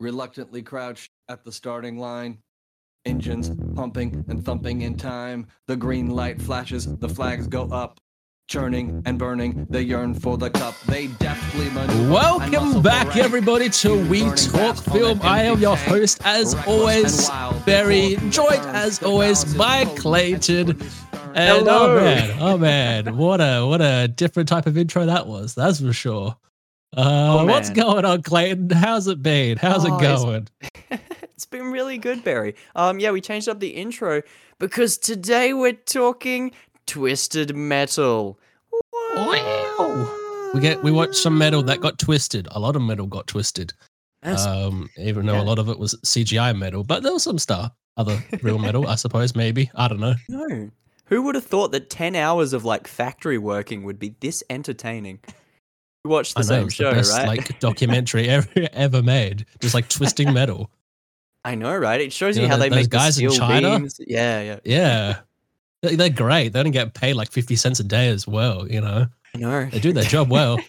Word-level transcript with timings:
reluctantly 0.00 0.62
crouched 0.62 1.10
at 1.28 1.44
the 1.44 1.52
starting 1.52 1.98
line. 1.98 2.38
Engines 3.04 3.50
pumping 3.74 4.24
and 4.28 4.44
thumping 4.44 4.82
in 4.82 4.96
time. 4.96 5.46
The 5.66 5.76
green 5.76 6.10
light 6.10 6.40
flashes, 6.40 6.86
the 6.98 7.08
flags 7.08 7.46
go 7.46 7.64
up. 7.64 8.00
Churning 8.48 9.02
and 9.04 9.18
burning, 9.18 9.66
they 9.68 9.82
yearn 9.82 10.14
for 10.14 10.38
the 10.38 10.48
cup. 10.48 10.74
They 10.86 11.08
deftly 11.08 11.68
maneuver 11.68 12.10
Welcome 12.10 12.80
back, 12.80 13.12
for 13.12 13.18
everybody, 13.20 13.68
to 13.68 14.08
We 14.08 14.22
Talk 14.30 14.76
Film. 14.76 15.20
I 15.22 15.42
am 15.42 15.60
your 15.60 15.76
host, 15.76 16.22
as 16.24 16.54
always, 16.66 17.28
and 17.28 17.34
wild, 17.34 17.64
Barry, 17.66 18.16
joined 18.30 18.64
as 18.64 19.02
always 19.02 19.44
bounces 19.44 19.54
by 19.54 19.84
Clayton. 19.96 20.70
and 20.70 20.82
And 21.34 21.66
Hello. 21.66 21.92
oh 21.92 22.00
man, 22.00 22.38
oh 22.40 22.56
man, 22.58 23.16
what 23.18 23.40
a 23.40 23.66
what 23.66 23.82
a 23.82 24.08
different 24.08 24.48
type 24.48 24.66
of 24.66 24.78
intro 24.78 25.04
that 25.04 25.26
was. 25.26 25.54
That's 25.54 25.80
for 25.82 25.92
sure. 25.92 26.34
Uh, 26.98 27.38
Oh, 27.40 27.44
what's 27.46 27.70
going 27.70 28.04
on, 28.04 28.22
Clayton? 28.22 28.70
How's 28.70 29.06
it 29.06 29.22
been? 29.22 29.56
How's 29.56 29.84
Oh, 29.84 29.94
it 29.96 30.02
it's- 30.02 30.22
going? 30.24 30.48
it's 31.22 31.46
been 31.46 31.70
really 31.70 31.96
good, 31.96 32.24
Barry. 32.24 32.56
Um, 32.74 32.98
yeah, 32.98 33.12
we 33.12 33.20
changed 33.20 33.48
up 33.48 33.60
the 33.60 33.68
intro 33.68 34.22
because 34.58 34.98
today 34.98 35.52
we're 35.54 35.74
talking 35.74 36.50
twisted 36.86 37.54
metal. 37.54 38.40
Wow. 39.14 40.50
We 40.54 40.60
get 40.60 40.82
we 40.82 40.90
watched 40.90 41.14
some 41.14 41.38
metal 41.38 41.62
that 41.64 41.80
got 41.80 41.98
twisted. 42.00 42.48
A 42.50 42.58
lot 42.58 42.74
of 42.74 42.82
metal 42.82 43.06
got 43.06 43.26
twisted. 43.28 43.72
That's- 44.22 44.44
Um, 44.44 44.90
even 44.98 45.26
though 45.26 45.34
yeah. 45.34 45.42
a 45.42 45.44
lot 45.44 45.60
of 45.60 45.68
it 45.68 45.78
was 45.78 45.94
CGI 46.04 46.52
metal, 46.58 46.82
but 46.82 47.04
there 47.04 47.12
was 47.12 47.22
some 47.22 47.38
stuff, 47.38 47.70
other 47.96 48.20
real 48.42 48.58
metal, 48.58 48.88
I 48.88 48.96
suppose. 48.96 49.36
Maybe 49.36 49.70
I 49.76 49.86
don't 49.86 50.00
know. 50.00 50.14
no. 50.28 50.70
Who 51.06 51.22
would 51.22 51.36
have 51.36 51.46
thought 51.46 51.70
that 51.72 51.88
ten 51.90 52.16
hours 52.16 52.52
of 52.52 52.64
like 52.64 52.88
factory 52.88 53.38
working 53.38 53.84
would 53.84 53.98
be 54.00 54.16
this 54.20 54.42
entertaining? 54.50 55.20
We 56.08 56.12
watched 56.14 56.34
the 56.34 56.40
I 56.40 56.44
same 56.44 56.64
it's 56.66 56.74
show, 56.74 56.88
the 56.90 56.96
best 56.96 57.12
right? 57.18 57.26
like 57.28 57.58
documentary 57.60 58.28
ever 58.28 58.48
ever 58.72 59.02
made. 59.02 59.44
Just 59.60 59.74
like 59.74 59.88
twisting 59.88 60.32
metal. 60.32 60.70
I 61.44 61.54
know, 61.54 61.76
right? 61.76 62.00
It 62.00 62.12
shows 62.12 62.36
You 62.36 62.42
you, 62.42 62.48
know, 62.48 62.54
how 62.54 62.58
they 62.60 62.68
those 62.70 62.76
make 62.78 62.90
guys 62.90 63.16
the 63.16 63.24
in 63.26 63.30
China? 63.30 63.78
beams. 63.78 64.00
Yeah, 64.06 64.40
yeah. 64.42 64.58
Yeah, 64.64 65.18
They- 65.82 65.96
they're 65.96 66.08
great. 66.10 66.52
They 66.54 66.58
only 66.60 66.70
get 66.70 66.94
paid 66.94 67.14
like 67.14 67.30
fifty 67.30 67.56
cents 67.56 67.78
a 67.80 67.84
day 67.84 68.08
as 68.08 68.26
well. 68.26 68.66
You 68.66 68.80
know, 68.80 69.06
I 69.34 69.38
know. 69.38 69.66
they 69.66 69.80
do 69.80 69.92
their 69.92 70.04
job 70.04 70.30
well. 70.30 70.58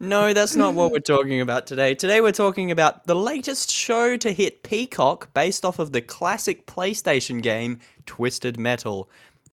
No, 0.00 0.34
that's 0.34 0.56
not 0.56 0.74
what 0.74 0.90
we're 0.90 0.98
talking 0.98 1.40
about 1.40 1.66
today. 1.68 1.94
Today 1.94 2.20
we're 2.20 2.32
talking 2.32 2.72
about 2.72 3.06
the 3.06 3.14
latest 3.14 3.70
show 3.70 4.16
to 4.16 4.32
hit 4.32 4.64
Peacock 4.64 5.32
based 5.32 5.64
off 5.64 5.78
of 5.78 5.92
the 5.92 6.00
classic 6.00 6.66
PlayStation 6.66 7.40
game 7.40 7.78
Twisted 8.04 8.58
Metal, 8.58 9.08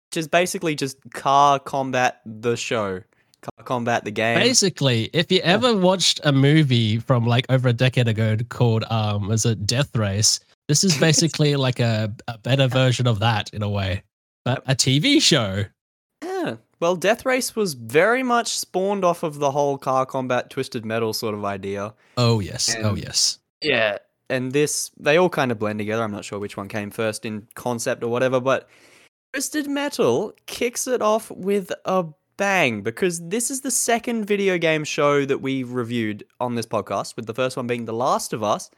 which 0.09 0.15
is 0.17 0.29
basically 0.29 0.73
just 0.73 0.97
car 1.13 1.59
combat 1.59 2.21
the 2.25 2.55
show. 2.55 3.01
Car 3.45 3.65
combat 3.65 4.03
the 4.03 4.11
game. 4.11 4.39
Basically, 4.39 5.09
if 5.13 5.31
you 5.31 5.39
ever 5.41 5.75
watched 5.75 6.19
a 6.23 6.31
movie 6.31 6.97
from 6.97 7.25
like 7.25 7.45
over 7.49 7.69
a 7.69 7.73
decade 7.73 8.07
ago 8.07 8.38
called 8.49 8.83
um, 8.89 9.27
was 9.27 9.45
it 9.45 9.65
Death 9.65 9.95
Race? 9.95 10.39
This 10.67 10.83
is 10.83 10.97
basically 10.97 11.55
like 11.67 11.79
a, 11.79 12.13
a 12.27 12.38
better 12.39 12.67
version 12.67 13.07
of 13.07 13.19
that 13.19 13.53
in 13.53 13.61
a 13.61 13.69
way, 13.69 14.03
but 14.43 14.63
a 14.67 14.75
TV 14.75 15.21
show. 15.21 15.66
Yeah. 16.23 16.55
Well, 16.79 16.95
Death 16.95 17.25
Race 17.25 17.55
was 17.55 17.73
very 17.73 18.23
much 18.23 18.57
spawned 18.57 19.05
off 19.05 19.23
of 19.23 19.35
the 19.35 19.51
whole 19.51 19.77
car 19.77 20.05
combat 20.05 20.49
Twisted 20.49 20.85
Metal 20.85 21.13
sort 21.13 21.35
of 21.35 21.45
idea. 21.45 21.93
Oh 22.17 22.39
yes, 22.39 22.75
oh 22.81 22.95
yes. 22.95 23.39
Yeah. 23.61 23.99
And 24.29 24.53
this, 24.53 24.89
they 24.99 25.17
all 25.17 25.29
kind 25.29 25.51
of 25.51 25.59
blend 25.59 25.79
together. 25.79 26.03
I'm 26.03 26.11
not 26.11 26.25
sure 26.25 26.39
which 26.39 26.57
one 26.57 26.67
came 26.67 26.89
first 26.89 27.25
in 27.25 27.47
concept 27.53 28.03
or 28.03 28.07
whatever, 28.07 28.39
but 28.39 28.67
Twisted 29.33 29.67
Metal 29.67 30.33
kicks 30.47 30.88
it 30.88 31.01
off 31.01 31.29
with 31.29 31.71
a 31.85 32.05
bang 32.38 32.81
because 32.81 33.28
this 33.30 33.50
is 33.50 33.61
the 33.61 33.72
second 33.72 34.25
video 34.25 34.58
game 34.58 34.83
show 34.83 35.25
that 35.25 35.41
we've 35.41 35.72
reviewed 35.72 36.23
on 36.39 36.55
this 36.55 36.66
podcast, 36.66 37.16
with 37.16 37.25
the 37.25 37.33
first 37.33 37.58
one 37.58 37.67
being 37.67 37.86
The 37.86 37.94
Last 37.94 38.33
of 38.33 38.44
Us. 38.44 38.69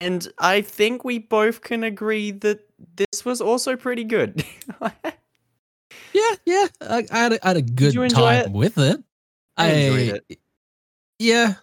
And 0.00 0.26
I 0.38 0.62
think 0.62 1.04
we 1.04 1.18
both 1.18 1.60
can 1.60 1.84
agree 1.84 2.32
that 2.32 2.60
this 2.96 3.24
was 3.24 3.40
also 3.40 3.76
pretty 3.76 4.04
good. 4.04 4.44
Yeah, 6.12 6.36
yeah. 6.44 6.66
I, 6.80 7.06
I, 7.10 7.18
had, 7.18 7.32
a, 7.32 7.44
I 7.44 7.48
had 7.48 7.56
a 7.56 7.62
good 7.62 8.10
time 8.10 8.46
it? 8.46 8.52
with 8.52 8.78
it. 8.78 9.02
I 9.56 9.68
enjoyed 9.70 10.22
it. 10.28 10.38
Yeah. 11.18 11.54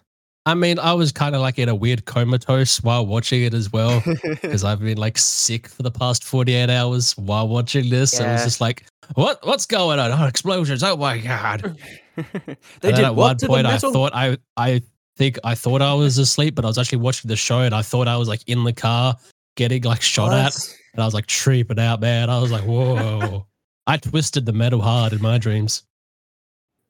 I 0.46 0.54
mean, 0.54 0.78
I 0.78 0.94
was 0.94 1.12
kind 1.12 1.34
of 1.34 1.42
like 1.42 1.58
in 1.58 1.68
a 1.68 1.74
weird 1.74 2.06
comatose 2.06 2.82
while 2.82 3.06
watching 3.06 3.42
it 3.42 3.52
as 3.52 3.72
well 3.72 4.02
because 4.22 4.64
I've 4.64 4.80
been 4.80 4.96
like 4.96 5.18
sick 5.18 5.68
for 5.68 5.82
the 5.82 5.90
past 5.90 6.24
48 6.24 6.70
hours 6.70 7.16
while 7.18 7.46
watching 7.46 7.90
this. 7.90 8.12
So 8.12 8.24
it 8.24 8.32
was 8.32 8.44
just 8.44 8.60
like, 8.60 8.86
what 9.14 9.44
what's 9.46 9.66
going 9.66 9.98
on? 9.98 10.10
Oh, 10.12 10.26
explosions. 10.26 10.82
Oh 10.82 10.96
my 10.96 11.18
god. 11.18 11.76
they 12.16 12.22
And 12.24 12.56
then 12.80 12.94
did 12.94 13.04
at 13.04 13.14
what 13.14 13.40
one 13.42 13.48
point 13.48 13.66
I 13.66 13.76
thought 13.76 14.12
I 14.14 14.38
I 14.56 14.82
think 15.16 15.38
I 15.44 15.54
thought 15.54 15.82
I 15.82 15.92
was 15.94 16.16
asleep, 16.16 16.54
but 16.54 16.64
I 16.64 16.68
was 16.68 16.78
actually 16.78 16.98
watching 16.98 17.28
the 17.28 17.36
show 17.36 17.60
and 17.60 17.74
I 17.74 17.82
thought 17.82 18.08
I 18.08 18.16
was 18.16 18.28
like 18.28 18.42
in 18.46 18.64
the 18.64 18.72
car 18.72 19.16
getting 19.56 19.82
like 19.82 20.00
shot 20.00 20.32
at. 20.32 20.56
And 20.94 21.02
I 21.02 21.04
was 21.04 21.14
like 21.14 21.26
tripping 21.26 21.78
out, 21.78 22.00
man. 22.00 22.30
I 22.30 22.40
was 22.40 22.50
like, 22.50 22.64
whoa. 22.64 23.46
I 23.86 23.98
twisted 23.98 24.46
the 24.46 24.52
metal 24.52 24.80
hard 24.80 25.12
in 25.12 25.20
my 25.20 25.36
dreams. 25.38 25.84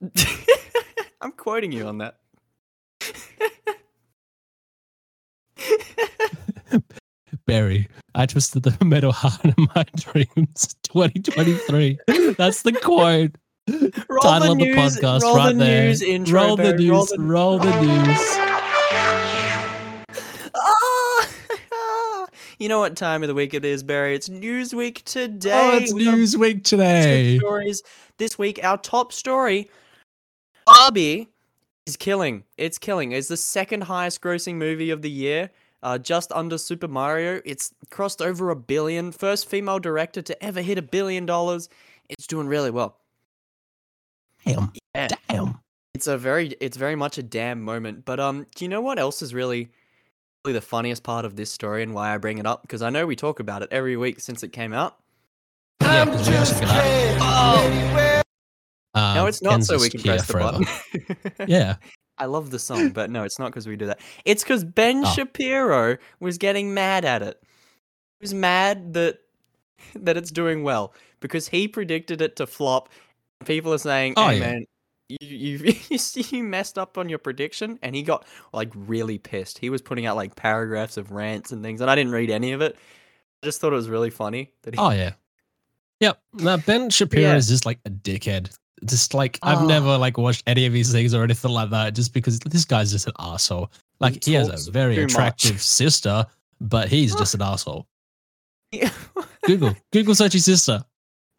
I'm 1.20 1.32
quoting 1.32 1.72
you 1.72 1.86
on 1.86 1.98
that. 1.98 2.19
Barry, 7.46 7.88
I 8.14 8.26
twisted 8.26 8.62
the 8.62 8.84
metal 8.84 9.10
hard 9.12 9.54
in 9.56 9.68
my 9.74 9.84
dreams. 9.96 10.74
2023. 10.84 11.98
That's 12.36 12.62
the 12.62 12.72
quote. 12.72 13.32
Roll 13.68 13.90
Title 14.22 14.46
the 14.46 14.52
of 14.52 14.58
the 14.58 14.64
news, 14.66 14.96
podcast 14.98 15.22
roll 15.22 15.36
right 15.36 15.52
the 15.52 15.58
there. 15.58 15.86
news 15.88 16.02
intro, 16.02 16.40
roll 16.42 16.56
the 16.56 16.62
Barry, 16.62 16.76
news. 16.78 16.90
roll 16.90 17.06
the- 17.06 17.20
Roll 17.20 17.58
the 17.58 17.80
news. 17.82 18.38
You 22.58 22.68
know 22.68 22.78
what 22.80 22.94
time 22.94 23.22
of 23.22 23.28
the 23.28 23.34
week 23.34 23.54
it 23.54 23.64
is, 23.64 23.82
Barry? 23.82 24.14
It's 24.14 24.28
Newsweek 24.28 25.02
today. 25.04 25.70
Oh, 25.72 25.78
it's 25.78 25.94
We 25.94 26.04
got 26.04 26.14
Newsweek 26.14 26.62
today. 26.62 27.38
stories 27.38 27.82
this 28.18 28.38
week. 28.38 28.62
Our 28.62 28.76
top 28.76 29.14
story: 29.14 29.70
Barbie 30.66 31.28
is 31.86 31.96
killing. 31.96 32.44
It's 32.56 32.78
killing. 32.78 33.12
It's 33.12 33.28
the 33.28 33.36
second 33.36 33.84
highest 33.84 34.20
grossing 34.20 34.56
movie 34.56 34.90
of 34.90 35.02
the 35.02 35.10
year. 35.10 35.50
Uh, 35.82 35.96
just 35.98 36.30
under 36.32 36.58
Super 36.58 36.88
Mario. 36.88 37.40
It's 37.44 37.72
crossed 37.90 38.20
over 38.20 38.50
a 38.50 38.56
billion. 38.56 39.12
First 39.12 39.48
female 39.48 39.78
director 39.78 40.20
to 40.22 40.44
ever 40.44 40.60
hit 40.60 40.76
a 40.76 40.82
billion 40.82 41.24
dollars. 41.26 41.68
It's 42.08 42.26
doing 42.26 42.46
really 42.48 42.70
well. 42.70 42.98
Damn. 44.44 44.72
Yeah. 44.94 45.08
Damn. 45.28 45.58
It's 45.94 46.06
a 46.06 46.16
very 46.18 46.48
it's 46.60 46.76
very 46.76 46.96
much 46.96 47.18
a 47.18 47.22
damn 47.22 47.62
moment. 47.62 48.04
But 48.04 48.20
um 48.20 48.46
do 48.54 48.64
you 48.64 48.68
know 48.68 48.80
what 48.80 48.98
else 48.98 49.22
is 49.22 49.32
really 49.34 49.70
really 50.44 50.54
the 50.54 50.60
funniest 50.60 51.02
part 51.02 51.24
of 51.24 51.36
this 51.36 51.50
story 51.52 51.82
and 51.82 51.94
why 51.94 52.14
I 52.14 52.18
bring 52.18 52.38
it 52.38 52.46
up? 52.46 52.62
Because 52.62 52.82
I 52.82 52.90
know 52.90 53.06
we 53.06 53.16
talk 53.16 53.40
about 53.40 53.62
it 53.62 53.68
every 53.70 53.96
week 53.96 54.20
since 54.20 54.42
it 54.42 54.48
came 54.52 54.72
out. 54.72 54.96
Yeah, 55.82 56.04
'cause 56.06 56.28
we 56.28 56.36
also 56.36 56.60
got- 56.60 56.84
Oh 57.22 58.19
Um, 58.94 59.14
no, 59.14 59.26
it's 59.26 59.40
not 59.42 59.62
so 59.64 59.78
Kansas 59.78 59.82
we 59.82 59.90
can 59.90 60.02
press 60.02 60.26
the 60.26 60.32
forever. 60.32 60.58
button. 60.58 61.46
Yeah. 61.48 61.76
I 62.18 62.26
love 62.26 62.50
the 62.50 62.58
song, 62.58 62.90
but 62.90 63.08
no, 63.08 63.22
it's 63.24 63.38
not 63.38 63.46
because 63.50 63.66
we 63.66 63.76
do 63.76 63.86
that. 63.86 64.00
It's 64.26 64.42
because 64.42 64.62
Ben 64.64 65.02
Oh. 65.06 65.10
Shapiro 65.12 65.96
was 66.20 66.36
getting 66.38 66.74
mad 66.74 67.04
at 67.06 67.22
it. 67.22 67.40
He 67.42 68.24
was 68.24 68.34
mad 68.34 68.92
that 68.94 69.20
that 69.94 70.16
it's 70.18 70.30
doing 70.30 70.62
well 70.62 70.92
because 71.20 71.48
he 71.48 71.66
predicted 71.66 72.20
it 72.20 72.36
to 72.36 72.46
flop. 72.46 72.90
People 73.46 73.72
are 73.72 73.78
saying, 73.78 74.14
Oh, 74.18 74.28
"Hey 74.28 74.34
yeah. 74.38 74.40
man, 74.40 74.64
you 75.08 75.16
you 75.22 75.74
you 75.88 75.98
you 76.30 76.42
messed 76.44 76.76
up 76.78 76.98
on 76.98 77.08
your 77.08 77.18
prediction," 77.18 77.78
and 77.82 77.94
he 77.96 78.02
got 78.02 78.26
like 78.52 78.70
really 78.74 79.16
pissed. 79.16 79.56
He 79.58 79.70
was 79.70 79.80
putting 79.80 80.04
out 80.04 80.16
like 80.16 80.36
paragraphs 80.36 80.98
of 80.98 81.12
rants 81.12 81.52
and 81.52 81.62
things, 81.62 81.80
and 81.80 81.90
I 81.90 81.94
didn't 81.94 82.12
read 82.12 82.28
any 82.30 82.52
of 82.52 82.60
it. 82.60 82.76
I 83.42 83.46
just 83.46 83.62
thought 83.62 83.72
it 83.72 83.76
was 83.76 83.88
really 83.88 84.10
funny 84.10 84.52
that 84.64 84.74
he. 84.74 84.78
Oh 84.78 84.90
yeah. 84.90 85.12
Yep. 86.00 86.20
Now 86.34 86.56
Ben 86.58 86.90
Shapiro 86.90 87.22
Yeah. 87.30 87.36
is 87.36 87.48
just 87.48 87.64
like 87.64 87.78
a 87.86 87.90
dickhead. 87.90 88.54
Just 88.84 89.12
like 89.14 89.38
I've 89.42 89.58
Oh. 89.62 89.66
never 89.66 89.96
like 89.98 90.16
watched 90.18 90.42
any 90.46 90.64
of 90.66 90.72
his 90.72 90.90
things 90.92 91.12
or 91.14 91.22
anything 91.24 91.50
like 91.50 91.70
that, 91.70 91.94
just 91.94 92.14
because 92.14 92.38
this 92.40 92.64
guy's 92.64 92.90
just 92.90 93.06
an 93.06 93.12
asshole. 93.18 93.70
Like 94.00 94.24
he, 94.24 94.32
has 94.34 94.66
a 94.68 94.70
very 94.70 94.94
too 94.94 95.02
much. 95.02 95.12
attractive 95.12 95.60
sister, 95.62 96.26
but 96.60 96.88
he's 96.88 97.14
just 97.14 97.34
an 97.34 97.42
asshole. 97.52 97.86
Google, 99.44 99.74
Google 99.92 100.14
search 100.14 100.32
his 100.34 100.44
sister 100.44 100.84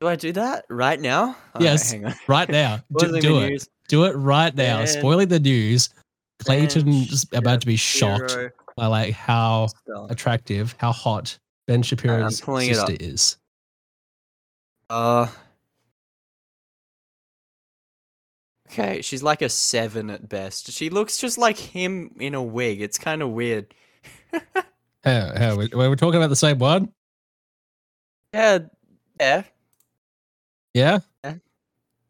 do 0.02 0.08
I 0.08 0.16
do 0.16 0.32
that 0.32 0.66
right 0.68 1.00
now? 1.00 1.36
Alright, 1.56 1.62
Yes. 1.62 1.92
hang 1.92 2.06
on. 2.08 2.16
right 2.28 2.50
now. 2.50 2.80
do 2.98 3.20
do 3.22 3.40
it. 3.42 3.50
news. 3.50 3.70
Do 3.88 4.06
it 4.06 4.14
right 4.16 4.54
now. 4.56 4.80
Ben- 4.80 4.88
Spoiling 4.88 5.28
the 5.28 5.40
news. 5.40 5.90
Clayton's 6.44 7.26
Ben 7.26 7.38
about 7.38 7.62
to 7.62 7.68
be 7.68 7.76
shocked 7.76 8.32
Shapiro 8.32 8.50
by 8.76 8.88
like 8.88 9.14
how 9.14 9.68
attractive, 10.10 10.74
how 10.80 10.92
hot 10.92 11.38
Ben 11.68 11.84
Shapiro's 11.84 12.42
pulling 12.42 12.70
it 12.72 12.78
up. 12.80 12.88
sister 12.88 13.04
is. 13.04 13.38
Uh. 14.90 15.28
Okay, 18.72 19.02
she's 19.02 19.22
like 19.22 19.42
a 19.42 19.50
seven 19.50 20.10
at 20.10 20.30
best. 20.30 20.72
She 20.72 20.90
looks 20.90 21.18
just 21.18 21.38
like 21.38 21.58
him 21.58 22.16
in 22.20 22.34
a 22.34 22.42
wig. 22.42 22.82
It's 22.82 22.98
kind 22.98 23.22
of 23.22 23.30
weird. 23.32 23.74
How, 25.04 25.34
how, 25.36 25.56
we- 25.58 25.68
were 25.74 25.90
we 25.90 25.96
talking 25.96 26.18
about 26.18 26.30
the 26.30 26.36
same 26.36 26.60
one? 26.60 26.94
Yeah, 28.34 28.60
yeah, 29.20 29.44
Yeah. 30.76 31.00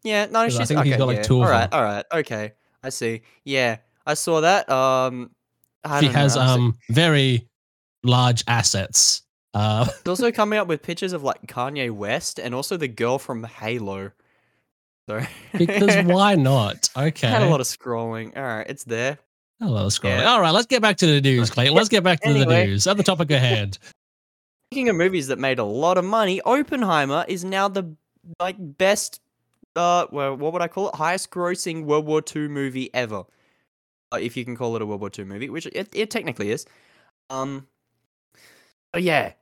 yeah. 0.04 0.26
No, 0.26 0.44
'Cause 0.44 0.56
I 0.58 0.60
she's 0.60 0.68
think 0.68 0.84
he's 0.84 0.94
okay. 0.94 0.98
got, 0.98 1.08
like, 1.08 1.18
yeah. 1.18 1.24
two 1.24 1.38
of 1.38 1.44
All 1.44 1.50
right, 1.50 1.72
them. 1.72 1.80
all 1.80 1.84
right, 1.86 2.06
okay. 2.14 2.52
I 2.84 2.90
see. 2.90 3.22
Yeah, 3.46 3.78
I 4.06 4.14
saw 4.16 4.42
that. 4.42 4.70
Um, 4.70 5.32
I 5.86 6.02
she 6.02 6.08
know, 6.08 6.12
has 6.14 6.36
I'm 6.38 6.50
um 6.62 6.78
very 6.90 7.48
large 8.04 8.44
assets. 8.48 9.22
Uh, 9.54 9.88
also 10.06 10.30
coming 10.34 10.60
up 10.60 10.68
with 10.68 10.84
pictures 10.84 11.14
of 11.14 11.24
like 11.24 11.42
Kanye 11.48 11.90
West 11.92 12.40
and 12.40 12.54
also 12.54 12.76
the 12.78 12.88
girl 12.90 13.18
from 13.20 13.46
Halo. 13.46 14.12
So 15.10 15.22
because 15.58 16.06
why 16.06 16.36
not? 16.36 16.90
Okay. 16.96 17.28
Had 17.28 17.44
a 17.44 17.50
lot 17.50 17.62
of 17.62 17.68
scrolling. 17.68 18.36
All 18.36 18.44
right, 18.44 18.66
it's 18.70 18.84
there. 18.84 19.18
A 19.62 19.68
lot 19.68 19.86
of 19.86 19.92
scrolling. 19.92 20.20
Yeah. 20.20 20.32
All 20.32 20.42
right, 20.42 20.52
let's 20.52 20.68
get 20.68 20.82
back 20.82 20.98
to 20.98 21.06
the 21.06 21.22
news, 21.22 21.50
Clayton. 21.50 21.76
Let's 21.76 21.90
get 21.90 22.04
back 22.04 22.20
to 22.22 22.34
the 22.34 22.46
news. 22.46 22.88
At 22.88 22.98
the 22.98 23.04
topic 23.04 23.30
at 23.32 23.42
hand. 23.42 23.78
Speaking 24.72 24.90
of 24.90 24.96
movies 24.96 25.28
that 25.28 25.38
made 25.38 25.60
a 25.60 25.64
lot 25.64 25.98
of 25.98 26.06
money, 26.06 26.42
Oppenheimer 26.42 27.26
is 27.28 27.44
now 27.44 27.68
the 27.68 27.96
like 28.40 28.56
best 28.60 29.20
uh 29.76 30.06
well, 30.12 30.36
what 30.36 30.54
would 30.54 30.62
I 30.62 30.68
call 30.68 30.90
it? 30.90 30.96
Highest 30.96 31.30
grossing 31.30 31.86
World 31.86 32.06
War 32.06 32.22
II 32.36 32.48
movie 32.48 32.94
ever. 32.94 33.24
Uh, 34.14 34.18
if 34.22 34.36
you 34.36 34.44
can 34.46 34.56
call 34.56 34.76
it 34.76 34.82
a 34.82 34.86
World 34.86 35.02
War 35.02 35.12
II 35.18 35.26
movie, 35.26 35.50
which 35.50 35.66
it, 35.68 35.90
it 35.94 36.10
technically 36.10 36.52
is. 36.52 36.66
Um 37.30 37.68
but 38.94 39.04
yeah, 39.04 39.34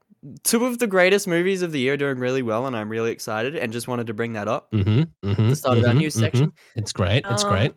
two 0.44 0.66
of 0.66 0.80
the 0.80 0.88
greatest 0.88 1.28
movies 1.28 1.62
of 1.62 1.72
the 1.72 1.80
year 1.80 1.94
are 1.94 1.98
doing 1.98 2.20
really 2.20 2.42
well 2.42 2.66
and 2.68 2.76
I'm 2.76 2.90
really 2.90 3.12
excited 3.12 3.56
and 3.56 3.72
just 3.72 3.88
wanted 3.88 4.08
to 4.08 4.14
bring 4.14 4.34
that 4.34 4.48
up. 4.48 4.72
Mm-hmm, 4.72 5.28
mm-hmm, 5.30 5.50
The 5.50 5.56
start 5.56 5.78
of 5.78 5.86
our 5.86 5.94
news 5.94 6.14
section. 6.14 6.52
It's 6.76 6.92
great. 6.92 7.26
It's 7.30 7.44
Um, 7.44 7.50
great. 7.50 7.74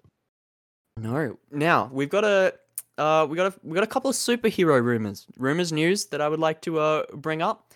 No. 0.98 1.38
Now 1.50 1.88
we've 1.92 2.10
got 2.10 2.24
a 2.24 2.54
uh 2.98 3.26
we 3.28 3.36
got 3.36 3.54
a 3.54 3.58
we 3.62 3.74
got 3.74 3.84
a 3.84 3.86
couple 3.88 4.10
of 4.10 4.16
superhero 4.16 4.82
rumors. 4.82 5.26
Rumors 5.38 5.72
news 5.72 6.06
that 6.06 6.20
I 6.20 6.28
would 6.28 6.40
like 6.40 6.60
to 6.62 6.78
uh 6.78 7.04
bring 7.14 7.42
up. 7.42 7.72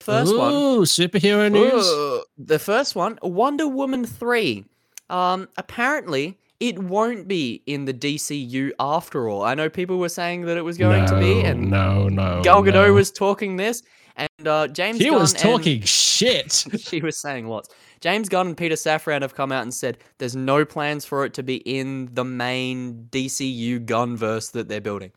First 0.00 0.36
one. 0.36 0.52
Superhero 0.84 1.50
news. 1.50 1.86
Ooh, 1.86 2.24
the 2.36 2.58
first 2.58 2.94
one, 2.96 3.18
Wonder 3.22 3.68
Woman 3.68 4.04
3. 4.04 4.64
Um 5.10 5.48
apparently 5.56 6.38
it 6.60 6.78
won't 6.78 7.28
be 7.28 7.62
in 7.66 7.84
the 7.84 7.94
DCU 7.94 8.70
after 8.78 9.28
all. 9.28 9.42
I 9.42 9.54
know 9.54 9.68
people 9.68 9.98
were 9.98 10.08
saying 10.08 10.42
that 10.42 10.56
it 10.56 10.62
was 10.62 10.78
going 10.78 11.06
to 11.06 11.18
be 11.18 11.40
and 11.40 11.70
no, 11.70 12.08
no. 12.08 12.42
Gal 12.42 12.62
Gadot 12.62 12.86
no. 12.86 12.92
was 12.92 13.10
talking 13.10 13.56
this 13.56 13.82
and 14.16 14.48
uh 14.48 14.68
James 14.68 14.98
He 14.98 15.10
Gunn 15.10 15.20
was 15.20 15.32
talking 15.32 15.80
shit. 15.84 16.64
she 16.78 17.00
was 17.00 17.16
saying 17.18 17.48
lots. 17.48 17.68
James 18.00 18.28
Gunn 18.28 18.48
and 18.48 18.56
Peter 18.56 18.74
Safran 18.74 19.22
have 19.22 19.34
come 19.34 19.50
out 19.50 19.62
and 19.62 19.72
said 19.72 19.98
there's 20.18 20.36
no 20.36 20.64
plans 20.64 21.04
for 21.04 21.24
it 21.24 21.34
to 21.34 21.42
be 21.42 21.56
in 21.56 22.08
the 22.12 22.24
main 22.24 23.08
DCU 23.10 23.84
Gunverse 23.84 24.52
that 24.52 24.68
they're 24.68 24.80
building, 24.80 25.10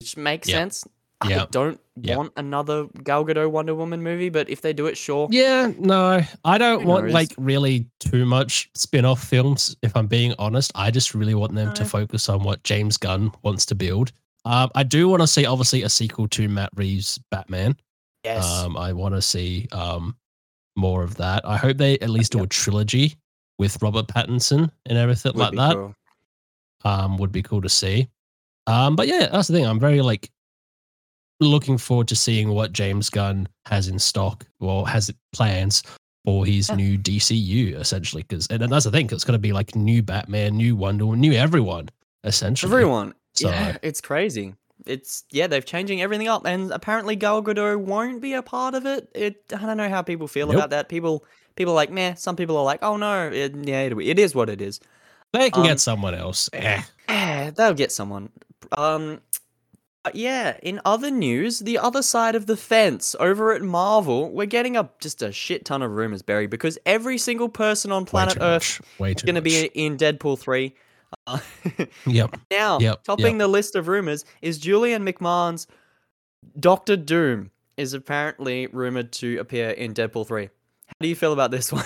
which 0.00 0.16
makes 0.16 0.48
sense. 0.48 0.84
I 1.24 1.46
don't 1.50 1.80
Yep. 2.02 2.16
want 2.16 2.32
another 2.36 2.86
Gal 3.04 3.24
Gadot 3.24 3.50
Wonder 3.52 3.72
Woman 3.74 4.02
movie, 4.02 4.28
but 4.28 4.50
if 4.50 4.60
they 4.62 4.72
do 4.72 4.86
it, 4.86 4.96
sure. 4.96 5.28
Yeah, 5.30 5.70
no, 5.78 6.20
I 6.44 6.58
don't 6.58 6.82
Who 6.82 6.88
want 6.88 7.04
knows? 7.04 7.14
like 7.14 7.32
really 7.38 7.86
too 8.00 8.24
much 8.26 8.68
spin-off 8.74 9.22
films. 9.22 9.76
If 9.82 9.96
I'm 9.96 10.08
being 10.08 10.34
honest, 10.38 10.72
I 10.74 10.90
just 10.90 11.14
really 11.14 11.34
want 11.36 11.54
them 11.54 11.72
to 11.74 11.84
focus 11.84 12.28
on 12.28 12.42
what 12.42 12.64
James 12.64 12.96
Gunn 12.96 13.30
wants 13.42 13.64
to 13.66 13.74
build. 13.76 14.10
Um, 14.44 14.70
I 14.74 14.82
do 14.82 15.08
want 15.08 15.22
to 15.22 15.26
see 15.28 15.46
obviously 15.46 15.82
a 15.84 15.88
sequel 15.88 16.26
to 16.28 16.48
Matt 16.48 16.70
Reeves' 16.74 17.18
Batman. 17.30 17.76
Yes. 18.24 18.44
Um, 18.44 18.76
I 18.76 18.92
want 18.92 19.14
to 19.14 19.22
see 19.22 19.68
um 19.70 20.16
more 20.76 21.04
of 21.04 21.14
that. 21.18 21.46
I 21.46 21.56
hope 21.56 21.76
they 21.76 21.96
at 22.00 22.10
least 22.10 22.32
do 22.32 22.42
a 22.42 22.46
trilogy 22.48 23.14
with 23.60 23.80
Robert 23.80 24.08
Pattinson 24.08 24.68
and 24.86 24.98
everything 24.98 25.32
Would 25.34 25.54
like 25.54 25.68
that. 25.70 25.76
cool. 25.76 25.94
Um, 26.84 27.16
would 27.18 27.30
be 27.32 27.42
cool 27.42 27.62
to 27.62 27.68
see. 27.68 28.08
Um, 28.66 28.96
but 28.96 29.06
yeah, 29.06 29.28
that's 29.30 29.46
the 29.48 29.54
thing. 29.54 29.64
I'm 29.66 29.78
very 29.78 30.00
like 30.00 30.30
looking 31.40 31.78
forward 31.78 32.08
to 32.08 32.16
seeing 32.16 32.50
what 32.50 32.72
James 32.72 33.10
Gunn 33.10 33.48
has 33.66 33.88
in 33.88 33.98
stock 33.98 34.46
or 34.60 34.88
has 34.88 35.12
plans 35.32 35.82
for 36.24 36.46
his 36.46 36.68
Yeah. 36.70 36.76
new 36.76 36.96
DCU 36.98 37.78
essentially. 37.78 38.22
Because 38.22 38.46
and 38.48 38.62
that's 38.72 38.84
the 38.84 38.90
thing, 38.90 39.08
it's 39.12 39.24
going 39.24 39.32
to 39.34 39.38
be 39.38 39.52
like 39.52 39.74
new 39.74 40.02
Batman, 40.02 40.56
new 40.56 40.76
Wonder 40.76 41.06
Woman, 41.06 41.20
new 41.20 41.32
everyone 41.32 41.88
essentially. 42.24 42.72
Everyone. 42.72 43.14
So- 43.34 43.50
Yeah, 43.50 43.76
it's 43.82 44.00
crazy. 44.00 44.54
It's 44.86 45.24
yeah, 45.30 45.46
they're 45.46 45.60
changing 45.62 46.02
everything 46.02 46.28
up, 46.28 46.46
and 46.46 46.70
apparently 46.72 47.16
Gal 47.16 47.42
Gadot 47.42 47.78
won't 47.78 48.20
be 48.20 48.34
a 48.34 48.42
part 48.42 48.74
of 48.74 48.86
it. 48.86 49.08
It 49.14 49.42
I 49.56 49.64
don't 49.64 49.76
know 49.76 49.88
how 49.88 50.02
people 50.02 50.28
feel 50.28 50.46
Nope. 50.48 50.56
about 50.56 50.70
that. 50.70 50.88
People 50.88 51.24
people 51.56 51.72
are 51.72 51.76
like 51.76 51.90
meh. 51.90 52.14
Some 52.14 52.36
people 52.36 52.56
are 52.56 52.64
like, 52.64 52.80
oh 52.82 52.96
no, 52.96 53.28
it, 53.28 53.54
yeah, 53.62 53.82
it, 53.82 53.92
it 53.98 54.18
is 54.18 54.34
what 54.34 54.50
it 54.50 54.60
is. 54.60 54.80
They 55.32 55.48
can 55.50 55.62
Um, 55.62 55.66
get 55.68 55.80
someone 55.80 56.14
else. 56.14 56.50
Eh. 56.52 56.82
Eh, 57.08 57.50
they'll 57.52 57.72
get 57.74 57.92
someone. 57.92 58.30
Um, 58.76 59.20
yeah. 60.12 60.56
In 60.62 60.80
other 60.84 61.10
news, 61.10 61.60
the 61.60 61.78
other 61.78 62.02
side 62.02 62.34
of 62.34 62.46
the 62.46 62.56
fence 62.56 63.16
over 63.18 63.52
at 63.52 63.62
Marvel, 63.62 64.30
we're 64.30 64.46
getting 64.46 64.76
up 64.76 65.00
just 65.00 65.22
a 65.22 65.32
shit 65.32 65.64
ton 65.64 65.80
of 65.82 65.90
rumors, 65.92 66.20
Barry, 66.22 66.46
because 66.46 66.78
every 66.84 67.16
single 67.16 67.48
person 67.48 67.90
on 67.92 68.04
planet 68.04 68.36
Earth 68.40 68.80
is 69.00 69.22
going 69.22 69.36
to 69.36 69.40
be 69.42 69.66
in 69.74 69.96
Deadpool 69.96 70.38
three. 70.38 70.74
Uh, 71.26 71.38
Yep. 72.06 72.36
now, 72.50 72.78
Yep, 72.80 73.04
topping 73.04 73.38
the 73.38 73.48
list 73.48 73.76
of 73.76 73.88
rumors 73.88 74.24
is 74.42 74.58
Julian 74.58 75.06
McMahon's 75.06 75.66
Doctor 76.58 76.96
Doom 76.96 77.50
is 77.76 77.94
apparently 77.94 78.66
rumored 78.66 79.12
to 79.12 79.38
appear 79.38 79.70
in 79.70 79.94
Deadpool 79.94 80.26
three. 80.26 80.50
How 80.86 80.94
do 81.00 81.08
you 81.08 81.16
feel 81.16 81.32
about 81.32 81.50
this 81.50 81.72
one? 81.72 81.84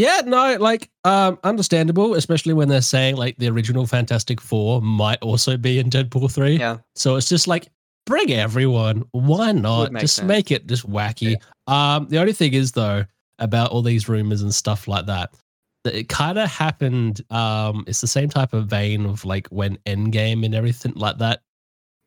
Yeah, 0.00 0.22
no, 0.24 0.56
like 0.58 0.90
um 1.04 1.38
understandable, 1.44 2.14
especially 2.14 2.54
when 2.54 2.68
they're 2.68 2.80
saying 2.80 3.16
like 3.16 3.36
the 3.38 3.48
original 3.48 3.86
Fantastic 3.86 4.40
Four 4.40 4.80
might 4.80 5.18
also 5.20 5.56
be 5.56 5.78
in 5.78 5.90
Deadpool 5.90 6.32
3. 6.32 6.56
yeah, 6.56 6.78
So 6.94 7.16
it's 7.16 7.28
just 7.28 7.46
like 7.46 7.68
bring 8.06 8.32
everyone. 8.32 9.04
Why 9.12 9.52
not? 9.52 9.92
make 9.92 10.00
Just 10.00 10.16
sense. 10.16 10.26
make 10.28 10.50
it 10.50 10.66
just 10.66 10.88
wacky. 10.88 11.36
Um 11.66 12.06
the 12.08 12.18
only 12.18 12.32
thing 12.32 12.54
is 12.54 12.72
though 12.72 13.04
about 13.38 13.70
all 13.72 13.82
these 13.82 14.08
rumors 14.08 14.42
and 14.42 14.54
stuff 14.54 14.88
like 14.88 15.06
that 15.06 15.32
that 15.84 15.94
it 15.94 16.08
kind 16.08 16.38
of 16.38 16.48
happened 16.50 17.22
um 17.30 17.84
it's 17.86 18.00
the 18.00 18.06
same 18.06 18.28
type 18.28 18.52
of 18.52 18.66
vein 18.66 19.06
of 19.06 19.24
like 19.24 19.46
when 19.48 19.76
Endgame 19.86 20.44
and 20.44 20.54
everything 20.54 20.92
like 20.94 21.18
that 21.18 21.42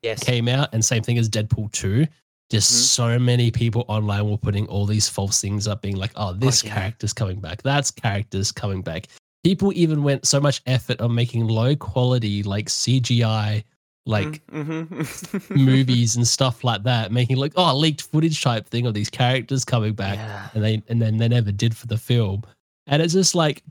yes, 0.03 0.23
came 0.23 0.47
out 0.47 0.69
and 0.73 0.83
same 0.85 1.01
thing 1.03 1.17
as 1.17 1.29
Deadpool 1.29 1.71
2 1.71 2.05
just 2.53 2.71
Mhm. 2.71 2.85
so 2.99 3.19
many 3.19 3.51
people 3.51 3.83
online 3.87 4.29
were 4.29 4.37
putting 4.37 4.65
all 4.67 4.85
these 4.85 5.09
false 5.09 5.41
things 5.41 5.67
up 5.67 5.81
being 5.81 5.97
like 5.97 6.11
oh 6.15 6.31
this 6.33 6.63
yeah. 6.63 6.73
character's 6.73 7.13
coming 7.13 7.39
back 7.39 7.61
that's 7.63 7.89
characters 7.91 8.51
coming 8.51 8.81
back 8.81 9.07
people 9.43 9.73
even 9.75 10.03
went 10.03 10.25
so 10.25 10.39
much 10.39 10.61
effort 10.67 11.01
on 11.01 11.13
making 11.13 11.47
low 11.47 11.75
quality 11.75 12.43
like 12.43 12.67
cgi 12.67 13.63
like 14.05 14.45
Mhm. 14.47 15.49
movies 15.55 16.15
and 16.15 16.27
stuff 16.27 16.63
like 16.63 16.83
that 16.83 17.11
making 17.11 17.37
like 17.37 17.53
oh 17.55 17.75
leaked 17.75 18.01
footage 18.03 18.41
type 18.41 18.67
thing 18.67 18.85
of 18.85 18.93
these 18.93 19.09
characters 19.09 19.65
coming 19.65 19.93
back 19.93 20.17
Yeah. 20.17 20.49
and 20.53 20.63
they 20.63 20.83
and 20.89 21.01
then 21.01 21.17
they 21.17 21.27
never 21.27 21.51
did 21.51 21.75
for 21.75 21.87
the 21.87 21.97
film 21.97 22.43
and 22.87 23.01
it's 23.01 23.13
just 23.13 23.33
like 23.35 23.63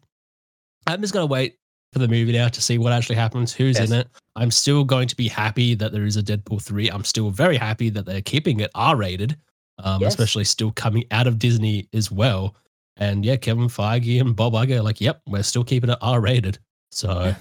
i'm 0.87 1.01
just 1.01 1.13
gonna 1.15 1.27
wait 1.27 1.57
for 1.93 1.99
the 1.99 2.09
movie 2.09 2.33
now 2.33 2.49
to 2.49 2.63
see 2.63 2.79
what 2.79 2.93
actually 2.93 3.17
happens 3.17 3.53
who's 3.53 3.79
Yes. 3.79 3.91
in 3.91 3.99
it 4.01 4.09
i'm 4.37 4.51
still 4.51 4.83
going 4.85 5.07
to 5.09 5.17
be 5.17 5.29
happy 5.29 5.75
that 5.75 5.93
there 5.93 6.05
is 6.05 6.17
a 6.17 6.23
deadpool 6.23 6.61
3 6.63 6.89
i'm 6.91 7.05
still 7.05 7.31
very 7.31 7.57
happy 7.57 7.91
that 7.91 8.07
they're 8.07 8.23
keeping 8.23 8.61
it 8.61 8.71
r-rated 8.75 9.37
um, 9.79 10.01
Yes. 10.01 10.13
especially 10.15 10.45
still 10.45 10.73
coming 10.73 11.05
out 11.11 11.27
of 11.27 11.39
disney 11.39 11.89
as 11.93 12.11
well 12.11 12.57
and 12.97 13.25
yeah 13.25 13.37
kevin 13.37 13.69
feige 13.69 14.21
and 14.21 14.35
bob 14.35 14.55
Iger 14.55 14.79
are 14.79 14.83
like 14.83 15.01
yep 15.01 15.21
we're 15.29 15.43
still 15.43 15.65
keeping 15.65 15.91
it 15.91 15.99
r-rated 16.01 16.59
so 16.91 17.35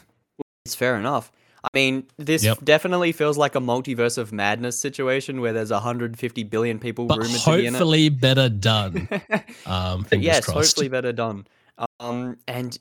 It's 0.65 0.75
fair 0.75 0.95
enough. 0.97 1.31
I 1.63 1.67
mean, 1.75 2.05
this 2.17 2.43
Yep. 2.43 2.59
definitely 2.63 3.11
feels 3.11 3.37
like 3.37 3.53
a 3.55 3.59
multiverse 3.59 4.17
of 4.17 4.31
madness 4.33 4.79
situation 4.79 5.41
where 5.41 5.53
there's 5.53 5.69
150 5.71 6.43
billion 6.45 6.79
people 6.79 7.05
but 7.05 7.19
rumored 7.19 7.39
to 7.41 7.51
be 7.57 7.65
in 7.67 7.75
it. 7.75 7.77
hopefully 7.77 8.09
better 8.09 8.49
done 8.49 9.07
um 9.67 10.05
yes, 10.11 10.45
crossed. 10.45 10.69
hopefully 10.69 10.87
better 10.87 11.11
done. 11.11 11.45
Um, 11.99 12.37
and 12.47 12.77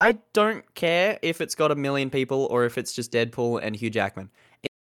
I 0.00 0.18
don't 0.32 0.64
care 0.74 1.18
if 1.22 1.40
it's 1.40 1.54
got 1.54 1.70
a 1.70 1.74
million 1.74 2.10
people 2.10 2.46
or 2.50 2.64
if 2.64 2.78
it's 2.78 2.92
just 2.92 3.12
Deadpool 3.12 3.60
and 3.62 3.74
Hugh 3.74 3.90
Jackman. 3.90 4.30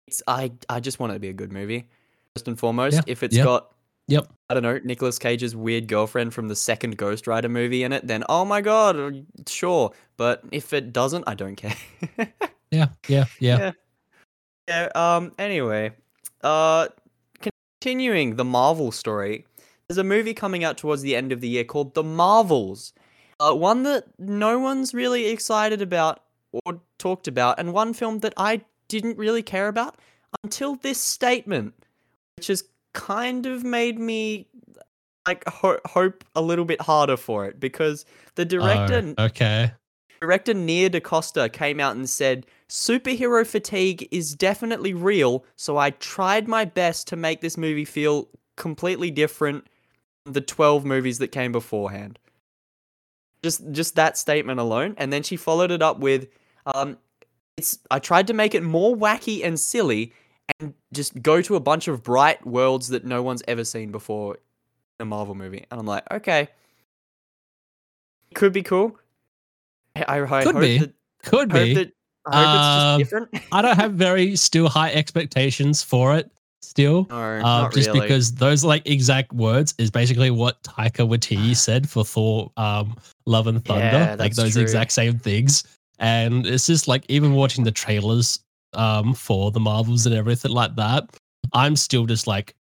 It's 0.08 0.22
I 0.28 0.52
I 0.70 0.80
just 0.80 1.00
want 1.00 1.12
it 1.12 1.16
to 1.16 1.20
be 1.20 1.30
a 1.30 1.34
good 1.34 1.52
movie. 1.52 1.88
First 2.36 2.48
and 2.48 2.58
foremost, 2.60 2.96
Yeah, 2.96 3.02
if 3.08 3.24
it's 3.24 3.36
yeah. 3.36 3.44
got 3.44 3.72
Yep. 4.08 4.28
I 4.52 4.54
don't 4.54 4.62
know, 4.62 4.80
Nicolas 4.84 5.18
Cage's 5.18 5.56
weird 5.56 5.88
girlfriend 5.88 6.32
from 6.34 6.48
the 6.48 6.56
second 6.56 6.98
Ghost 6.98 7.26
Rider 7.26 7.50
movie 7.50 7.82
in 7.84 7.92
it, 7.92 8.06
then 8.06 8.24
oh 8.30 8.46
my 8.46 8.62
god, 8.62 9.26
sure. 9.48 9.92
But 10.18 10.44
if 10.52 10.74
it 10.74 10.94
doesn't, 10.94 11.24
I 11.28 11.34
don't 11.34 11.56
care. 11.56 11.76
yeah 12.72 12.90
yeah 13.08 13.26
yeah 13.40 13.58
Yeah. 13.58 13.72
Yeah. 14.68 14.90
Um. 14.96 15.32
Anyway, 15.38 15.92
uh, 16.44 16.88
continuing 17.42 18.36
the 18.36 18.46
Marvel 18.46 18.92
story, 18.92 19.46
there's 19.88 19.98
a 20.00 20.04
movie 20.04 20.34
coming 20.34 20.64
out 20.64 20.78
towards 20.78 21.02
the 21.02 21.16
end 21.16 21.32
of 21.32 21.42
the 21.42 21.48
year 21.48 21.64
called 21.64 21.94
The 21.94 22.04
Marvels. 22.04 22.94
Uh, 23.40 23.54
one 23.54 23.84
that 23.84 24.06
no 24.18 24.60
one's 24.60 24.94
really 24.94 25.28
excited 25.28 25.82
about 25.82 26.22
or 26.66 26.80
talked 27.00 27.28
about, 27.28 27.60
and 27.60 27.74
one 27.74 27.94
film 27.94 28.20
that 28.20 28.34
I 28.38 28.62
didn't 28.88 29.18
really 29.18 29.44
care 29.44 29.68
about 29.68 29.98
until 30.44 30.76
this 30.76 31.00
statement, 31.00 31.74
which 32.38 32.48
has 32.48 32.64
kind 32.94 33.46
of 33.46 33.64
made 33.64 34.00
me 34.00 34.48
like 35.28 35.44
ho- 35.50 35.80
hope 35.86 36.24
a 36.36 36.42
little 36.42 36.66
bit 36.66 36.82
harder 36.82 37.18
for 37.18 37.46
it 37.46 37.60
because 37.60 38.06
the 38.36 38.46
director 38.46 39.14
Oh, 39.18 39.26
okay 39.26 39.72
Director 40.22 40.54
Nia 40.54 40.90
DaCosta 40.90 41.50
came 41.50 41.80
out 41.80 41.96
and 41.96 42.10
said, 42.10 42.46
Superhero 42.70 43.46
fatigue 43.46 44.08
is 44.12 44.34
definitely 44.34 44.94
real, 44.94 45.46
so 45.56 45.78
I 45.78 45.92
tried 45.92 46.48
my 46.48 46.66
best 46.66 47.08
to 47.10 47.16
make 47.16 47.42
this 47.42 47.58
movie 47.58 47.86
feel 47.86 48.30
completely 48.56 49.12
different 49.12 49.68
from 50.24 50.34
the 50.34 50.42
12 50.42 50.86
movies 50.86 51.20
that 51.20 51.28
came 51.28 51.52
beforehand. 51.52 52.18
Just 53.46 53.62
just 53.72 53.94
that 53.96 54.18
statement 54.18 54.60
alone. 54.60 54.96
And 54.98 55.14
then 55.14 55.22
she 55.22 55.38
followed 55.38 55.70
it 55.70 55.84
up 55.84 56.00
with, 56.00 56.28
um, 56.66 56.98
it's 57.58 57.78
I 57.92 58.00
tried 58.00 58.26
to 58.28 58.34
make 58.34 58.56
it 58.56 58.64
more 58.64 58.96
wacky 58.96 59.46
and 59.46 59.60
silly 59.60 60.12
and 60.60 60.74
just 60.92 61.22
go 61.22 61.42
to 61.44 61.56
a 61.56 61.60
bunch 61.60 61.88
of 61.88 62.02
bright 62.02 62.44
worlds 62.46 62.88
that 62.88 63.06
no 63.06 63.22
one's 63.22 63.44
ever 63.48 63.64
seen 63.64 63.92
before 63.92 64.34
in 65.00 65.04
a 65.04 65.06
Marvel 65.06 65.36
movie. 65.36 65.64
And 65.70 65.80
I'm 65.80 65.86
like, 65.86 66.04
okay. 66.12 66.48
Could 68.34 68.52
be 68.52 68.64
cool. 68.64 68.98
I, 69.96 70.22
I 70.26 70.44
Could 70.44 70.56
hope 70.56 70.62
be. 70.62 70.78
that 70.80 70.94
Could 71.24 71.50
be. 71.54 71.74
that 71.76 71.92
I 72.26 72.44
hope 72.44 72.48
Um, 72.48 73.02
it's 73.02 73.12
just 73.12 73.30
different. 73.30 73.44
I 73.52 73.62
don't 73.62 73.78
have 73.84 73.94
very 73.94 74.36
still 74.36 74.70
high 74.70 74.92
expectations 74.92 75.84
for 75.84 76.16
it. 76.16 76.32
Still, 76.66 77.08
no, 77.10 77.16
uh, 77.16 77.70
just 77.72 77.88
really. 77.90 78.02
because 78.02 78.34
those 78.34 78.64
like 78.64 78.88
exact 78.88 79.32
words 79.34 79.74
is 79.78 79.92
basically 79.92 80.32
what 80.32 80.62
Taika 80.64 81.08
Waititi 81.08 81.56
said 81.68 81.90
for 81.90 82.04
Thor, 82.04 82.52
um, 82.58 82.96
Love 83.26 83.48
and 83.48 83.64
Thunder, 83.64 83.84
Yeah, 83.84 84.16
like 84.18 84.34
those 84.36 84.54
true. 84.54 84.62
exact 84.62 84.92
same 84.92 85.20
things. 85.20 85.64
And 86.00 86.46
it's 86.46 86.68
just 86.68 86.88
like 86.88 87.06
even 87.08 87.34
watching 87.34 87.64
the 87.64 87.72
trailers, 87.72 88.40
um, 88.74 89.14
for 89.14 89.52
the 89.52 89.60
Marvels 89.60 90.06
and 90.06 90.14
everything 90.16 90.52
like 90.52 90.76
that, 90.76 91.10
I'm 91.54 91.76
still 91.76 92.06
just 92.06 92.28
like, 92.28 92.56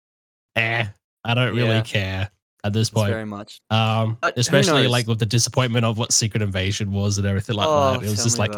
eh, 0.56 0.84
I 1.24 1.34
don't 1.34 1.54
really 1.54 1.76
Yeah. 1.76 1.82
care 1.82 2.30
at 2.64 2.72
this 2.72 2.88
It's 2.88 2.90
point. 2.94 3.10
very 3.10 3.24
much. 3.24 3.60
Um, 3.70 4.18
But 4.20 4.36
especially 4.36 4.86
like 4.88 5.06
with 5.06 5.18
the 5.18 5.26
disappointment 5.26 5.84
of 5.86 5.96
what 5.98 6.12
Secret 6.12 6.42
Invasion 6.42 6.92
was 6.92 7.18
and 7.18 7.26
everything 7.26 7.56
like 7.56 7.68
oh, 7.68 7.92
that. 7.92 8.06
It 8.06 8.10
was 8.10 8.22
just 8.22 8.38
like, 8.38 8.52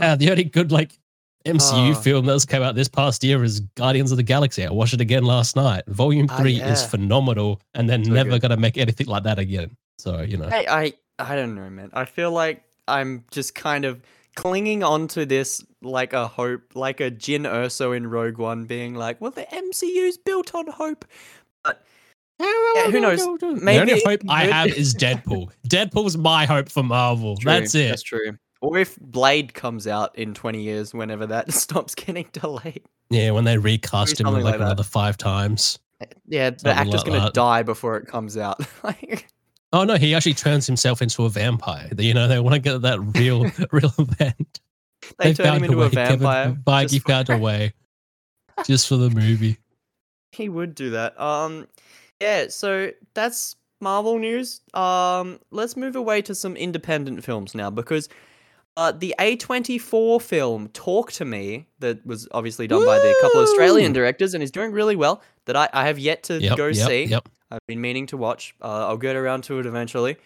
uh, 0.00 0.16
the 0.16 0.30
only 0.30 0.44
good 0.44 0.72
like 0.72 0.98
MCU 1.46 1.90
Oh. 1.90 1.94
film 2.00 2.26
that's 2.26 2.44
come 2.46 2.62
out 2.62 2.74
this 2.74 2.88
past 2.88 3.22
year 3.22 3.44
is 3.44 3.60
Guardians 3.76 4.10
of 4.10 4.16
the 4.16 4.22
Galaxy. 4.22 4.64
I 4.64 4.70
watched 4.70 4.94
it 4.94 5.00
again 5.00 5.24
last 5.24 5.56
night. 5.56 5.84
Volume 5.88 6.26
Ah, 6.30 6.38
three 6.38 6.54
is 6.54 6.82
yeah. 6.82 6.86
phenomenal, 6.88 7.60
and 7.74 7.88
then 7.88 8.04
So 8.04 8.12
never 8.12 8.30
good. 8.30 8.42
gonna 8.42 8.56
make 8.56 8.78
anything 8.78 9.06
like 9.08 9.24
that 9.24 9.38
again. 9.38 9.76
So 9.98 10.22
you 10.22 10.36
know, 10.38 10.48
I, 10.50 10.66
I 10.68 10.92
I 11.32 11.36
don't 11.36 11.54
know, 11.54 11.68
man. 11.70 11.90
I 11.92 12.06
feel 12.06 12.30
like 12.32 12.62
I'm 12.88 13.24
just 13.30 13.54
kind 13.54 13.84
of 13.84 14.00
clinging 14.36 14.82
on 14.82 15.06
to 15.08 15.24
this 15.26 15.62
like 15.82 16.12
a 16.12 16.26
hope, 16.26 16.62
like 16.74 17.00
a 17.00 17.10
Jyn 17.10 17.42
Erso 17.48 17.96
in 17.96 18.06
Rogue 18.08 18.38
One, 18.38 18.64
being 18.64 18.94
like, 18.94 19.20
"Well, 19.20 19.30
the 19.30 19.46
MCU's 19.52 20.16
built 20.18 20.54
on 20.54 20.66
hope." 20.66 21.04
But 21.62 21.84
yeah, 22.40 22.90
who 22.90 23.00
knows? 23.00 23.20
the 23.20 23.78
only 23.80 24.00
hope 24.04 24.20
I 24.28 24.46
have 24.46 24.68
is 24.68 24.94
Deadpool. 24.94 25.50
Deadpool's 25.68 26.16
my 26.16 26.46
hope 26.46 26.68
for 26.68 26.82
Marvel. 26.82 27.36
True, 27.36 27.52
That's 27.52 27.74
it. 27.74 27.88
That's 27.90 28.02
true. 28.02 28.36
Or 28.64 28.78
if 28.78 28.98
Blade 28.98 29.52
comes 29.52 29.86
out 29.86 30.16
in 30.16 30.32
20 30.32 30.62
years, 30.62 30.94
whenever 30.94 31.26
that 31.26 31.52
stops 31.52 31.94
getting 31.94 32.26
delayed. 32.32 32.82
Yeah, 33.10 33.32
when 33.32 33.44
they 33.44 33.58
recast 33.58 34.20
him 34.20 34.26
like, 34.26 34.42
like 34.42 34.54
another 34.56 34.82
five 34.82 35.18
times. 35.18 35.78
Yeah, 36.26 36.50
the 36.50 36.58
Something 36.58 36.78
actor's 36.78 37.06
like 37.06 37.20
gonna 37.20 37.30
die 37.32 37.62
before 37.62 37.96
it 37.96 38.06
comes 38.06 38.36
out. 38.36 38.60
like, 38.82 39.28
Oh 39.74 39.82
no, 39.82 39.96
he 39.96 40.14
actually 40.14 40.34
turns 40.34 40.66
himself 40.66 41.02
into 41.02 41.24
a 41.24 41.28
vampire. 41.28 41.90
You 41.98 42.14
know, 42.14 42.28
they 42.28 42.38
want 42.38 42.54
to 42.54 42.60
get 42.60 42.82
that 42.82 43.00
real, 43.00 43.50
real 43.72 43.92
event. 43.98 44.60
they 45.18 45.34
turn 45.34 45.56
him 45.56 45.64
into 45.64 45.82
a 45.82 45.88
vampire. 45.88 46.44
Kevin 46.44 46.62
Feige 46.64 47.02
for- 47.02 47.08
found 47.08 47.28
a 47.30 47.38
way, 47.38 47.74
just 48.64 48.88
for 48.88 48.96
the 48.96 49.10
movie. 49.10 49.58
He 50.32 50.48
would 50.48 50.74
do 50.74 50.90
that. 50.90 51.20
Um, 51.20 51.66
yeah. 52.20 52.46
So 52.48 52.92
that's 53.14 53.56
Marvel 53.80 54.18
news. 54.18 54.60
Um, 54.74 55.40
let's 55.50 55.76
move 55.76 55.96
away 55.96 56.22
to 56.22 56.34
some 56.34 56.56
independent 56.56 57.24
films 57.24 57.54
now 57.54 57.70
because 57.70 58.08
uh, 58.76 58.92
the 58.92 59.14
A24 59.18 60.20
film 60.20 60.68
Talk 60.68 61.12
to 61.12 61.24
Me 61.24 61.66
that 61.78 62.04
was 62.04 62.26
obviously 62.32 62.66
done 62.66 62.84
by 62.84 62.98
the 62.98 63.14
couple 63.20 63.40
of 63.40 63.48
Australian 63.48 63.92
directors 63.92 64.34
and 64.34 64.42
is 64.42 64.50
doing 64.50 64.72
really 64.72 64.96
well 64.96 65.22
that 65.46 65.56
I, 65.56 65.68
I 65.72 65.86
have 65.86 65.98
yet 65.98 66.24
to 66.24 66.40
Yep, 66.40 66.56
go 66.56 66.66
yep, 66.68 66.88
see. 66.88 67.04
Yep. 67.04 67.28
I've 67.50 67.66
been 67.68 67.80
meaning 67.80 68.06
to 68.06 68.16
watch. 68.16 68.54
Uh, 68.60 68.88
I'll 68.88 68.96
get 68.96 69.14
around 69.16 69.44
to 69.44 69.60
it 69.60 69.66
eventually. 69.66 70.16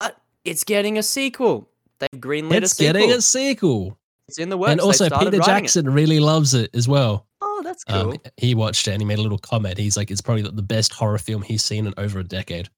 But 0.00 0.16
it's 0.44 0.64
getting 0.64 0.96
a 0.96 1.02
sequel. 1.02 1.68
They've 1.98 2.20
greenlit 2.20 2.62
It's 2.62 2.72
a 2.72 2.74
sequel. 2.76 2.86
It's 2.86 2.98
getting 2.98 3.12
a 3.12 3.20
sequel. 3.20 3.98
It's 4.28 4.38
in 4.38 4.48
the 4.48 4.56
works. 4.56 4.72
and 4.72 4.80
also 4.80 5.10
Peter. 5.10 5.38
Jackson 5.40 5.92
really 5.92 6.18
loves 6.20 6.54
it 6.54 6.70
as 6.74 6.88
well. 6.88 7.26
Oh, 7.42 7.60
that's 7.62 7.84
cool. 7.84 8.12
Um, 8.12 8.16
he 8.38 8.54
watched 8.54 8.88
it 8.88 8.92
and 8.92 9.02
he 9.02 9.04
made 9.06 9.18
a 9.18 9.22
little 9.22 9.38
comment. 9.38 9.76
He's 9.76 9.96
like, 9.96 10.10
it's 10.10 10.20
probably 10.22 10.42
the 10.42 10.62
best 10.62 10.92
horror 10.92 11.18
film 11.18 11.42
he's 11.42 11.62
seen 11.62 11.86
in 11.86 11.94
over 11.98 12.20
a 12.20 12.24
decade. 12.24 12.70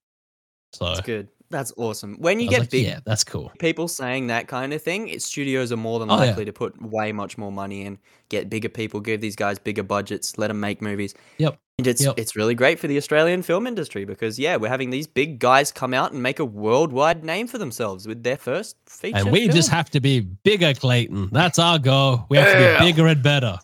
So 0.73 0.87
that's 0.87 1.03
good. 1.03 1.29
That's 1.55 1.73
awesome. 1.77 2.17
When 2.19 2.41
you 2.41 2.49
get 2.49 2.61
like, 2.61 2.71
big 2.71 2.85
yeah, 2.85 2.99
that's 3.07 3.23
cool. 3.23 3.53
people 3.61 3.87
saying 3.87 4.27
that 4.27 4.49
kind 4.49 4.73
of 4.73 4.83
thing, 4.83 5.07
it, 5.07 5.23
studios 5.23 5.71
are 5.71 5.77
more 5.77 6.01
than 6.01 6.11
Oh, 6.11 6.15
yeah. 6.15 6.31
likely 6.31 6.45
to 6.47 6.53
put 6.53 6.83
way 6.83 7.13
much 7.13 7.39
more 7.39 7.53
money 7.53 7.83
in, 7.83 7.99
get 8.29 8.51
bigger 8.51 8.69
people, 8.69 8.99
give 8.99 9.21
these 9.21 9.37
guys 9.37 9.61
bigger 9.61 9.85
budgets, 9.85 10.37
let 10.37 10.49
them 10.49 10.59
make 10.59 10.83
movies. 10.83 11.15
Yep. 11.39 11.57
And 11.79 11.87
it's 11.87 12.03
Yep. 12.05 12.15
it's 12.19 12.35
really 12.35 12.57
great 12.57 12.81
for 12.81 12.89
the 12.89 12.97
Australian 12.97 13.43
film 13.43 13.69
industry 13.69 14.05
because 14.05 14.37
yeah, 14.37 14.57
we're 14.57 14.69
having 14.69 14.91
these 14.91 15.07
big 15.07 15.39
guys 15.39 15.71
come 15.71 15.95
out 15.95 16.11
and 16.13 16.21
make 16.21 16.41
a 16.41 16.45
worldwide 16.45 17.23
name 17.25 17.47
for 17.47 17.59
themselves 17.59 18.09
with 18.09 18.25
their 18.25 18.37
first 18.37 18.77
feature. 18.87 19.17
And 19.19 19.31
we 19.31 19.47
just 19.47 19.71
have 19.71 19.91
to 19.91 20.01
be 20.01 20.19
bigger, 20.21 20.75
Clayton. 20.75 21.29
That's 21.31 21.61
our 21.61 21.79
goal. 21.79 22.27
We 22.29 22.37
have 22.39 22.53
to 22.53 22.79
be 22.81 22.91
bigger 22.91 23.07
and 23.07 23.23
better. 23.23 23.59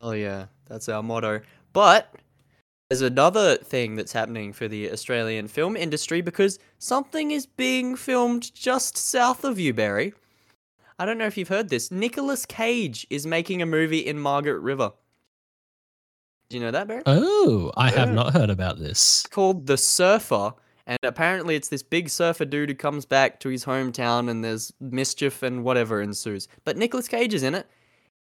Oh 0.00 0.12
yeah, 0.12 0.46
that's 0.68 0.88
our 0.88 1.02
motto. 1.02 1.40
But 1.72 2.14
there's 2.94 3.10
another 3.10 3.56
thing 3.56 3.96
that's 3.96 4.12
happening 4.12 4.52
for 4.52 4.68
the 4.68 4.88
Australian 4.92 5.48
film 5.48 5.76
industry 5.76 6.20
because 6.20 6.60
something 6.78 7.32
is 7.32 7.44
being 7.44 7.96
filmed 7.96 8.54
just 8.54 8.96
south 8.96 9.42
of 9.42 9.58
you, 9.58 9.74
Barry. 9.74 10.14
I 10.96 11.04
don't 11.04 11.18
know 11.18 11.26
if 11.26 11.36
you've 11.36 11.48
heard 11.48 11.70
this. 11.70 11.90
Nicolas 11.90 12.46
Cage 12.46 13.04
is 13.10 13.26
making 13.26 13.60
a 13.60 13.66
movie 13.66 13.98
in 13.98 14.16
Margaret 14.16 14.60
River. 14.60 14.92
Do 16.48 16.56
you 16.56 16.62
know 16.62 16.70
that, 16.70 16.86
Barry? 16.86 17.02
Oh, 17.04 17.72
I 17.76 17.90
have 17.90 18.12
not 18.12 18.32
heard 18.32 18.48
about 18.48 18.78
this. 18.78 19.22
It's 19.24 19.26
called 19.26 19.66
The 19.66 19.76
Surfer, 19.76 20.52
and 20.86 20.98
apparently 21.02 21.56
it's 21.56 21.70
this 21.70 21.82
big 21.82 22.08
surfer 22.08 22.44
dude 22.44 22.68
who 22.68 22.76
comes 22.76 23.04
back 23.04 23.40
to 23.40 23.48
his 23.48 23.64
hometown 23.64 24.30
and 24.30 24.44
there's 24.44 24.72
mischief 24.78 25.42
and 25.42 25.64
whatever 25.64 26.00
ensues. 26.00 26.46
But 26.64 26.76
Nicolas 26.76 27.08
Cage 27.08 27.34
is 27.34 27.42
in 27.42 27.56
it. 27.56 27.66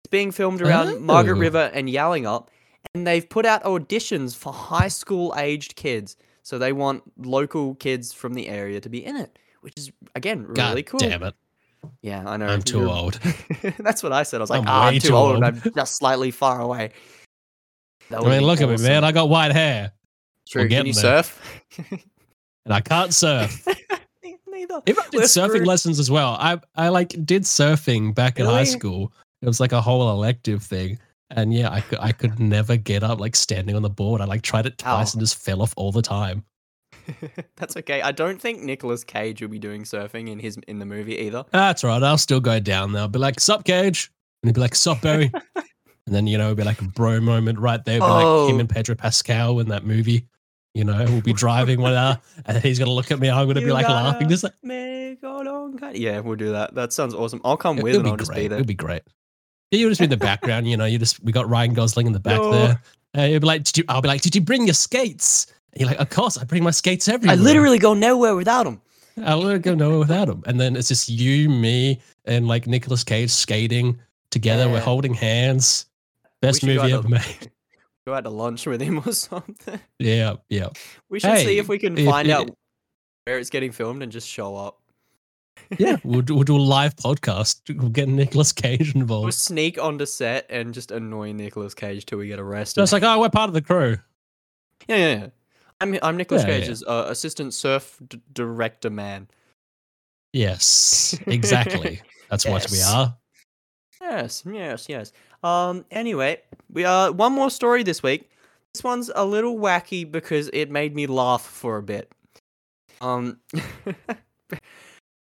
It's 0.04 0.10
being 0.10 0.30
filmed 0.30 0.62
around 0.62 0.88
oh. 0.90 1.00
Margaret 1.00 1.38
Oh. 1.38 1.40
River 1.40 1.72
and 1.74 1.88
Yallingup, 1.88 2.46
and 2.94 3.06
they've 3.06 3.28
put 3.28 3.46
out 3.46 3.62
auditions 3.64 4.37
for 4.37 4.52
high 4.52 4.88
school 4.88 5.34
aged 5.37 5.76
kids. 5.76 6.16
So 6.42 6.58
they 6.58 6.72
want 6.72 7.02
local 7.18 7.75
kids 7.76 8.12
from 8.12 8.34
the 8.34 8.49
area 8.49 8.80
to 8.80 8.88
be 8.88 9.04
in 9.04 9.16
it, 9.16 9.38
which 9.60 9.75
is 9.76 9.92
again 10.14 10.44
God 10.52 10.70
really 10.70 10.82
cool. 10.82 10.99
damn 11.00 11.22
it. 11.22 11.34
Yeah, 12.02 12.22
I 12.28 12.37
know. 12.37 12.46
I'm 12.46 12.62
too 12.62 12.80
you're- 12.80 12.90
old. 12.92 13.14
That's 13.78 14.02
what 14.02 14.12
I 14.12 14.22
said. 14.22 14.38
I 14.38 14.42
was 14.42 14.50
like, 14.50 14.60
I'm 14.62 14.68
ah, 14.68 14.87
I'm 14.88 14.94
too 14.94 15.08
too 15.08 15.14
old, 15.14 15.34
old." 15.37 15.44
I'm 15.44 15.62
just 15.75 15.96
slightly 15.96 16.30
far 16.30 16.60
away. 16.60 16.90
I 18.14 18.22
mean, 18.28 18.42
look 18.42 18.60
at 18.60 18.68
me, 18.68 18.76
man. 18.78 19.04
I 19.04 19.12
got 19.12 19.28
white 19.28 19.52
hair 19.52 19.92
True. 20.49 20.68
Can 20.68 20.84
you 20.87 20.92
there. 20.92 21.22
surf? 21.22 21.62
and 21.90 22.75
I 22.75 22.80
can't 22.80 23.14
surf. 23.14 23.64
Ne- 24.25 24.37
Neither. 24.49 24.82
Even 24.87 25.04
I 25.04 25.08
did 25.10 25.18
We're 25.18 25.22
surfing 25.25 25.49
screwed. 25.49 25.66
lessons 25.66 25.99
as 26.00 26.10
well. 26.10 26.37
I 26.40 26.58
I 26.75 26.88
like 26.88 27.10
did 27.25 27.42
surfing 27.44 28.14
back 28.14 28.40
in 28.40 28.46
high 28.46 28.64
school. 28.64 29.12
It 29.42 29.46
was 29.46 29.60
like 29.60 29.72
a 29.72 29.80
whole 29.80 30.10
elective 30.10 30.62
thing. 30.62 30.99
And 31.32 31.54
yeah, 31.54 31.70
I 31.70 31.80
could 31.80 31.99
I 32.00 32.12
could 32.12 32.40
never 32.40 32.76
get 32.76 33.02
up 33.02 33.20
like 33.20 33.37
standing 33.37 33.76
on 33.76 33.82
the 33.82 33.90
board. 33.90 34.20
I 34.20 34.25
like 34.25 34.42
tried 34.42 34.66
it 34.66 34.78
twice 34.78 35.14
and 35.14 35.20
just 35.20 35.37
fell 35.37 35.62
off 35.62 35.72
all 35.76 35.92
the 35.92 36.02
time. 36.02 36.44
That's 37.56 37.76
okay. 37.76 38.02
I 38.02 38.12
don't 38.12 38.40
think 38.40 38.62
Nicolas 38.62 39.04
Cage 39.04 39.40
will 39.40 39.49
be 39.49 39.58
doing 39.58 39.82
surfing 39.84 40.28
in 40.28 40.38
his 40.38 40.58
in 40.68 40.78
the 40.78 40.87
movie 40.87 41.16
either. 41.18 41.44
That's 41.52 41.84
right. 41.84 42.02
I'll 42.02 42.18
still 42.18 42.40
go 42.40 42.60
down 42.60 42.92
there. 42.92 43.02
I'll 43.02 43.08
be 43.08 43.18
like, 43.18 43.40
sup, 43.40 43.64
Cage? 43.64 44.10
And 44.42 44.49
he'd 44.49 44.54
be 44.54 44.60
like, 44.60 44.75
sup, 44.75 45.00
Barry? 45.02 45.30
and 45.56 45.64
then, 46.14 46.26
you 46.26 46.38
know, 46.38 46.46
it'd 46.46 46.56
be 46.58 46.64
like 46.64 46.80
a 46.80 46.84
bro 46.84 47.20
moment 47.20 47.58
right 47.58 47.84
there. 47.84 47.96
It'd 47.96 48.08
like 48.08 48.22
him 48.50 48.56
Oh. 48.56 48.58
and 48.60 48.68
Pedro 48.68 48.94
Pascal 48.94 49.60
in 49.60 49.68
that 49.68 49.84
movie. 49.84 50.26
You 50.75 50.84
know, 50.84 51.04
we'll 51.08 51.20
be 51.20 51.32
driving 51.32 51.80
whatever, 51.80 52.20
and 52.46 52.58
he's 52.62 52.78
gonna 52.78 52.92
look 52.92 53.10
at 53.10 53.18
me. 53.18 53.28
I'm 53.28 53.49
gonna 53.49 53.60
be 53.60 53.72
like 53.72 53.88
laughing, 53.88 54.28
just 54.28 54.44
like 54.44 54.52
Make 54.62 55.20
a 55.25 55.26
long 55.28 55.76
cut. 55.76 55.96
Yeah, 55.96 56.20
we'll 56.20 56.37
do 56.37 56.52
that. 56.52 56.76
That 56.76 56.92
sounds 56.92 57.12
awesome. 57.12 57.40
I'll 57.44 57.56
come 57.56 57.78
It- 57.78 57.82
with 57.84 57.94
it'll 57.94 58.02
and 58.02 58.10
I'll 58.10 58.16
just 58.16 58.32
be 58.32 58.46
there. 58.46 58.58
It'll 58.58 58.68
be 58.68 58.75
great. 58.75 59.02
Yeah, 59.70 59.78
you'll 59.80 59.90
just 59.90 60.00
be 60.00 60.04
in 60.04 60.10
the 60.10 60.16
background. 60.16 60.68
You 60.68 60.76
know, 60.76 60.84
you 60.84 60.98
just 60.98 61.22
we 61.22 61.32
got 61.32 61.48
Ryan 61.48 61.74
Gosling 61.74 62.06
in 62.06 62.12
the 62.12 62.20
back 62.20 62.40
No. 62.40 62.50
there. 62.52 62.70
Uh, 62.72 63.20
and 63.20 63.30
you'll 63.32 63.40
be 63.40 63.46
like, 63.46 63.64
did 63.64 63.78
you? 63.78 63.84
I'll 63.88 64.02
be 64.02 64.08
like, 64.08 64.20
did 64.22 64.34
you 64.34 64.40
bring 64.40 64.66
your 64.66 64.74
skates? 64.74 65.46
And 65.72 65.80
you're 65.80 65.88
like, 65.90 66.00
of 66.00 66.10
course, 66.10 66.36
I 66.38 66.44
bring 66.44 66.62
my 66.64 66.70
skates 66.72 67.08
everywhere. 67.08 67.36
I 67.36 67.40
literally 67.40 67.78
go 67.78 67.94
nowhere 67.94 68.34
without 68.34 68.64
them. 68.64 68.80
I 69.24 69.34
wouldn't 69.34 69.62
go 69.62 69.74
nowhere 69.74 69.98
without 69.98 70.26
them. 70.26 70.42
And 70.46 70.58
then 70.60 70.76
it's 70.76 70.88
just 70.88 71.08
you, 71.08 71.48
me, 71.48 72.00
and 72.24 72.48
like 72.48 72.66
Nicolas 72.66 73.04
Cage 73.04 73.30
skating 73.30 73.98
together. 74.30 74.68
We're 74.68 74.80
holding 74.80 75.14
hands. 75.14 75.86
Best 76.40 76.64
movie 76.64 76.92
ever 76.92 77.02
to- 77.02 77.08
made. 77.08 77.50
Go 78.06 78.14
out 78.14 78.24
to 78.24 78.30
lunch 78.30 78.66
with 78.66 78.80
him 78.80 78.98
or 79.06 79.12
something. 79.12 79.78
Yeah, 79.98 80.36
yeah. 80.48 80.68
We 81.10 81.20
should 81.20 81.36
see 81.38 81.58
if 81.58 81.68
we 81.68 81.78
can 81.78 81.96
find 82.04 82.28
it- 82.28 82.32
out 82.32 82.50
where 83.26 83.38
it's 83.38 83.50
getting 83.50 83.72
filmed 83.72 84.02
and 84.02 84.10
just 84.10 84.26
show 84.26 84.56
up. 84.56 84.79
Yeah, 85.78 85.96
we'll, 86.02 86.22
do- 86.22 86.34
we'll 86.34 86.42
do 86.44 86.56
a 86.56 86.58
live 86.58 86.96
podcast. 86.96 87.60
We'll 87.78 87.90
get 87.90 88.08
Nicolas 88.08 88.52
Cage 88.52 88.94
involved. 88.94 89.24
We'll 89.24 89.32
sneak 89.32 89.78
onto 89.80 90.04
set 90.04 90.46
and 90.50 90.74
just 90.74 90.90
annoy 90.90 91.32
Nicolas 91.32 91.74
Cage 91.74 92.06
till 92.06 92.18
we 92.18 92.26
get 92.26 92.40
arrested. 92.40 92.82
It's 92.82 92.92
like, 92.92 93.04
oh, 93.04 93.20
we're 93.20 93.28
part 93.30 93.48
of 93.48 93.54
the 93.54 93.62
crew. 93.62 93.98
yeah, 94.88 94.96
yeah, 94.96 95.14
yeah. 95.18 95.26
I'm 95.80 95.96
I'm 96.02 96.16
Nicolas 96.16 96.42
Yeah, 96.42 96.48
yeah. 96.50 96.60
Cage's 96.60 96.82
uh, 96.84 97.06
assistant 97.08 97.54
surf 97.54 97.98
d- 98.08 98.20
director 98.32 98.90
man. 98.90 99.28
Yes, 100.32 101.18
exactly. 101.26 102.02
That's 102.30 102.44
what 102.46 102.70
we 102.70 102.80
are. 102.82 103.16
Yes, 104.00 104.42
yes, 104.46 104.88
yes. 104.88 105.12
Um. 105.42 105.84
Anyway, 105.90 106.40
we 106.70 106.84
are 106.84 107.10
one 107.12 107.32
more 107.32 107.50
story 107.50 107.82
this 107.82 108.02
week. 108.02 108.28
This 108.74 108.84
one's 108.84 109.10
a 109.14 109.24
little 109.24 109.56
wacky 109.58 110.10
because 110.10 110.50
it 110.52 110.70
made 110.70 110.94
me 110.94 111.06
laugh 111.06 111.42
for 111.42 111.76
a 111.78 111.82
bit. 111.82 112.12
Um. 113.00 113.38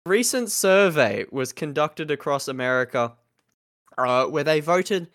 recent 0.09 0.51
survey 0.51 1.25
was 1.31 1.53
conducted 1.53 2.11
across 2.11 2.47
America 2.47 3.13
uh, 3.97 4.25
where 4.25 4.43
they 4.43 4.59
voted 4.59 5.07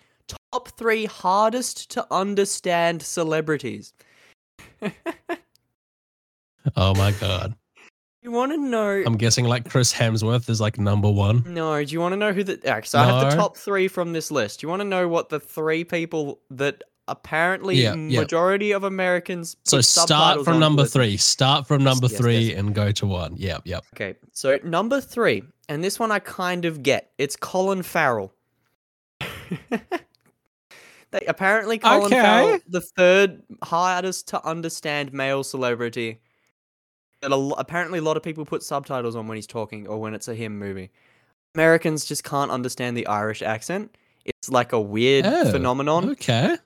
top 0.52 0.68
three 0.78 1.04
hardest 1.04 1.90
to 1.90 2.06
understand 2.10 3.02
celebrities. 3.02 3.92
Oh 6.76 6.94
my 6.94 7.12
god. 7.20 7.54
you 8.22 8.30
want 8.30 8.52
to 8.52 8.56
know? 8.56 9.02
I'm 9.04 9.18
guessing 9.18 9.44
like 9.44 9.68
Chris 9.68 9.92
Hemsworth 9.92 10.48
is 10.48 10.62
like 10.62 10.78
number 10.78 11.10
one. 11.10 11.44
no, 11.46 11.84
do 11.84 11.92
you 11.92 12.00
want 12.00 12.12
to 12.12 12.16
know 12.16 12.32
who 12.32 12.42
the? 12.42 12.54
Okay, 12.54 12.80
so 12.86 12.98
I 12.98 13.04
have 13.04 13.30
the 13.30 13.36
top 13.36 13.58
three 13.58 13.86
from 13.86 14.14
this 14.14 14.30
list. 14.30 14.60
Do 14.60 14.64
you 14.64 14.70
want 14.70 14.80
to 14.80 14.88
know 14.88 15.06
what 15.06 15.28
the 15.28 15.38
three 15.38 15.84
people 15.84 16.40
that 16.50 16.82
apparently 17.08 17.76
Yeah, 17.76 17.94
yeah. 17.94 18.20
majority 18.20 18.72
of 18.72 18.84
Americans? 18.84 19.56
So 19.64 19.80
start 19.80 20.44
from 20.44 20.58
number 20.58 20.84
three. 20.84 21.16
Start 21.16 21.66
from 21.66 21.82
number 21.84 22.06
yes, 22.08 22.18
three 22.18 22.38
yes. 22.50 22.58
and 22.58 22.74
go 22.74 22.92
to 22.92 23.06
one. 23.06 23.34
Yep, 23.36 23.62
yep. 23.64 23.84
Okay, 23.94 24.14
so 24.32 24.58
number 24.64 25.00
three, 25.00 25.42
and 25.68 25.82
this 25.84 25.98
one 25.98 26.10
I 26.10 26.18
kind 26.18 26.64
of 26.64 26.82
get. 26.82 27.10
It's 27.18 27.36
Colin 27.36 27.82
Farrell. 27.82 28.32
they 29.70 31.20
apparently 31.28 31.78
Colin 31.78 32.06
Okay. 32.06 32.20
Farrell, 32.20 32.58
the 32.68 32.80
third 32.80 33.42
hardest 33.62 34.28
to 34.28 34.44
understand 34.46 35.12
male 35.12 35.44
celebrity. 35.44 36.20
That 37.22 37.32
a 37.32 37.36
apparently 37.56 38.00
a 38.00 38.02
lot 38.02 38.16
of 38.16 38.22
people 38.22 38.44
put 38.44 38.62
subtitles 38.62 39.16
on 39.16 39.28
when 39.28 39.36
he's 39.36 39.46
talking 39.46 39.86
or 39.86 39.98
when 39.98 40.14
it's 40.14 40.28
a 40.28 40.34
him 40.34 40.58
movie. 40.58 40.90
Americans 41.54 42.04
just 42.04 42.24
can't 42.24 42.50
understand 42.50 42.96
the 42.96 43.06
Irish 43.06 43.40
accent. 43.40 43.96
It's 44.24 44.50
like 44.50 44.72
a 44.72 44.80
weird 44.80 45.24
Oh, 45.24 45.50
phenomenon. 45.52 46.10
Okay. 46.10 46.56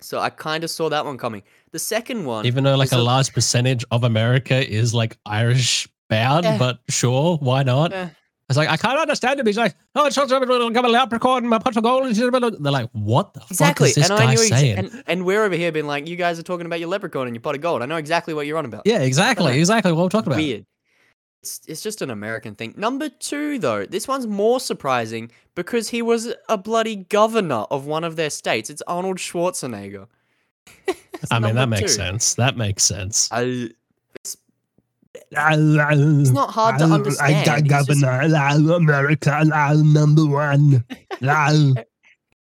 So 0.00 0.18
I 0.20 0.30
kind 0.30 0.62
of 0.64 0.70
saw 0.70 0.88
that 0.90 1.04
one 1.04 1.16
coming. 1.18 1.42
The 1.72 1.78
second 1.78 2.24
one, 2.24 2.46
Even 2.46 2.64
though 2.64 2.76
like 2.76 2.92
a 2.92 2.96
a- 2.96 2.98
large 2.98 3.32
percentage 3.32 3.84
of 3.90 4.04
America 4.04 4.56
is 4.68 4.92
like 4.94 5.16
Irish 5.26 5.88
bound, 6.08 6.44
Yeah. 6.44 6.58
but 6.58 6.80
sure, 6.88 7.36
why 7.38 7.62
not? 7.62 7.92
Eh. 7.92 8.08
It's 8.48 8.56
like 8.56 8.68
I 8.68 8.76
can't 8.76 8.96
understand 8.98 9.40
him. 9.40 9.46
He's 9.46 9.56
like, 9.56 9.74
oh, 9.96 10.06
it's 10.06 10.14
just 10.14 10.30
a 10.30 10.38
little 10.38 10.70
come 10.70 10.84
a 10.84 10.88
leprechaun, 10.88 11.48
my 11.48 11.58
pot 11.58 11.76
of 11.76 11.82
gold. 11.82 12.14
They're 12.14 12.30
like, 12.72 12.88
what 12.92 13.34
the 13.34 13.40
Exactly, 13.50 13.88
fuck 13.88 13.96
is 13.98 14.08
this 14.08 14.10
and 14.10 14.18
I 14.20 14.24
guy 14.26 14.30
knew, 14.34 14.36
saying? 14.46 14.78
and, 14.78 15.02
and 15.08 15.24
we're 15.24 15.42
over 15.42 15.56
here 15.56 15.72
being 15.72 15.88
like, 15.88 16.06
you 16.06 16.14
guys 16.14 16.38
are 16.38 16.44
talking 16.44 16.64
about 16.66 16.78
your 16.78 16.88
leprechaun 16.88 17.26
and 17.26 17.34
your 17.34 17.40
pot 17.40 17.56
of 17.56 17.60
gold. 17.60 17.82
I 17.82 17.86
know 17.86 17.96
exactly 17.96 18.34
what 18.34 18.46
you're 18.46 18.58
on 18.58 18.64
about. 18.64 18.82
yeah, 18.84 19.00
exactly, 19.00 19.58
exactly 19.58 19.90
what 19.92 20.04
we're 20.04 20.08
talking 20.10 20.28
about. 20.32 20.36
Weird. 20.36 20.64
It's 21.46 21.60
it's 21.68 21.80
just 21.80 22.02
an 22.02 22.10
American 22.10 22.56
thing. 22.56 22.74
Number 22.76 23.08
two, 23.08 23.60
though, 23.60 23.86
this 23.86 24.08
one's 24.08 24.26
more 24.26 24.58
surprising 24.58 25.30
because 25.54 25.88
he 25.90 26.02
was 26.02 26.34
a 26.48 26.58
bloody 26.58 26.96
governor 26.96 27.66
of 27.70 27.86
one 27.86 28.02
of 28.02 28.16
their 28.16 28.30
states. 28.30 28.68
It's 28.68 28.82
Arnold 28.88 29.18
Schwarzenegger. 29.18 30.08
I 31.30 31.38
mean, 31.38 31.42
that 31.42 31.54
number 31.54 31.76
makes 31.76 31.92
two. 31.92 32.02
sense. 32.02 32.34
That 32.34 32.56
makes 32.56 32.82
sense. 32.82 33.28
I, 33.30 33.70
it's, 34.16 34.36
It's 35.30 36.30
not 36.30 36.50
hard 36.50 36.78
to 36.80 36.84
understand. 36.86 37.48
I 37.48 37.60
got 37.60 37.86
governor, 37.86 38.10
I'm 38.10 38.68
America, 38.68 39.44
number 39.44 40.26
one. 40.26 40.84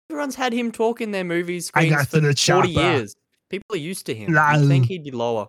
everyone's 0.09 0.35
had 0.35 0.51
him 0.51 0.71
talk 0.71 0.99
in 0.99 1.11
their 1.11 1.23
movies 1.23 1.69
I 1.75 1.81
screens 1.81 1.95
got 1.95 2.07
for 2.07 2.19
the 2.21 2.33
40 2.33 2.35
chopper. 2.35 2.67
years. 2.67 3.15
People 3.49 3.75
are 3.75 3.79
used 3.79 4.07
to 4.07 4.15
him. 4.15 4.35
I 4.35 4.57
think 4.65 4.87
he'd 4.87 5.03
be 5.03 5.11
lower. 5.11 5.47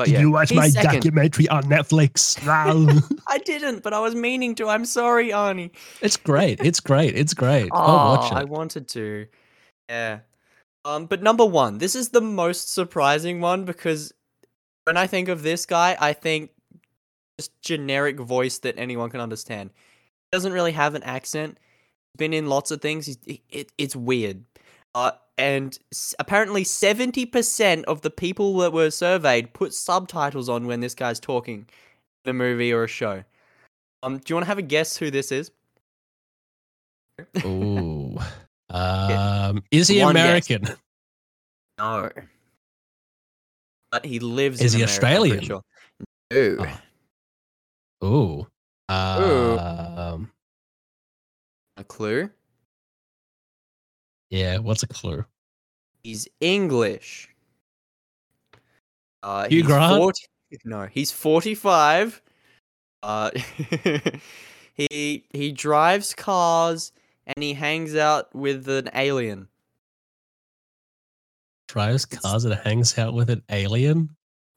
But 0.00 0.06
Did 0.06 0.14
yeah, 0.14 0.20
you 0.20 0.30
watch 0.30 0.50
my 0.54 0.70
second. 0.70 0.94
documentary 0.94 1.46
on 1.50 1.64
Netflix? 1.64 2.38
I 3.28 3.36
didn't, 3.36 3.82
but 3.82 3.92
I 3.92 4.00
was 4.00 4.14
meaning 4.14 4.54
to. 4.54 4.66
I'm 4.66 4.86
sorry, 4.86 5.28
Arnie. 5.28 5.72
it's 6.00 6.16
great. 6.16 6.58
It's 6.64 6.80
great. 6.80 7.14
It's 7.14 7.34
great. 7.34 7.68
Oh, 7.70 7.76
I'll 7.78 8.16
watch 8.16 8.32
I 8.32 8.44
wanted 8.44 8.88
to. 8.88 9.26
Yeah. 9.90 10.20
Um, 10.86 11.04
but 11.04 11.22
number 11.22 11.44
one, 11.44 11.76
this 11.76 11.94
is 11.94 12.08
the 12.08 12.22
most 12.22 12.72
surprising 12.72 13.42
one 13.42 13.66
because 13.66 14.14
when 14.84 14.96
I 14.96 15.06
think 15.06 15.28
of 15.28 15.42
this 15.42 15.66
guy, 15.66 15.98
I 16.00 16.14
think 16.14 16.48
just 17.38 17.52
generic 17.60 18.18
voice 18.18 18.56
that 18.60 18.78
anyone 18.78 19.10
can 19.10 19.20
understand. 19.20 19.68
He 19.68 20.28
doesn't 20.32 20.54
really 20.54 20.72
have 20.72 20.94
an 20.94 21.02
accent. 21.02 21.58
He's 21.58 22.16
been 22.16 22.32
in 22.32 22.46
lots 22.46 22.70
of 22.70 22.80
things. 22.80 23.04
He's, 23.04 23.18
it, 23.26 23.40
it, 23.50 23.72
it's 23.76 23.94
weird. 23.94 24.46
Uh, 24.94 25.12
and 25.38 25.78
s- 25.92 26.14
apparently, 26.18 26.64
70% 26.64 27.84
of 27.84 28.00
the 28.02 28.10
people 28.10 28.56
that 28.58 28.72
were 28.72 28.90
surveyed 28.90 29.52
put 29.52 29.72
subtitles 29.72 30.48
on 30.48 30.66
when 30.66 30.80
this 30.80 30.94
guy's 30.94 31.20
talking 31.20 31.66
in 32.24 32.30
a 32.30 32.32
movie 32.34 32.72
or 32.72 32.84
a 32.84 32.88
show. 32.88 33.24
Um, 34.02 34.18
do 34.18 34.24
you 34.28 34.34
want 34.36 34.44
to 34.44 34.48
have 34.48 34.58
a 34.58 34.62
guess 34.62 34.96
who 34.96 35.10
this 35.10 35.30
is? 35.32 35.50
Ooh. 37.44 38.16
Um, 38.72 39.64
is 39.72 39.88
he 39.88 40.00
One 40.00 40.14
guess. 40.14 40.48
American? 40.48 40.76
No. 41.76 42.08
But 43.90 44.04
he 44.04 44.20
lives 44.20 44.60
Is 44.60 44.74
in 44.74 44.78
he 44.78 44.84
America, 44.84 45.04
Australian? 45.04 45.42
Sure. 45.42 45.62
No. 46.30 46.78
Oh. 48.00 48.46
Ooh. 48.92 48.94
Um, 48.94 50.30
A 51.76 51.82
clue? 51.82 52.30
Yeah. 54.30 54.58
What's 54.58 54.82
a 54.82 54.88
clue? 54.88 55.24
He's 56.02 56.26
English. 56.40 57.28
Uh, 59.22 59.48
Hugh 59.48 59.58
he's 59.58 59.66
Grant? 59.66 59.96
40 59.96 60.26
no, 60.64 60.86
he's 60.86 61.12
45. 61.12 62.22
Uh, 63.02 63.30
he 64.74 65.24
he 65.30 65.52
drives 65.52 66.14
cars 66.14 66.92
and 67.26 67.42
he 67.42 67.54
hangs 67.54 67.94
out 67.94 68.34
with 68.34 68.68
an 68.68 68.90
alien. 68.94 69.48
Drives 71.68 72.04
cars 72.04 72.44
and 72.44 72.54
hangs 72.54 72.98
out 72.98 73.14
with 73.14 73.30
an 73.30 73.42
alien. 73.48 74.10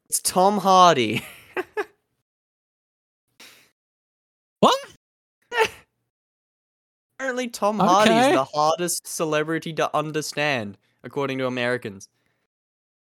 It's 0.10 0.22
Tom 0.22 0.58
Hardy. 0.58 1.24
Apparently, 7.24 7.48
Tom 7.48 7.80
Hardy 7.80 8.12
Okay. 8.12 8.20
is 8.20 8.34
the 8.34 8.44
hardest 8.44 9.08
celebrity 9.08 9.72
to 9.76 9.90
understand, 9.96 10.78
according 11.06 11.38
to 11.38 11.48
Americans. 11.48 12.10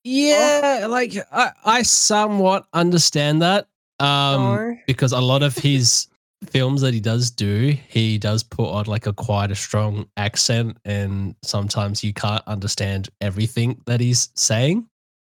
Yeah, 0.05 0.85
like 0.89 1.13
I, 1.29 1.51
I 1.65 1.81
somewhat 1.81 2.65
understand 2.71 3.41
that. 3.41 3.67
Um, 3.99 4.55
No. 4.55 4.77
because 4.87 5.11
a 5.11 5.19
lot 5.19 5.43
of 5.43 5.57
his 5.57 6.07
films 6.45 6.79
that 6.81 6.93
he 6.93 7.01
does 7.01 7.31
do, 7.31 7.75
he 7.89 8.17
does 8.17 8.43
put 8.43 8.69
on 8.69 8.85
like 8.85 9.07
a 9.07 9.13
quite 9.13 9.51
a 9.51 9.55
strong 9.55 10.07
accent, 10.15 10.77
and 10.85 11.35
sometimes 11.43 12.01
you 12.01 12.13
can't 12.13 12.47
understand 12.47 13.09
everything 13.19 13.81
that 13.87 13.99
he's 13.99 14.29
saying. 14.35 14.87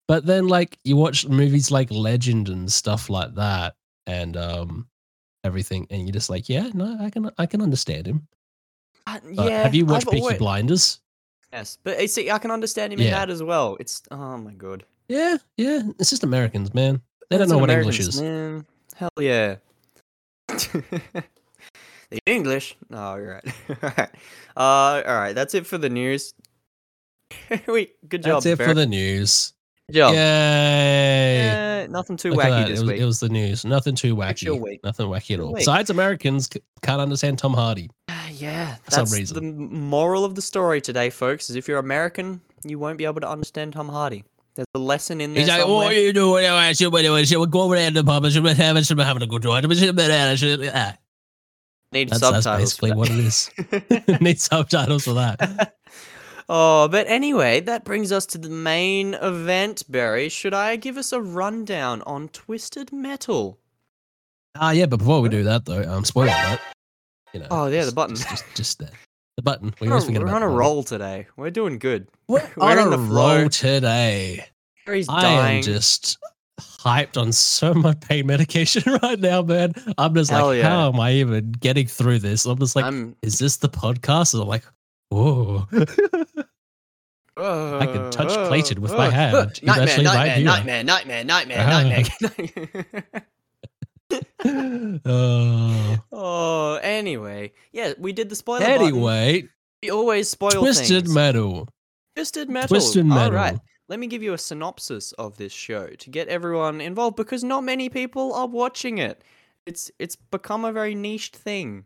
But 0.09 0.27
then, 0.27 0.49
like 0.49 0.79
you 0.83 0.97
watch 0.97 1.29
movies 1.29 1.71
like 1.71 1.93
Legend 1.93 2.49
and 2.49 2.71
stuff 2.73 3.09
like 3.09 3.37
that, 3.37 3.77
and 4.09 4.37
um, 4.37 4.89
everything, 5.45 5.87
and 5.91 6.03
you're 6.03 6.13
just 6.13 6.29
like, 6.29 6.49
yeah, 6.49 6.71
no, 6.75 6.97
I 7.01 7.09
can, 7.11 7.31
I 7.39 7.47
can 7.47 7.63
understand 7.63 8.09
him. 8.09 8.27
Uh, 9.07 9.19
But 9.35 9.47
yeah, 9.47 9.63
have 9.63 9.75
you 9.75 9.87
watched 9.87 10.07
I've 10.07 10.13
Peaky 10.13 10.23
always- 10.23 10.39
Blinders? 10.39 11.01
Yes, 11.53 11.79
but 11.83 11.99
uh, 11.99 12.07
see, 12.07 12.31
I 12.31 12.39
can 12.39 12.51
understand 12.53 12.93
him 12.93 13.01
in 13.01 13.11
that 13.11 13.29
as 13.29 13.43
well. 13.43 13.77
It's 13.81 14.03
oh 14.13 14.37
my 14.39 14.53
god, 14.53 14.85
Yeah, 15.09 15.37
yeah. 15.57 15.83
It's 15.99 16.11
just 16.11 16.23
Americans, 16.23 16.73
man. 16.75 17.01
They 17.29 17.37
don't 17.39 17.43
It's 17.45 17.51
know 17.51 17.57
an 17.57 17.61
what 17.63 17.71
English 17.71 17.99
is. 17.99 18.21
Man. 18.21 18.65
Hell 18.95 19.11
yeah. 19.19 19.57
the 20.49 22.19
English? 22.27 22.77
No, 22.89 23.17
you're 23.17 23.35
right. 23.35 23.55
Alright. 23.83 24.11
uh, 24.57 25.03
all 25.07 25.19
right. 25.19 25.33
That's 25.33 25.55
it 25.55 25.67
for 25.67 25.79
the 25.79 25.89
news. 25.89 26.35
Wait, 27.69 27.95
good 28.09 28.23
job. 28.23 28.43
That's 28.43 28.47
it 28.61 28.65
for 28.65 28.75
the 28.75 28.87
news. 28.87 29.53
Good 29.89 29.97
job. 29.97 30.15
Yay! 30.15 31.41
Eh, 31.41 31.87
nothing 31.89 32.17
too 32.17 32.31
Look 32.31 32.41
wacky 32.45 32.67
this 32.69 32.79
it 32.79 32.83
was, 32.83 32.91
week. 32.93 33.01
It 33.01 33.05
was 33.05 33.21
the 33.21 33.29
news. 33.29 33.65
Nothing 33.65 33.95
too 33.97 34.15
wacky. 34.15 34.79
Nothing 34.85 35.07
wacky 35.09 35.35
at 35.35 35.41
all. 35.41 35.55
Besides, 35.55 35.91
Americans 35.91 36.49
c- 36.53 36.61
can't 36.83 37.01
understand 37.01 37.39
Tom 37.39 37.55
Hardy. 37.55 37.91
Yeah, 38.41 38.77
some 38.89 39.05
that's 39.05 39.15
reason. 39.15 39.35
the 39.35 39.77
moral 39.77 40.25
of 40.25 40.35
the 40.35 40.43
story 40.43 40.81
today, 40.81 41.11
folks. 41.11 41.51
Is 41.51 41.57
if 41.57 41.69
you're 41.69 41.79
American, 41.79 42.41
you 42.65 42.79
won't 42.79 42.99
be 42.99 43.05
able 43.05 43.21
to 43.21 43.29
understand 43.29 43.73
Tom 43.73 43.89
Hardy. 43.89 44.25
There's 44.55 44.67
a 44.75 44.79
lesson 44.79 45.21
in 45.21 45.33
there. 45.33 45.43
He's 45.43 45.49
like, 45.49 45.61
somewhere. 45.61 45.77
what 45.77 45.93
are 45.93 46.01
you 46.01 46.13
doing? 46.13 46.45
I 46.47 46.73
should 46.73 46.95
I 46.95 47.23
should 47.25 47.51
go 47.51 47.63
over 47.63 47.77
there 47.77 47.91
the 47.91 48.05
pub. 48.05 48.25
I 48.25 48.31
should 48.31 48.43
be 48.43 48.53
having, 48.53 48.83
should 48.83 48.97
be 48.97 49.05
having 49.05 49.23
a 49.23 49.27
good 49.27 49.43
time. 49.43 49.65
I 49.65 49.75
should. 49.75 50.01
I 50.01 50.35
should- 50.35 50.71
ah. 50.75 50.97
Need 51.93 52.11
That's, 52.11 52.21
that's 52.21 52.45
subtitles. 52.45 52.77
for 52.77 52.87
basically 52.87 52.93
what 52.93 53.11
it 53.11 53.19
is. 53.19 53.51
Need 54.21 54.41
subtitles 54.41 55.05
for 55.05 55.15
that. 55.15 55.75
oh, 56.49 56.87
but 56.87 57.09
anyway, 57.09 57.61
that 57.61 57.85
brings 57.85 58.13
us 58.13 58.27
to 58.27 58.39
the 58.39 58.49
main 58.49 59.15
event, 59.15 59.83
Barry. 59.89 60.29
Should 60.29 60.55
I 60.55 60.77
give 60.77 60.97
us 60.97 61.13
a 61.13 61.21
rundown 61.21 62.03
on 62.03 62.29
Twisted 62.29 62.93
Metal? 62.93 63.59
Ah, 64.55 64.71
yeah, 64.71 64.87
but 64.87 64.99
before 64.99 65.21
we 65.21 65.29
do 65.29 65.43
that, 65.45 65.65
though, 65.65 65.83
um, 65.83 66.05
spoiler 66.05 66.29
alert. 66.29 66.61
You 67.33 67.41
know, 67.41 67.47
Oh, 67.51 67.67
yeah, 67.67 67.85
the 67.85 67.93
button. 67.93 68.17
Just, 68.17 68.29
just, 68.29 68.45
just 68.55 68.79
there. 68.79 68.91
The 69.37 69.43
button. 69.43 69.73
We 69.81 69.87
We're, 69.87 69.93
always 69.95 70.05
on- 70.05 70.09
forget 70.09 70.23
we're 70.23 70.29
about 70.29 70.43
on 70.43 70.51
a 70.51 70.55
roll 70.55 70.83
today. 70.83 71.27
We're 71.37 71.51
doing 71.51 71.79
good. 71.79 72.09
We're, 72.29 72.49
We're 72.57 72.79
on 72.81 72.93
a 72.93 72.99
roll 72.99 73.49
today. 73.49 74.47
Barry's 74.87 75.09
I 75.09 75.23
dying. 75.23 75.57
am 75.59 75.63
just 75.63 76.19
hyped 76.61 77.17
on 77.21 77.31
so 77.33 77.73
much 77.75 78.01
pain 78.01 78.27
medication 78.27 78.83
right 79.03 79.19
now, 79.21 79.43
man. 79.43 79.73
I'm 79.99 80.15
just 80.15 80.31
Hell 80.31 80.49
like, 80.49 80.59
yeah. 80.59 80.69
how 80.69 80.89
am 80.93 80.99
I 81.01 81.13
even 81.13 81.53
getting 81.53 81.87
through 81.87 82.19
this? 82.19 82.45
I'm 82.47 82.59
just 82.59 82.75
like, 82.77 82.85
I'm. 82.85 83.15
is 83.23 83.39
this 83.39 83.57
the 83.59 83.69
podcast? 83.69 84.35
And 84.35 84.43
I'm 84.43 84.49
like, 84.49 84.65
whoa. 85.11 85.67
I 87.37 87.87
can 87.87 88.11
touch 88.11 88.29
plated 88.49 88.79
with 88.81 88.93
my 88.93 89.09
hand. 89.09 89.51
He's 89.59 89.63
Nightmare, 89.63 90.05
right 90.05 90.43
nightmare, 90.43 90.85
nightmare, 90.85 91.25
nightmare, 91.25 91.59
Ah. 91.61 91.83
nightmare, 91.83 92.05
nightmare. 92.21 93.05
oh, 94.45 95.97
oh, 96.13 96.75
Anyway, 96.83 97.53
yeah, 97.73 97.93
we 97.99 98.13
did 98.13 98.29
the 98.29 98.35
spoiler. 98.37 98.61
button. 98.61 98.83
Anyway, 98.83 99.49
we 99.83 99.91
always 99.91 100.29
spoil 100.29 100.51
Twisted 100.51 101.05
things. 101.05 101.15
Metal. 101.15 101.69
Twisted 102.17 102.49
Metal. 102.51 102.69
Twisted 102.69 103.07
Metal. 103.07 103.33
right. 103.33 103.59
Let 103.89 103.99
me 103.99 104.07
give 104.07 104.23
you 104.23 104.33
a 104.35 104.39
synopsis 104.39 105.13
of 105.13 105.37
this 105.37 105.53
show 105.53 105.89
to 105.89 106.11
get 106.11 106.29
everyone 106.29 106.81
involved 106.81 107.17
because 107.17 107.43
not 107.43 107.65
many 107.65 107.89
people 107.89 108.33
are 108.35 108.47
watching 108.47 108.99
it. 108.99 109.23
It's 109.67 109.91
it's 109.99 110.17
become 110.17 110.65
a 110.65 110.73
very 110.73 110.95
niched 110.95 111.35
thing. 111.37 111.85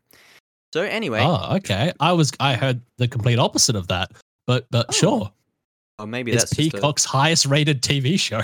So 0.74 0.82
anyway, 0.82 1.20
Oh, 1.22 1.56
okay. 1.56 1.92
I 2.00 2.12
was 2.12 2.32
I 2.40 2.54
heard 2.54 2.80
the 2.98 3.08
complete 3.08 3.38
opposite 3.38 3.74
of 3.76 3.88
that. 3.88 4.10
But 4.46 4.66
but 4.70 4.86
Oh, 4.90 4.92
sure. 4.92 5.32
oh, 5.98 6.06
maybe 6.06 6.32
It's 6.32 6.42
that's 6.42 6.56
just 6.56 6.68
a- 6.68 6.76
Peacock's 6.76 7.04
highest 7.04 7.46
rated 7.46 7.80
TV 7.82 8.18
show. 8.20 8.42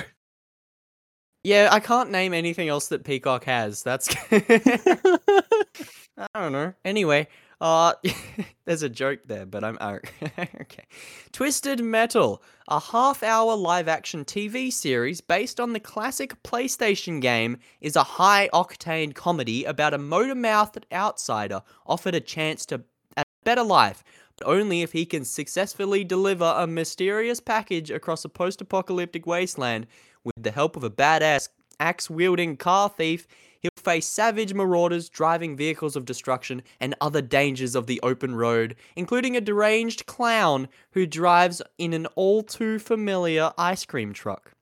Yeah, 1.43 1.69
I 1.73 1.81
can't 1.81 2.11
name 2.11 2.35
anything 2.35 2.69
else 2.69 2.89
that 2.89 3.05
Peacock 3.05 3.45
has. 3.45 3.83
That's 3.83 4.15
I 4.31 6.27
don't 6.35 6.53
know. 6.53 6.75
Anyway, 6.85 7.29
uh 7.63 7.95
there's 8.67 8.83
a 8.83 8.91
joke 8.91 9.21
there, 9.27 9.47
but 9.47 9.65
I'm 9.65 9.79
oh, 9.81 9.99
okay. 10.39 10.85
Twisted 11.33 11.81
Metal, 11.81 12.43
a 12.69 12.79
half-hour 12.79 13.57
live-action 13.57 14.27
TV 14.27 14.71
series 14.71 15.23
based 15.23 15.59
on 15.61 15.73
the 15.73 15.81
classic 15.81 16.43
PlayStation 16.43 17.23
game, 17.23 17.57
is 17.81 17.97
a 17.97 18.03
high-octane 18.03 19.15
comedy 19.15 19.65
about 19.65 19.95
a 19.95 19.99
motor-mouthed 19.99 20.87
outsider 20.93 21.63
offered 21.87 22.15
a 22.15 22.21
chance 22.21 22.67
to 22.67 22.83
a 23.17 23.25
better 23.45 23.65
life, 23.65 24.05
but 24.37 24.47
only 24.47 24.83
if 24.83 24.93
he 24.93 25.07
can 25.07 25.25
successfully 25.25 26.05
deliver 26.05 26.55
a 26.57 26.67
mysterious 26.67 27.41
package 27.41 27.91
across 27.91 28.27
a 28.27 28.29
post-apocalyptic 28.29 29.27
wasteland 29.27 29.87
with 30.25 30.43
the 30.43 30.51
help 30.51 30.77
of 30.77 30.85
a 30.85 30.91
badass 30.91 31.49
axe 31.79 32.11
wielding 32.11 32.57
car 32.57 32.89
thief, 32.89 33.27
he'll 33.61 33.71
face 33.77 34.07
savage 34.07 34.55
marauders 34.55 35.09
driving 35.09 35.57
vehicles 35.57 35.97
of 35.97 36.05
destruction 36.05 36.63
and 36.79 36.95
other 37.01 37.23
dangers 37.23 37.75
of 37.75 37.87
the 37.87 38.01
open 38.03 38.35
road, 38.35 38.77
including 38.97 39.37
a 39.37 39.41
deranged 39.41 40.07
clown 40.07 40.69
who 40.93 41.07
drives 41.07 41.63
in 41.79 41.93
an 41.93 42.07
all 42.15 42.43
too 42.43 42.79
familiar 42.79 43.53
ice 43.59 43.85
cream 43.85 44.13
truck. 44.13 44.53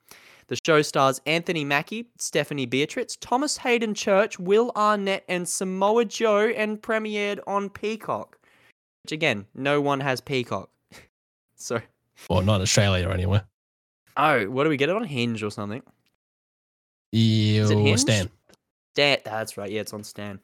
The 0.49 0.59
show 0.65 0.81
stars 0.81 1.21
Anthony 1.27 1.63
Mackie, 1.63 2.09
Stephanie 2.19 2.65
Beatriz, 2.65 3.17
Thomas 3.17 3.59
Haden 3.59 3.95
Church, 3.95 4.39
Will 4.39 4.73
Arnett, 4.75 5.25
and 5.29 5.47
Samoa 5.47 6.07
Joe, 6.07 6.49
and 6.49 6.81
premiered 6.81 7.41
on 7.47 7.69
Peacock. 7.69 8.39
Which 9.03 9.13
again, 9.13 9.47
no 9.55 9.83
one 9.83 10.01
has 10.01 10.23
Peacock. 10.23 10.71
so, 11.55 11.83
Well, 12.31 12.41
not 12.41 12.63
Australia 12.63 13.11
anyway. 13.11 13.43
Oh, 14.19 14.45
what 14.51 14.65
do 14.65 14.71
we 14.71 14.77
get 14.77 14.89
it 14.89 14.97
on 14.97 15.05
Hinge 15.05 15.43
or 15.43 15.51
something? 15.51 15.83
You 17.13 17.67
Hinge? 17.69 18.01
Stan. 18.01 18.31
Stan. 18.95 19.19
That's 19.25 19.57
right. 19.57 19.71
Yeah, 19.71 19.81
it's 19.81 19.95
on 19.95 20.05
Stan. 20.05 20.41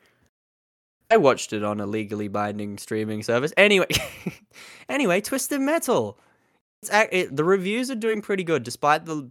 I 1.10 1.18
watched 1.18 1.52
it 1.52 1.62
on 1.62 1.80
a 1.80 1.86
legally 1.86 2.28
binding 2.28 2.78
streaming 2.78 3.22
service. 3.22 3.52
Anyway, 3.56 3.86
anyway, 4.88 5.20
Twisted 5.20 5.60
Metal. 5.60 6.18
It's 6.82 6.90
ac- 6.90 7.08
it, 7.12 7.36
the 7.36 7.44
reviews 7.44 7.90
are 7.90 7.94
doing 7.94 8.22
pretty 8.22 8.44
good, 8.44 8.62
despite 8.62 9.04
the 9.04 9.30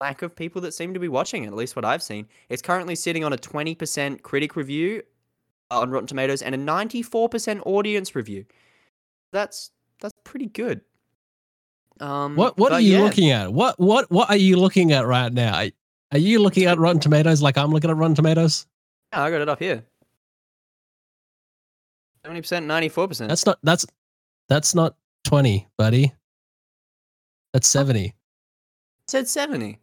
lack 0.00 0.22
of 0.22 0.34
people 0.34 0.60
that 0.62 0.74
seem 0.74 0.94
to 0.94 1.00
be 1.00 1.08
watching 1.08 1.44
it. 1.44 1.48
At 1.48 1.54
least 1.54 1.76
what 1.76 1.84
I've 1.84 2.02
seen. 2.02 2.26
It's 2.48 2.62
currently 2.62 2.94
sitting 2.96 3.24
on 3.24 3.32
a 3.32 3.36
twenty 3.36 3.74
percent 3.74 4.22
critic 4.22 4.56
review 4.56 5.02
on 5.70 5.90
Rotten 5.90 6.06
Tomatoes 6.06 6.42
and 6.42 6.54
a 6.54 6.58
ninety-four 6.58 7.28
percent 7.28 7.62
audience 7.64 8.14
review. 8.14 8.44
That's 9.32 9.70
that's 10.00 10.14
pretty 10.24 10.46
good. 10.46 10.82
Um, 12.00 12.36
What 12.36 12.58
what 12.58 12.72
are 12.72 12.80
you 12.80 12.94
yeah. 12.98 13.02
looking 13.02 13.30
at? 13.30 13.52
What 13.52 13.78
what 13.78 14.10
what 14.10 14.28
are 14.30 14.36
you 14.36 14.56
looking 14.56 14.92
at 14.92 15.06
right 15.06 15.32
now? 15.32 15.56
Are- 15.64 15.70
Are 16.12 16.18
you 16.18 16.40
looking 16.40 16.64
at 16.66 16.78
Rotten 16.78 17.00
Tomatoes 17.00 17.40
like 17.42 17.56
I'm 17.56 17.70
looking 17.70 17.90
at 17.90 17.96
Rotten 17.96 18.14
Tomatoes? 18.14 18.66
Yeah, 19.12 19.22
I 19.22 19.30
got 19.30 19.40
it 19.40 19.48
up 19.48 19.58
here. 19.58 19.84
Seventy 22.24 22.40
percent, 22.40 22.66
ninety-four 22.66 23.08
percent. 23.08 23.28
That's 23.28 23.46
not 23.46 23.58
that's 23.62 23.86
that's 24.48 24.74
not 24.74 24.96
20, 25.24 25.68
buddy. 25.78 26.12
That's 27.52 27.68
70. 27.68 28.14
said 29.08 29.28
70. 29.28 29.78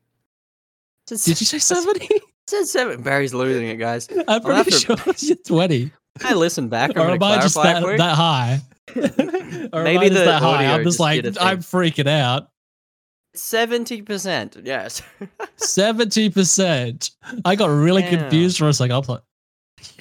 Said 1.07 1.19
Did 1.19 1.39
you 1.41 1.45
say 1.47 1.57
70? 1.59 2.07
said 2.47 2.65
7. 2.67 3.01
Barry's 3.01 3.33
losing 3.33 3.67
it, 3.67 3.77
guys. 3.77 4.07
I'm 4.27 4.41
pretty 4.41 4.69
to- 4.71 4.77
sure 4.77 4.95
it's 5.07 5.47
20. 5.47 5.91
I 6.23 6.33
listened 6.33 6.69
back. 6.69 6.91
I'm 6.95 7.01
or 7.07 7.11
am 7.11 7.23
I 7.23 7.37
just 7.41 7.55
that, 7.55 7.81
that 7.97 8.15
high? 8.15 8.61
Or 9.73 9.83
Maybe 9.83 10.09
the 10.09 10.21
that 10.25 10.41
high. 10.41 10.65
I'm 10.65 10.79
just 10.83 10.97
just 10.97 10.99
like, 10.99 11.21
did 11.23 11.37
a 11.37 11.41
I'm 11.43 11.59
freaking 11.59 12.07
out. 12.07 12.49
70%. 13.35 14.65
Yes. 14.65 15.01
70%. 15.57 17.11
I 17.45 17.55
got 17.55 17.67
really 17.67 18.01
Yeah. 18.03 18.17
confused 18.17 18.57
for 18.57 18.67
a 18.67 18.73
second. 18.73 18.95
I'm 18.95 19.03
like, 19.07 19.21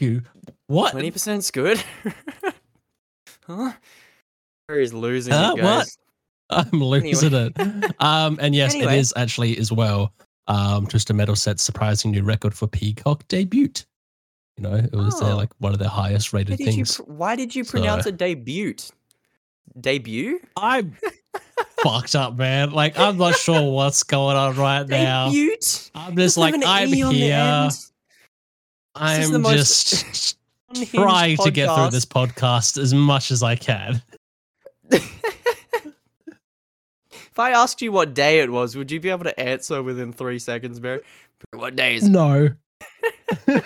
you, 0.01 0.23
what? 0.67 0.95
20%'s 0.95 1.51
good. 1.51 1.83
huh? 3.47 3.73
Barry's 4.67 4.93
losing 4.93 5.33
Huh? 5.33 5.55
it, 5.57 5.63
What? 5.63 5.79
guys. 5.85 5.99
I'm 6.51 6.71
losing 6.83 7.35
it. 7.35 7.95
Um, 8.01 8.39
and 8.41 8.55
yes, 8.55 8.75
Anyway. 8.75 8.95
it 8.97 8.99
is 9.01 9.13
actually 9.17 9.59
as 9.59 9.71
well. 9.71 10.13
Um, 10.47 10.87
just 10.87 11.11
a 11.11 11.15
metal 11.15 11.37
set 11.37 11.61
surprising 11.61 12.11
new 12.13 12.23
record 12.23 12.55
for 12.55 12.67
Peacock 12.67 13.27
debut. 13.29 13.69
You 14.59 14.65
know, 14.65 14.75
it 14.75 14.93
was 14.93 15.19
their 15.21 15.33
Oh. 15.33 15.37
like 15.37 15.51
one 15.59 15.73
of 15.73 15.79
their 15.79 15.89
highest 15.89 16.33
rated 16.33 16.59
you, 16.59 16.67
things. 16.67 16.97
pr- 16.97 17.03
why 17.05 17.37
did 17.37 17.55
you 17.55 17.65
pronounce 17.65 18.05
So- 18.05 18.09
it 18.11 18.17
debut? 18.17 18.75
Debut? 19.81 20.41
I'm 20.57 20.97
fucked 21.83 22.17
up, 22.17 22.37
man. 22.37 22.73
Like 22.73 22.99
I'm 22.99 23.17
not 23.19 23.37
sure 23.37 23.71
what's 23.77 24.03
going 24.03 24.37
on 24.37 24.57
right 24.57 24.87
now. 24.89 25.27
Debut? 25.29 25.53
I'm 25.95 26.17
just 26.17 26.37
Doesn't 26.37 26.41
like 26.41 26.55
I'm 26.67 26.89
E 26.93 27.03
here. 27.15 27.35
end. 27.35 27.71
is 27.71 27.93
the 29.31 29.37
I'm 29.37 29.43
just 29.57 30.37
trying 30.93 31.37
to 31.37 31.51
get 31.53 31.73
through 31.73 31.91
this 31.91 32.05
podcast 32.05 32.83
as 32.83 32.93
much 32.93 33.31
as 33.31 33.45
I 33.45 33.55
can. 33.55 34.03
if 34.91 35.05
I 37.39 37.51
asked 37.53 37.81
you 37.81 37.93
what 37.93 38.15
day 38.15 38.41
it 38.41 38.51
was, 38.51 38.75
would 38.77 38.91
you 38.91 38.99
be 38.99 39.11
able 39.11 39.25
to 39.25 39.39
answer 39.41 39.81
within 39.83 40.13
three 40.13 40.41
seconds, 40.41 40.81
Barry? 40.81 41.01
What 41.53 41.77
day 41.77 41.95
is 41.97 42.07
it? 42.07 42.11
No. 42.11 42.49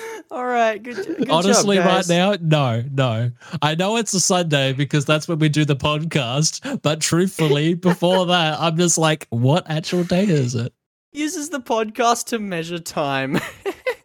All 0.30 0.44
right, 0.46 0.82
good. 0.82 0.96
good 0.96 1.30
Honestly, 1.30 1.76
job, 1.76 1.86
right 1.86 2.08
now, 2.08 2.34
no, 2.40 2.84
no. 2.92 3.30
I 3.60 3.74
know 3.74 3.96
it's 3.96 4.14
a 4.14 4.20
Sunday 4.20 4.72
because 4.72 5.04
that's 5.04 5.28
when 5.28 5.38
we 5.38 5.48
do 5.48 5.64
the 5.64 5.76
podcast. 5.76 6.80
But 6.82 7.00
truthfully, 7.00 7.74
before 7.90 8.26
that, 8.26 8.58
I'm 8.58 8.76
just 8.76 8.96
like, 8.98 9.26
what 9.30 9.68
actual 9.68 10.04
day 10.04 10.24
is 10.24 10.54
it? 10.54 10.72
uses 11.12 11.50
the 11.50 11.60
podcast 11.60 12.26
to 12.28 12.38
measure 12.38 12.78
time. 12.78 13.38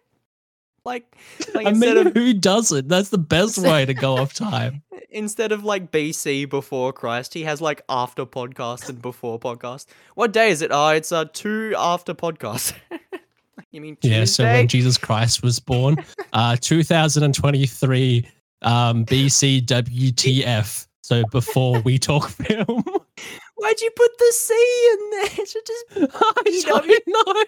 like, 0.86 1.16
like 1.54 1.66
I 1.66 1.70
instead 1.70 1.96
mean, 1.98 2.08
of 2.08 2.14
who 2.14 2.34
doesn't? 2.34 2.88
That's 2.90 3.10
the 3.10 3.18
best 3.18 3.58
way 3.58 3.86
to 3.86 3.94
go 3.94 4.18
off 4.18 4.34
time. 4.34 4.84
instead 5.10 5.52
of 5.54 5.64
like 5.64 5.92
BC 5.92 6.50
before 6.50 6.92
Christ, 6.92 7.34
he 7.34 7.44
has 7.44 7.62
like 7.62 7.82
after 7.88 8.26
podcast 8.26 8.90
and 8.90 9.02
before 9.02 9.40
podcast. 9.40 9.86
What 10.16 10.34
day 10.34 10.50
is 10.50 10.62
it? 10.62 10.72
Oh, 10.74 10.90
it's 10.90 11.12
uh 11.14 11.26
two 11.32 11.74
after 11.78 12.14
podcast. 12.14 12.74
you 13.72 13.82
mean 13.82 13.96
Tuesday? 13.98 14.18
Yeah, 14.20 14.26
so 14.26 14.44
when 14.44 14.68
Jesus 14.68 14.98
Christ 14.98 15.44
was 15.44 15.60
born, 15.60 15.98
uh, 16.34 16.58
2023 16.60 18.26
um, 18.64 19.06
BC 19.06 19.66
WTF. 19.66 20.88
So 21.02 21.24
before 21.32 21.80
we 21.82 21.98
talk 21.98 22.30
film, 22.32 22.84
Why'd 23.56 23.82
you 23.82 23.90
put 23.96 24.12
the 24.18 24.32
C 24.34 24.54
in 24.92 25.10
there? 25.12 25.30
It 25.40 25.48
should 25.48 25.66
just 25.66 25.86
I 26.26 26.44
don't 26.66 27.08
know. 27.08 27.44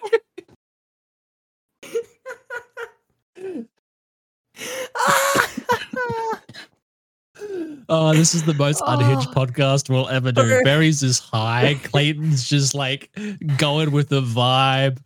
Oh, 7.88 8.12
this 8.14 8.34
is 8.34 8.42
the 8.44 8.54
most 8.54 8.82
unhinged 8.86 9.28
Oh. 9.30 9.32
podcast 9.32 9.88
we'll 9.88 10.08
ever 10.08 10.30
do. 10.32 10.42
Okay. 10.42 10.60
Barry's 10.64 11.02
is 11.02 11.18
high. 11.18 11.74
Clayton's 11.84 12.48
just 12.48 12.74
like 12.74 13.10
going 13.56 13.90
with 13.92 14.08
the 14.08 14.20
vibe. 14.22 14.98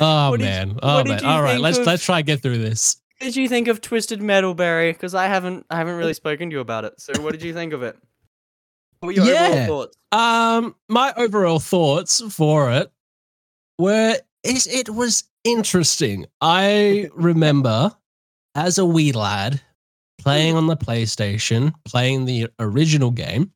Oh 0.00 0.30
What 0.30 0.40
did 0.40 0.44
you- 0.44 0.50
man. 0.50 0.78
oh 0.82 1.04
man. 1.04 1.24
All 1.24 1.42
right, 1.42 1.58
let's 1.60 1.78
of- 1.78 1.86
let's 1.86 2.04
try 2.04 2.18
and 2.18 2.26
get 2.26 2.42
through 2.42 2.58
this. 2.58 2.96
What 3.20 3.26
did 3.26 3.36
you 3.36 3.48
think 3.48 3.66
of 3.68 3.80
Twisted 3.80 4.22
Metal, 4.22 4.54
Barry? 4.54 4.92
Because 4.92 5.14
I 5.14 5.26
haven't, 5.26 5.66
I 5.70 5.76
haven't 5.76 5.96
really 5.96 6.14
spoken 6.14 6.50
to 6.50 6.54
you 6.54 6.60
about 6.60 6.84
it. 6.84 7.00
So, 7.00 7.20
what 7.20 7.32
did 7.32 7.42
you 7.42 7.52
think 7.52 7.72
of 7.72 7.82
it? 7.82 7.96
What 9.00 9.06
were 9.08 9.12
your 9.12 9.24
Yeah. 9.26 9.48
overall 9.48 9.66
thoughts? 9.66 9.96
Um, 10.12 10.74
my 10.88 11.12
overall 11.16 11.58
thoughts 11.58 12.20
for 12.32 12.70
it 12.72 12.90
were 13.78 14.16
is 14.44 14.66
it 14.68 14.88
was 14.90 15.24
interesting. 15.44 16.26
I 16.40 17.10
remember 17.14 17.92
as 18.54 18.78
a 18.78 18.84
wee 18.86 19.12
lad 19.12 19.60
playing 20.20 20.54
on 20.56 20.66
the 20.66 20.76
PlayStation, 20.76 21.74
playing 21.84 22.24
the 22.24 22.48
original 22.58 23.10
game 23.10 23.52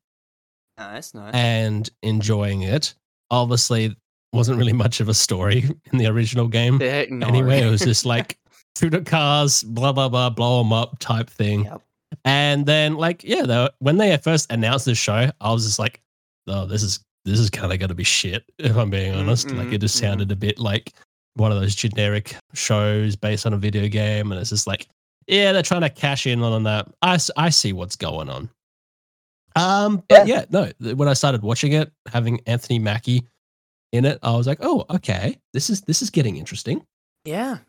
Nice, 0.77 1.13
nice. 1.13 1.33
and 1.33 1.89
enjoying 2.01 2.61
it. 2.63 2.95
Obviously, 3.31 3.95
wasn't 4.33 4.57
really 4.57 4.73
much 4.73 4.99
of 4.99 5.09
a 5.09 5.13
story 5.13 5.69
in 5.91 5.97
the 5.97 6.07
original 6.07 6.47
game. 6.47 6.79
Heck 6.79 7.11
no. 7.11 7.27
Anyway, 7.27 7.61
it 7.61 7.69
was 7.69 7.81
just 7.81 8.05
like 8.05 8.37
shoot 8.77 8.93
at 8.93 9.05
cars, 9.05 9.63
blah 9.63 9.91
blah 9.91 10.09
blah, 10.09 10.29
blow 10.29 10.63
them 10.63 10.73
up 10.73 10.99
type 10.99 11.29
thing. 11.29 11.65
Yep. 11.65 11.81
And 12.25 12.65
then, 12.65 12.95
like, 12.95 13.23
yeah, 13.23 13.43
they, 13.43 13.69
when 13.79 13.97
they 13.97 14.15
first 14.17 14.51
announced 14.51 14.85
this 14.85 14.97
show, 14.97 15.29
I 15.41 15.51
was 15.51 15.65
just 15.65 15.79
like, 15.79 16.01
"Oh, 16.47 16.65
this 16.65 16.83
is 16.83 16.99
this 17.25 17.39
is 17.39 17.49
kind 17.49 17.71
of 17.71 17.79
going 17.79 17.89
to 17.89 17.95
be 17.95 18.03
shit." 18.03 18.43
If 18.57 18.75
I'm 18.75 18.89
being 18.89 19.13
Mm, 19.13 19.19
honest, 19.19 19.51
like, 19.51 19.67
mm, 19.67 19.73
it 19.73 19.79
just 19.79 19.97
mm. 19.97 20.01
sounded 20.01 20.31
a 20.31 20.35
bit 20.35 20.59
like 20.59 20.93
one 21.35 21.51
of 21.51 21.59
those 21.59 21.75
generic 21.75 22.35
shows 22.53 23.15
based 23.15 23.45
on 23.45 23.53
a 23.53 23.57
video 23.57 23.87
game, 23.87 24.31
and 24.31 24.39
it's 24.39 24.49
just 24.49 24.67
like, 24.67 24.87
yeah, 25.27 25.51
they're 25.51 25.63
trying 25.63 25.81
to 25.81 25.89
cash 25.89 26.27
in 26.27 26.41
on 26.43 26.63
that. 26.63 26.87
I 27.01 27.17
I 27.37 27.49
see 27.49 27.73
what's 27.73 27.95
going 27.95 28.29
on. 28.29 28.49
Um, 29.55 30.03
but 30.07 30.27
yeah. 30.27 30.45
no, 30.49 30.71
when 30.79 31.07
I 31.07 31.13
started 31.13 31.43
watching 31.43 31.73
it, 31.73 31.91
having 32.07 32.41
Anthony 32.47 32.79
Mackie 32.79 33.27
in 33.93 34.05
it, 34.05 34.19
I 34.23 34.35
was 34.35 34.47
like, 34.47 34.57
oh, 34.61 34.85
okay, 34.89 35.37
this 35.53 35.69
is 35.69 35.81
this 35.81 36.01
is 36.01 36.09
getting 36.09 36.35
interesting. 36.35 36.85
Yeah. 37.23 37.59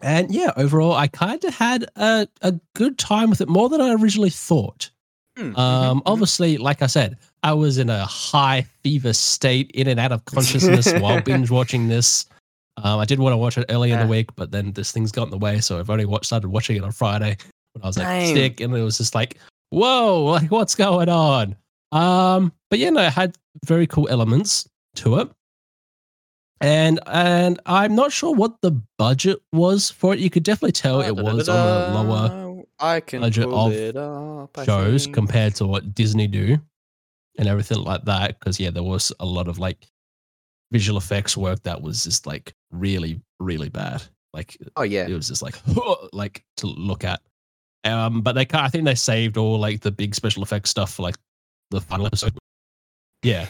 And 0.00 0.32
yeah, 0.32 0.52
overall, 0.56 0.92
I 0.92 1.08
kind 1.08 1.42
of 1.44 1.54
had 1.54 1.86
a, 1.96 2.28
a 2.42 2.54
good 2.74 2.96
time 2.98 3.28
with 3.30 3.40
it, 3.40 3.48
more 3.48 3.68
than 3.68 3.80
I 3.80 3.92
originally 3.94 4.30
thought. 4.30 4.90
Mm, 5.38 5.52
mhm, 5.52 5.58
Um, 5.58 5.98
mhm. 5.98 6.02
obviously, 6.06 6.58
like 6.58 6.80
I 6.82 6.86
said, 6.86 7.16
I 7.42 7.52
was 7.54 7.78
in 7.78 7.90
a 7.90 8.04
high 8.04 8.66
fever 8.82 9.12
state, 9.12 9.70
in 9.72 9.88
and 9.88 9.98
out 9.98 10.12
of 10.12 10.24
consciousness 10.26 10.92
while 11.00 11.20
binge 11.22 11.50
watching 11.50 11.88
this. 11.88 12.26
Um, 12.76 13.00
I 13.00 13.04
did 13.06 13.18
want 13.18 13.32
to 13.32 13.38
watch 13.38 13.56
it 13.58 13.64
early 13.70 13.90
in 13.90 13.98
the 13.98 14.06
week, 14.06 14.28
but 14.36 14.50
then 14.50 14.72
this 14.72 14.92
thing's 14.92 15.10
got 15.12 15.24
in 15.24 15.30
the 15.30 15.38
way, 15.38 15.60
so 15.60 15.78
I've 15.78 15.88
only 15.90 16.04
watched, 16.04 16.26
started 16.26 16.48
watching 16.48 16.76
it 16.76 16.84
on 16.84 16.92
Friday 16.92 17.36
when 17.72 17.82
I 17.82 17.86
was 17.86 17.96
like 17.98 18.06
Same. 18.06 18.36
sick, 18.36 18.60
and 18.60 18.74
it 18.76 18.82
was 18.82 18.98
just 18.98 19.14
like, 19.14 19.38
whoa, 19.70 20.24
like 20.38 20.50
what's 20.50 20.74
going 20.74 21.08
on? 21.08 21.56
Um, 21.92 22.52
but 22.68 22.78
yeah, 22.78 22.90
no, 22.90 23.00
it 23.00 23.12
had 23.14 23.34
very 23.64 23.86
cool 23.86 24.08
elements 24.10 24.68
to 24.96 25.18
it. 25.20 25.30
And 26.60 27.00
and 27.06 27.60
I'm 27.66 27.94
not 27.94 28.12
sure 28.12 28.34
what 28.34 28.60
the 28.62 28.72
budget 28.98 29.40
was 29.52 29.90
for 29.90 30.14
it. 30.14 30.20
You 30.20 30.30
could 30.30 30.42
definitely 30.42 30.72
tell 30.72 31.02
it 31.02 31.14
was 31.14 31.48
on 31.48 31.92
the 31.92 32.02
lower 32.02 32.64
I 32.78 33.00
can 33.00 33.20
budget 33.20 33.46
of 33.46 33.72
it 33.72 33.96
up, 33.96 34.58
shows 34.64 35.04
think. 35.04 35.14
compared 35.14 35.54
to 35.56 35.66
what 35.66 35.94
Disney 35.94 36.26
do 36.26 36.58
and 37.38 37.48
everything 37.48 37.82
like 37.82 38.04
that. 38.04 38.38
Because 38.38 38.58
yeah, 38.58 38.70
there 38.70 38.82
was 38.82 39.12
a 39.20 39.26
lot 39.26 39.48
of 39.48 39.58
like 39.58 39.86
visual 40.72 40.98
effects 40.98 41.36
work 41.36 41.62
that 41.64 41.80
was 41.80 42.04
just 42.04 42.26
like 42.26 42.54
really, 42.70 43.20
really 43.38 43.68
bad. 43.68 44.02
Like 44.32 44.56
Oh 44.76 44.82
yeah. 44.82 45.06
it 45.06 45.14
was 45.14 45.28
just 45.28 45.42
like 45.42 45.56
like 46.12 46.42
to 46.58 46.66
look 46.66 47.04
at. 47.04 47.20
Um, 47.84 48.22
but 48.22 48.32
they 48.32 48.46
I 48.52 48.68
think 48.68 48.84
they 48.84 48.94
saved 48.94 49.36
all 49.36 49.58
like 49.58 49.80
the 49.80 49.92
big 49.92 50.14
special 50.14 50.42
effects 50.42 50.70
stuff 50.70 50.94
for 50.94 51.02
like 51.02 51.16
the 51.70 51.80
final 51.80 52.06
episode. 52.06 52.36
Yeah. 53.22 53.48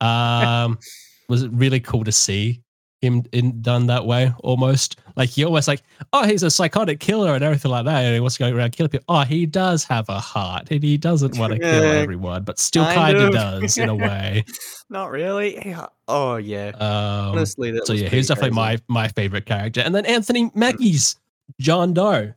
Um, 0.00 0.78
was 1.28 1.42
it 1.42 1.50
really 1.52 1.80
cool 1.80 2.04
to 2.04 2.12
see 2.12 2.60
him 3.00 3.22
in 3.32 3.60
done 3.60 3.86
that 3.86 4.06
way 4.06 4.32
almost 4.42 4.98
like 5.14 5.36
you 5.36 5.44
almost 5.44 5.68
like 5.68 5.82
oh 6.14 6.24
he's 6.26 6.42
a 6.42 6.50
psychotic 6.50 7.00
killer 7.00 7.34
and 7.34 7.44
everything 7.44 7.70
like 7.70 7.84
that 7.84 8.02
and 8.02 8.14
he 8.14 8.20
wants 8.20 8.36
to 8.36 8.38
go 8.50 8.56
around 8.56 8.72
killing 8.72 8.88
people 8.88 9.04
oh 9.10 9.20
he 9.20 9.44
does 9.44 9.84
have 9.84 10.08
a 10.08 10.18
heart 10.18 10.66
and 10.70 10.82
he 10.82 10.96
doesn't 10.96 11.36
want 11.36 11.52
to 11.52 11.58
kill 11.58 11.84
everyone 11.84 12.42
but 12.44 12.58
still 12.58 12.84
kind 12.86 13.18
of 13.18 13.30
does 13.32 13.76
in 13.76 13.90
a 13.90 13.94
way 13.94 14.42
Not 14.90 15.10
really. 15.10 15.56
Yeah. 15.66 15.86
Oh 16.08 16.36
yeah. 16.36 16.68
um, 16.78 17.32
Honestly, 17.32 17.70
that 17.72 17.86
so 17.86 17.92
yeah 17.92 18.08
he's 18.08 18.28
definitely 18.28 18.50
crazy. 18.56 18.82
my 18.88 19.02
my 19.02 19.08
favorite 19.08 19.44
character 19.44 19.80
and 19.82 19.94
then 19.94 20.06
Anthony 20.06 20.50
Mackie's 20.54 21.16
John 21.60 21.92
Doe 21.92 22.32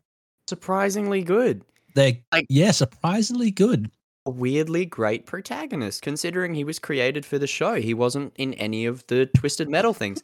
surprisingly 0.49 1.23
good. 1.23 1.63
they're 1.95 2.17
Like- 2.31 2.45
yeah 2.49 2.71
surprisingly 2.71 3.51
good 3.51 3.89
weirdly 4.29 4.85
great 4.85 5.25
protagonist, 5.25 6.01
considering 6.01 6.53
he 6.53 6.63
was 6.63 6.79
created 6.79 7.25
for 7.25 7.37
the 7.39 7.47
show. 7.47 7.75
He 7.75 7.93
wasn't 7.93 8.33
in 8.37 8.53
any 8.55 8.85
of 8.85 9.05
the 9.07 9.25
Twisted 9.27 9.69
Metal 9.69 9.93
things. 9.93 10.21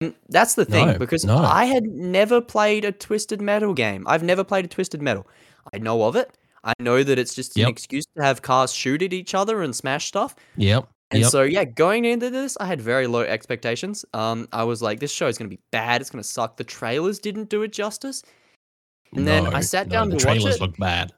And 0.00 0.14
that's 0.28 0.54
the 0.54 0.64
thing, 0.64 0.86
No, 0.88 0.98
because 0.98 1.24
no. 1.24 1.38
I 1.38 1.64
had 1.66 1.84
never 1.84 2.40
played 2.40 2.84
a 2.84 2.92
Twisted 2.92 3.40
Metal 3.40 3.74
game. 3.74 4.04
I've 4.06 4.22
never 4.22 4.44
played 4.44 4.64
a 4.64 4.68
Twisted 4.68 5.02
Metal. 5.02 5.26
I 5.72 5.78
know 5.78 6.02
of 6.04 6.16
it. 6.16 6.36
I 6.64 6.72
know 6.80 7.02
that 7.02 7.18
it's 7.18 7.34
just 7.34 7.56
Yep. 7.56 7.66
an 7.66 7.70
excuse 7.72 8.04
to 8.16 8.22
have 8.22 8.42
cars 8.42 8.72
shoot 8.72 9.02
at 9.02 9.12
each 9.12 9.34
other 9.34 9.62
and 9.62 9.74
smash 9.76 10.06
stuff. 10.06 10.34
yep 10.56 10.88
And 11.10 11.20
yep 11.20 11.30
so 11.30 11.42
yeah, 11.42 11.64
going 11.64 12.04
into 12.06 12.30
this, 12.30 12.56
I 12.58 12.66
had 12.66 12.80
very 12.80 13.06
low 13.06 13.20
expectations. 13.20 14.04
Um, 14.14 14.48
I 14.52 14.64
was 14.64 14.80
like, 14.80 15.00
this 15.00 15.12
show 15.12 15.26
is 15.28 15.36
gonna 15.36 15.50
be 15.50 15.60
bad. 15.70 16.00
It's 16.00 16.10
gonna 16.10 16.24
suck. 16.24 16.56
The 16.56 16.64
trailers 16.64 17.18
didn't 17.18 17.50
do 17.50 17.62
it 17.62 17.72
justice. 17.72 18.22
And 19.14 19.26
then 19.28 19.46
I 19.48 19.50
No, 19.50 19.60
sat 19.60 19.88
no, 19.88 19.92
down 19.92 20.08
the 20.08 20.16
to 20.16 20.26
watch 20.26 20.38
trailers 20.38 20.54
it. 20.56 20.60
look 20.62 20.76
bad 20.78 21.12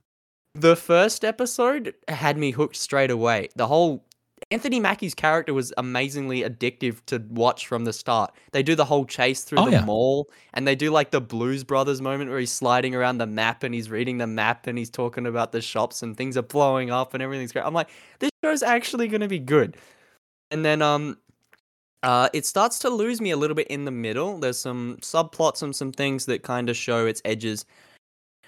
The 0.57 0.75
first 0.75 1.25
episode 1.25 1.95
had 2.09 2.39
me 2.39 2.51
hooked 2.51 2.77
straight 2.77 3.11
away. 3.11 3.49
The 3.57 3.67
whole 3.67 4.05
Anthony 4.51 4.81
Mackie's 4.81 5.15
character 5.15 5.53
was 5.53 5.73
amazingly 5.77 6.43
addictive 6.43 7.05
to 7.07 7.23
watch 7.29 7.67
from 7.67 7.85
the 7.85 7.93
start. 7.93 8.33
They 8.53 8.63
do 8.63 8.75
the 8.75 8.85
whole 8.85 9.05
chase 9.05 9.43
through 9.45 9.59
Oh, 9.59 9.65
the 9.67 9.73
yeah. 9.73 9.85
mall, 9.85 10.31
and 10.55 10.67
they 10.67 10.75
do 10.75 10.91
like 10.91 11.11
the 11.11 11.21
Blues 11.21 11.63
Brothers 11.63 12.01
moment 12.01 12.31
where 12.31 12.39
he's 12.39 12.53
sliding 12.53 12.95
around 12.95 13.19
the 13.19 13.27
map 13.27 13.65
and 13.65 13.75
he's 13.75 13.91
reading 13.91 14.19
the 14.19 14.27
map 14.27 14.67
and 14.67 14.79
he's 14.79 14.89
talking 14.91 15.27
about 15.27 15.53
the 15.53 15.61
shops 15.61 16.03
and 16.03 16.17
things 16.17 16.37
are 16.37 16.43
blowing 16.43 16.91
up 16.91 17.13
and 17.13 17.23
everything's 17.23 17.53
great. 17.53 17.65
I'm 17.67 17.75
like, 17.75 17.91
this 18.19 18.31
show's 18.43 18.63
actually 18.63 19.09
gonna 19.09 19.29
be 19.29 19.39
good. 19.39 19.77
And 20.51 20.65
then 20.65 20.81
um 20.81 21.19
uh 22.03 22.29
it 22.33 22.47
starts 22.47 22.79
to 22.81 22.89
lose 22.91 23.21
me 23.21 23.31
a 23.31 23.37
little 23.37 23.57
bit 23.57 23.67
in 23.69 23.85
the 23.85 23.91
middle. 23.91 24.39
There's 24.39 24.59
some 24.59 24.99
subplots 25.03 25.63
and 25.63 25.75
some 25.77 25.93
things 25.93 26.27
that 26.27 26.43
kind 26.43 26.71
of 26.71 26.77
show 26.77 27.07
its 27.07 27.21
edges. 27.25 27.67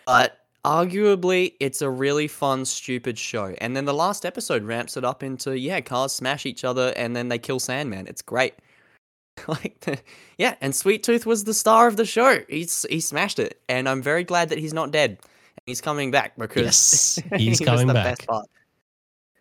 But 0.07 0.39
arguably 0.69 1.55
it's 1.61 1.81
a 1.81 1.89
really 1.89 2.29
fun 2.29 2.65
stupid 2.67 3.19
show. 3.19 3.55
And 3.59 3.75
then 3.75 3.87
the 3.87 3.95
last 3.95 4.27
episode 4.27 4.63
ramps 4.65 4.97
it 4.99 5.05
up 5.05 5.23
into 5.23 5.59
yeah, 5.59 5.81
cars 5.81 6.13
smash 6.13 6.45
each 6.45 6.63
other 6.63 6.93
and 6.97 7.17
then 7.17 7.29
they 7.29 7.39
kill 7.39 7.59
Sandman. 7.59 8.07
It's 8.07 8.21
great. 8.23 8.55
like 9.49 9.81
the, 9.81 9.99
yeah, 10.37 10.57
and 10.61 10.75
Sweet 10.75 11.03
Tooth 11.03 11.25
was 11.25 11.45
the 11.45 11.55
star 11.55 11.87
of 11.87 11.97
the 11.97 12.05
show. 12.05 12.41
He's 12.49 12.85
he 12.91 13.01
smashed 13.01 13.39
it, 13.39 13.61
and 13.69 13.89
I'm 13.89 14.03
very 14.03 14.25
glad 14.25 14.49
that 14.49 14.59
he's 14.59 14.75
not 14.75 14.91
dead. 14.91 15.11
And 15.11 15.65
he's 15.65 15.81
coming 15.81 16.11
back 16.11 16.37
because 16.37 16.63
Yes, 16.65 17.23
he 17.39 17.45
he's 17.47 17.61
was 17.61 17.69
coming 17.69 17.87
the 17.87 17.95
back. 17.95 18.19
best 18.19 18.29
part. 18.29 18.47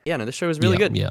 Yeah, 0.06 0.18
no, 0.18 0.26
the 0.26 0.32
show 0.32 0.48
was 0.48 0.60
really 0.60 0.74
yeah, 0.74 0.88
good. 0.88 0.96
yeah 0.98 1.10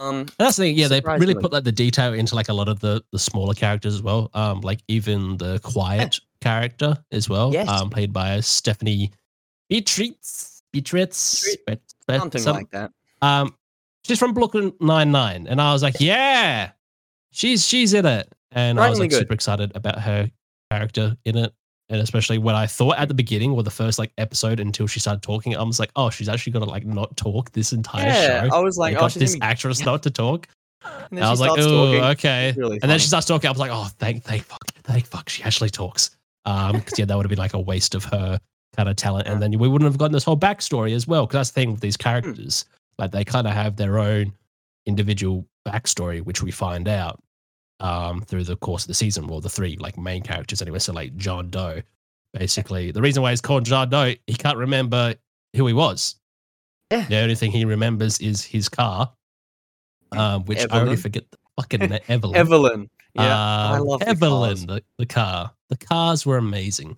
Um, 0.00 0.16
And 0.16 0.32
that's 0.38 0.56
the 0.56 0.64
thing, 0.64 0.76
yeah, 0.76 0.88
they 0.88 1.00
really 1.00 1.34
put 1.36 1.52
like 1.52 1.64
the 1.64 1.72
detail 1.72 2.12
into 2.12 2.34
like 2.34 2.48
a 2.48 2.52
lot 2.52 2.68
of 2.68 2.80
the 2.80 3.02
the 3.12 3.18
smaller 3.18 3.54
characters 3.54 3.94
as 3.94 4.02
well. 4.02 4.28
Um, 4.34 4.60
like 4.60 4.80
even 4.88 5.36
the 5.38 5.60
quiet 5.60 6.18
character 6.40 6.96
as 7.12 7.28
well. 7.28 7.52
Yes. 7.52 7.68
Um, 7.68 7.90
played 7.90 8.12
by 8.12 8.40
Stephanie 8.40 9.12
Beatrice. 9.68 10.62
Beatrice. 10.72 11.56
Something 12.10 12.40
some- 12.40 12.56
like 12.56 12.70
that. 12.70 12.92
Um, 13.22 13.54
she's 14.04 14.18
from 14.18 14.34
Brooklyn 14.34 14.72
Nine 14.80 15.10
Nine, 15.10 15.46
and 15.48 15.60
I 15.60 15.72
was 15.72 15.82
like, 15.82 15.96
yeah, 16.00 16.70
she's 17.32 17.66
she's 17.66 17.94
in 17.94 18.04
it, 18.06 18.30
and 18.52 18.78
I 18.78 18.90
was 18.90 19.00
like 19.00 19.10
good. 19.10 19.20
super 19.20 19.34
excited 19.34 19.72
about 19.74 19.98
her 20.00 20.30
character 20.70 21.16
in 21.24 21.36
it. 21.38 21.52
And 21.88 22.00
especially 22.00 22.38
when 22.38 22.56
I 22.56 22.66
thought 22.66 22.98
at 22.98 23.06
the 23.06 23.14
beginning 23.14 23.52
or 23.52 23.62
the 23.62 23.70
first 23.70 23.96
like 23.98 24.10
episode 24.18 24.58
until 24.58 24.88
she 24.88 24.98
started 24.98 25.22
talking, 25.22 25.56
I 25.56 25.62
was 25.62 25.78
like, 25.78 25.92
oh, 25.94 26.10
she's 26.10 26.28
actually 26.28 26.52
gonna 26.52 26.64
like 26.66 26.84
not 26.84 27.16
talk 27.16 27.52
this 27.52 27.72
entire 27.72 28.06
Yeah, 28.06 28.48
show. 28.48 28.56
I 28.56 28.58
was 28.60 28.76
like, 28.76 28.94
They 28.96 29.00
oh, 29.00 29.08
she's 29.08 29.20
this 29.20 29.34
be- 29.36 29.42
actress 29.42 29.80
not 29.84 30.02
to 30.02 30.10
talk. 30.10 30.48
And 31.10 31.22
I 31.22 31.30
was 31.30 31.40
like, 31.40 31.50
starts 31.52 31.66
oh, 31.66 31.86
talking. 31.92 32.04
okay. 32.10 32.54
Really 32.56 32.78
And 32.82 32.90
then 32.90 32.98
she 32.98 33.06
starts 33.06 33.26
talking. 33.26 33.46
I 33.48 33.52
was 33.52 33.60
like, 33.60 33.70
oh, 33.72 33.88
thank, 33.98 34.24
thank 34.24 34.42
fuck, 34.44 34.64
thank 34.82 35.06
fuck, 35.06 35.28
she 35.28 35.42
actually 35.44 35.70
talks. 35.70 36.10
Um, 36.44 36.72
because 36.76 36.98
yeah, 36.98 37.04
that 37.04 37.16
would 37.16 37.24
have 37.24 37.30
been 37.30 37.38
like 37.38 37.54
a 37.54 37.60
waste 37.60 37.94
of 37.94 38.04
her 38.04 38.40
kind 38.76 38.88
of 38.88 38.96
talent, 38.96 39.26
and 39.28 39.40
then 39.42 39.58
we 39.58 39.68
wouldn't 39.68 39.90
have 39.90 39.98
gotten 39.98 40.12
this 40.12 40.24
whole 40.24 40.36
backstory 40.36 40.92
as 40.94 41.06
well. 41.06 41.26
Because 41.26 41.38
that's 41.38 41.50
the 41.50 41.54
thing 41.60 41.70
with 41.72 41.80
Hmm. 41.80 41.86
these 41.86 41.96
characters, 41.96 42.64
like 42.98 43.10
they 43.12 43.24
kind 43.24 43.46
of 43.46 43.52
have 43.54 43.76
their 43.76 43.98
own 43.98 44.32
individual 44.86 45.44
backstory, 45.66 46.20
which 46.22 46.42
we 46.42 46.50
find 46.50 46.86
out 46.88 47.20
um 47.80 48.22
through 48.22 48.44
the 48.44 48.56
course 48.56 48.84
of 48.84 48.88
the 48.88 48.94
season. 48.94 49.26
Well, 49.26 49.40
the 49.40 49.48
three 49.50 49.76
like 49.76 49.98
main 49.98 50.22
characters 50.22 50.62
anyway. 50.62 50.78
So 50.78 50.92
like 50.92 51.16
John 51.16 51.50
Doe, 51.50 51.82
basically, 52.32 52.90
the 52.90 53.02
reason 53.02 53.22
why 53.22 53.30
he's 53.30 53.40
called 53.40 53.64
John 53.64 53.90
Doe, 53.90 54.14
he 54.26 54.34
can't 54.34 54.56
remember 54.58 55.14
who 55.56 55.66
he 55.66 55.72
was. 55.72 56.16
Yeah. 56.90 57.04
The 57.08 57.16
only 57.18 57.34
thing 57.34 57.50
he 57.50 57.64
remembers 57.64 58.18
is 58.20 58.42
his 58.44 58.68
car, 58.68 59.12
um, 60.12 60.44
which 60.44 60.64
I 60.70 60.78
already 60.78 60.96
forget 60.96 61.24
the 61.30 61.38
fucking 61.60 61.82
Evelyn. 62.08 62.36
Evelyn. 62.36 62.90
Yeah, 63.14 63.36
I 63.72 63.78
Um, 63.78 63.86
love 63.86 64.00
the 64.00 64.08
Evelyn, 64.10 64.50
cars. 64.50 64.66
the, 64.66 64.82
the 64.98 65.06
car. 65.06 65.50
The 65.70 65.76
cars 65.76 66.24
were 66.24 66.36
amazing. 66.36 66.96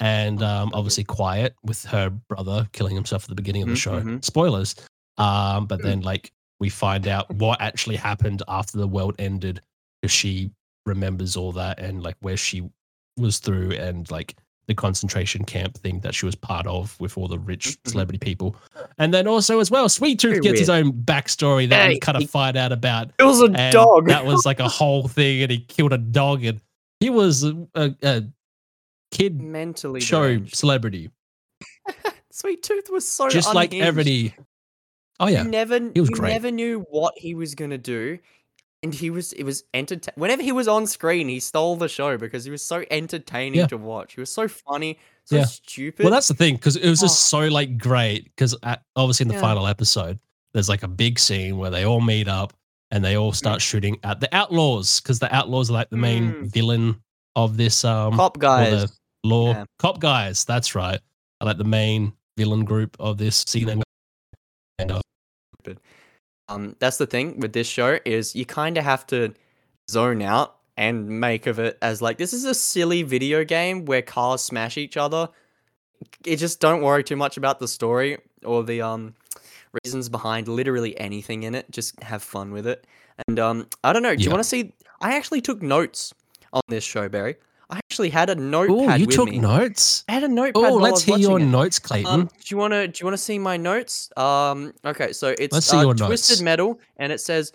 And 0.00 0.42
um, 0.42 0.70
obviously 0.74 1.04
quiet 1.04 1.54
with 1.64 1.84
her 1.86 2.08
brother 2.10 2.68
killing 2.72 2.94
himself 2.94 3.24
at 3.24 3.28
the 3.28 3.34
beginning 3.34 3.62
of 3.62 3.68
the 3.68 3.74
Mhm, 3.74 3.78
show. 3.78 4.00
mhm. 4.00 4.24
Spoilers. 4.24 4.76
Um, 5.16 5.66
but 5.66 5.80
Mm. 5.80 5.82
then 5.82 6.00
like 6.02 6.32
we 6.60 6.68
find 6.68 7.08
out 7.08 7.28
what 7.34 7.60
actually 7.60 7.96
happened 7.96 8.42
after 8.48 8.78
the 8.78 8.86
world 8.86 9.16
ended 9.18 9.60
because 10.00 10.12
she 10.12 10.50
remembers 10.86 11.36
all 11.36 11.52
that 11.52 11.78
and 11.80 12.02
like 12.02 12.16
where 12.20 12.36
she 12.36 12.68
was 13.16 13.38
through 13.38 13.72
and 13.72 14.08
like 14.10 14.36
the 14.68 14.74
concentration 14.74 15.44
camp 15.44 15.76
thing 15.78 15.98
that 16.00 16.14
she 16.14 16.26
was 16.26 16.34
part 16.34 16.66
of 16.66 16.98
with 17.00 17.16
all 17.18 17.26
the 17.26 17.38
rich 17.38 17.76
Mhm. 17.82 17.90
celebrity 17.90 18.18
people. 18.18 18.54
And 18.98 19.12
then 19.12 19.26
also 19.26 19.58
as 19.60 19.70
well, 19.70 19.88
Sweet 19.88 20.18
Tooth 20.20 20.32
Very 20.34 20.42
gets 20.42 20.58
his 20.60 20.68
own 20.70 20.92
backstory 20.92 21.68
that 21.70 21.88
we 21.88 21.94
Hey, 21.94 21.98
kind 22.00 22.16
of 22.22 22.28
find 22.30 22.56
out 22.56 22.70
about 22.70 23.10
It 23.18 23.24
was 23.24 23.40
a 23.40 23.48
dog. 23.72 24.06
That 24.06 24.24
was 24.26 24.44
like 24.46 24.60
a 24.60 24.68
whole 24.68 25.08
thing, 25.08 25.42
and 25.42 25.50
he 25.50 25.58
killed 25.60 25.92
a 25.92 25.98
dog, 25.98 26.44
and 26.44 26.60
he 27.00 27.08
was 27.10 27.44
a, 27.44 27.66
a, 27.74 27.94
a 28.02 28.24
kid 29.10 29.40
mentally 29.40 30.00
show 30.00 30.44
celebrity, 30.46 31.10
Sweet 32.30 32.62
Tooth 32.62 32.88
was 32.90 33.06
so 33.08 33.28
just 33.28 33.54
like 33.54 33.74
everybody. 33.74 34.34
Oh 35.20 35.26
yeah, 35.26 35.42
You 35.42 35.48
never, 35.50 35.80
he 35.94 36.00
was 36.00 36.10
great. 36.10 36.30
never 36.32 36.50
knew 36.50 36.80
what 36.90 37.14
he 37.16 37.34
was 37.34 37.54
gonna 37.56 37.78
do, 37.78 38.18
and 38.82 38.94
he 38.94 39.10
was. 39.10 39.32
It 39.32 39.42
was 39.42 39.64
entertaining. 39.74 40.14
Whenever 40.20 40.42
he 40.42 40.52
was 40.52 40.68
on 40.68 40.86
screen, 40.86 41.28
he 41.28 41.40
stole 41.40 41.74
the 41.76 41.88
show 41.88 42.16
because 42.16 42.44
he 42.44 42.50
was 42.52 42.64
so 42.64 42.84
entertaining 42.90 43.58
Yeah. 43.60 43.66
to 43.66 43.76
watch. 43.78 44.14
He 44.14 44.20
was 44.20 44.30
so 44.32 44.46
funny, 44.46 44.98
so 45.24 45.36
Yeah. 45.36 45.44
stupid. 45.46 46.04
well 46.04 46.12
that's 46.12 46.28
the 46.28 46.34
thing 46.34 46.54
because 46.54 46.76
it 46.76 46.88
was 46.88 47.00
just 47.00 47.34
Oh. 47.34 47.40
so 47.46 47.48
like 47.52 47.78
great 47.78 48.24
because 48.24 48.54
obviously 48.94 49.24
in 49.24 49.28
the 49.28 49.34
Yeah. 49.34 49.40
final 49.40 49.66
episode 49.66 50.18
there's 50.54 50.68
like 50.68 50.82
a 50.84 50.88
big 50.88 51.18
scene 51.18 51.58
where 51.58 51.70
they 51.70 51.84
all 51.84 52.00
meet 52.00 52.28
up 52.28 52.52
and 52.90 53.04
they 53.04 53.16
all 53.16 53.32
start 53.32 53.60
shooting 53.60 53.98
at 54.04 54.20
the 54.20 54.34
outlaws 54.34 55.00
because 55.00 55.18
the 55.18 55.34
outlaws 55.34 55.68
are 55.68 55.74
like 55.74 55.90
the 55.90 55.96
main 55.98 56.32
Mm. 56.32 56.46
villain 56.52 57.02
of 57.36 57.56
this 57.58 57.84
um 57.84 58.14
cop 58.16 58.38
guys. 58.38 58.70
the 58.88 58.97
Law 59.24 59.52
Yeah. 59.52 59.64
cop 59.78 60.00
guys. 60.00 60.44
That's 60.44 60.74
right. 60.74 61.00
I 61.40 61.44
like 61.44 61.58
the 61.58 61.64
main 61.64 62.12
villain 62.36 62.64
group 62.64 62.96
of 63.00 63.18
this 63.18 63.44
season. 63.46 63.82
And 64.78 64.92
uh, 64.92 65.00
Um, 66.48 66.76
that's 66.78 66.96
the 66.96 67.06
thing 67.06 67.40
with 67.40 67.52
this 67.52 67.66
show 67.66 67.98
is 68.04 68.34
you 68.34 68.46
kind 68.46 68.78
of 68.78 68.84
have 68.84 69.06
to 69.08 69.34
zone 69.90 70.22
out 70.22 70.56
and 70.78 71.08
make 71.08 71.46
of 71.46 71.58
it 71.58 71.76
as 71.82 72.00
like 72.00 72.16
this 72.16 72.32
is 72.32 72.44
a 72.44 72.54
silly 72.54 73.02
video 73.02 73.44
game 73.44 73.84
where 73.84 74.00
cars 74.00 74.40
smash 74.40 74.78
each 74.78 74.96
other. 74.96 75.28
It 76.24 76.36
just 76.36 76.60
don't 76.60 76.80
worry 76.82 77.02
too 77.04 77.16
much 77.16 77.36
about 77.36 77.58
the 77.58 77.68
story 77.68 78.18
or 78.44 78.62
the 78.64 78.80
um 78.80 79.14
reasons 79.84 80.08
behind 80.08 80.48
literally 80.48 80.98
anything 80.98 81.42
in 81.42 81.54
it. 81.54 81.70
Just 81.70 82.00
have 82.02 82.22
fun 82.22 82.52
with 82.52 82.66
it. 82.66 82.86
And 83.26 83.38
um, 83.38 83.66
I 83.84 83.92
don't 83.92 84.02
know. 84.02 84.14
Do 84.14 84.22
you 84.22 84.30
want 84.30 84.42
to 84.42 84.48
see? 84.48 84.72
I 85.00 85.16
actually 85.16 85.40
took 85.40 85.60
notes 85.60 86.14
on 86.52 86.62
this 86.68 86.84
show, 86.84 87.08
Barry. 87.08 87.36
I 87.70 87.76
actually 87.78 88.08
had 88.08 88.30
a 88.30 88.32
oh, 88.32 88.36
notepad 88.36 89.00
you 89.00 89.06
with 89.06 89.16
took 89.16 89.28
me. 89.28 89.38
notes. 89.38 90.04
I 90.08 90.12
had 90.12 90.24
a 90.24 90.28
notepad. 90.28 90.64
Oh, 90.64 90.76
let's 90.76 91.02
hear 91.02 91.18
your 91.18 91.38
it. 91.38 91.44
notes, 91.44 91.78
Clayton. 91.78 92.10
Um, 92.10 92.26
do 92.26 92.46
you 92.46 92.56
want 92.56 92.72
to 92.72 92.88
do 92.88 92.98
you 93.00 93.04
want 93.06 93.14
to 93.14 93.22
see 93.22 93.38
my 93.38 93.56
notes? 93.56 94.10
Um, 94.16 94.72
okay, 94.84 95.12
so 95.12 95.34
it's 95.38 95.72
uh, 95.72 95.92
twisted 95.94 96.42
metal, 96.42 96.80
and 96.96 97.12
it 97.12 97.20
says, 97.20 97.52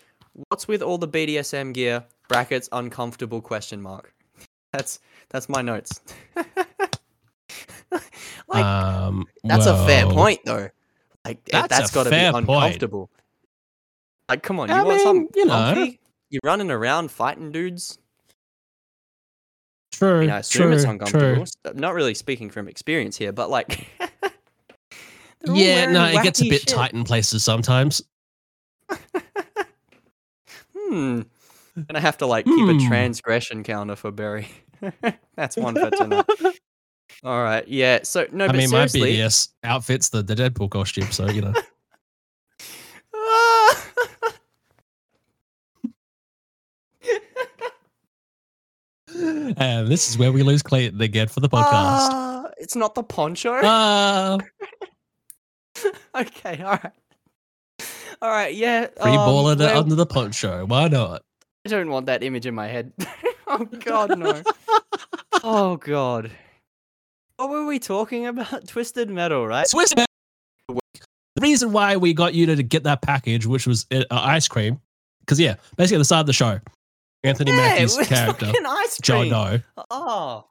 "What's 0.49 0.67
with 0.67 0.83
all 0.83 0.97
the 0.97 1.07
BDSM 1.07 1.73
gear?" 1.73 2.03
Brackets 2.27 2.69
uncomfortable 2.71 3.41
question 3.41 3.81
mark. 3.81 4.13
That's 4.71 4.99
that's 5.29 5.49
my 5.49 5.61
notes. 5.61 6.01
like 8.47 8.65
um, 8.65 9.25
that's 9.43 9.65
a 9.65 9.85
fair 9.85 10.05
point, 10.05 10.41
though. 10.45 10.69
Like 11.25 11.43
That's 11.45 11.67
that's 11.69 11.91
got 11.91 12.03
to 12.03 12.09
be 12.09 12.15
fair 12.15 12.31
point. 12.33 12.49
uncomfortable. 12.49 13.09
Like, 14.29 14.43
come 14.43 14.59
on, 14.59 14.69
you 14.69 14.75
I 14.75 14.83
want 14.83 15.01
some 15.01 15.17
mean, 15.17 15.29
you 15.35 15.45
know. 15.45 15.53
comfy? 15.53 15.99
You're 16.29 16.41
running 16.43 16.71
around 16.71 17.11
fighting 17.11 17.51
dudes. 17.51 17.97
I 19.93 19.97
True, 19.97 20.19
mean, 20.21 20.29
I 20.31 20.39
assume 20.39 20.61
true, 20.63 20.71
it's 20.73 20.83
true. 20.83 20.91
uncomfortable. 20.91 21.41
S- 21.43 21.55
Not 21.75 21.93
really 21.93 22.13
speaking 22.13 22.49
from 22.49 22.67
experience 22.67 23.17
here, 23.17 23.31
but 23.31 23.49
like. 23.49 23.87
Yeah, 25.45 25.91
no, 25.91 26.05
it 26.05 26.23
gets 26.23 26.39
a 26.41 26.45
bit 26.47 26.61
shit. 26.61 26.69
tight 26.69 26.93
in 26.93 27.03
places 27.03 27.43
sometimes. 27.43 28.01
Hmm. 30.77 31.21
Gonna 31.87 31.99
have 31.99 32.17
to 32.19 32.25
like 32.27 32.45
keep 32.45 32.53
Hmm. 32.69 32.77
a 32.77 32.87
transgression 32.87 33.63
counter 33.63 33.95
for 33.95 34.11
Barry. 34.11 34.47
That's 35.35 35.57
one 35.57 35.75
for 35.75 35.89
tonight. 35.89 36.25
All 37.23 37.41
right. 37.43 37.67
Yeah. 37.67 37.99
So 38.03 38.27
no, 38.31 38.45
I 38.45 38.51
mean, 38.51 38.69
my. 38.69 38.85
BDS 38.85 39.49
outfits 39.63 40.09
the, 40.09 40.21
the 40.21 40.35
Deadpool 40.35 40.69
costume, 40.69 41.11
so 41.11 41.29
you 41.29 41.41
know. 41.41 41.53
And 49.57 49.87
this 49.87 50.09
is 50.09 50.17
where 50.17 50.31
we 50.31 50.43
lose 50.43 50.61
Clayton 50.61 51.01
again 51.01 51.27
for 51.27 51.39
the 51.39 51.49
podcast. 51.49 52.09
Ah, 52.11 52.49
it's 52.57 52.75
not 52.75 52.95
the 52.95 53.03
poncho. 53.03 53.59
Ah, 53.63 54.37
okay. 56.15 56.61
All 56.61 56.71
right. 56.71 56.91
All 58.21 58.29
right. 58.29 58.53
Yeah. 58.53 58.87
free 59.01 59.11
um, 59.11 59.17
balling 59.17 59.59
well, 59.59 59.79
under 59.79 59.95
the 59.95 60.05
poncho. 60.05 60.65
Why 60.65 60.87
not? 60.87 61.23
I 61.65 61.69
don't 61.69 61.89
want 61.89 62.05
that 62.07 62.23
image 62.23 62.45
in 62.45 62.53
my 62.53 62.67
head. 62.67 62.93
oh 63.47 63.65
God, 63.65 64.17
no. 64.17 64.41
oh 65.43 65.77
God. 65.77 66.31
What 67.37 67.49
were 67.49 67.65
we 67.65 67.79
talking 67.79 68.27
about? 68.27 68.67
Twisted 68.67 69.09
Metal, 69.09 69.47
right? 69.47 69.67
Man. 69.95 70.05
The 70.69 71.41
reason 71.41 71.71
why 71.71 71.97
we 71.97 72.13
got 72.13 72.33
you 72.33 72.45
to 72.45 72.61
get 72.61 72.83
that 72.83 73.01
package, 73.01 73.45
which 73.47 73.65
was 73.65 73.87
uh, 73.91 74.03
ice 74.11 74.47
cream, 74.47 74.79
because 75.21 75.39
yeah, 75.39 75.55
basically 75.77 75.95
at 75.95 75.99
the 75.99 76.05
start 76.05 76.21
of 76.21 76.27
the 76.27 76.33
show, 76.33 76.59
Anthony 77.23 77.51
Yeah, 77.51 77.81
was 77.83 77.97
character, 78.07 78.51
ice 78.67 78.97
Joe 79.01 79.19
cream. 79.19 79.31
No, 79.31 79.59
Oh. 79.89 80.45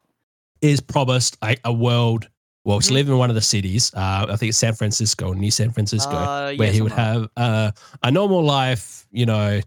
is 0.61 0.81
promised 0.81 1.37
a, 1.43 1.57
a 1.65 1.73
world. 1.73 2.29
Well, 2.65 2.81
to 2.81 2.89
Mhm. 2.91 2.95
live 2.95 3.09
in 3.09 3.19
one 3.19 3.29
of 3.29 3.35
the 3.35 3.41
cities, 3.43 3.93
uh, 3.95 4.27
I 4.31 4.37
think 4.37 4.51
it's 4.51 4.59
San 4.59 4.75
Francisco, 4.75 5.33
New 5.33 5.51
San 5.51 5.73
Francisco, 5.73 6.17
Uh, 6.17 6.55
where 6.55 6.69
yeah, 6.69 6.73
he 6.73 6.81
would 6.81 6.93
have 6.93 7.29
uh, 7.37 7.73
a 8.05 8.11
normal 8.11 8.43
life, 8.45 9.05
you 9.11 9.27
know, 9.27 9.61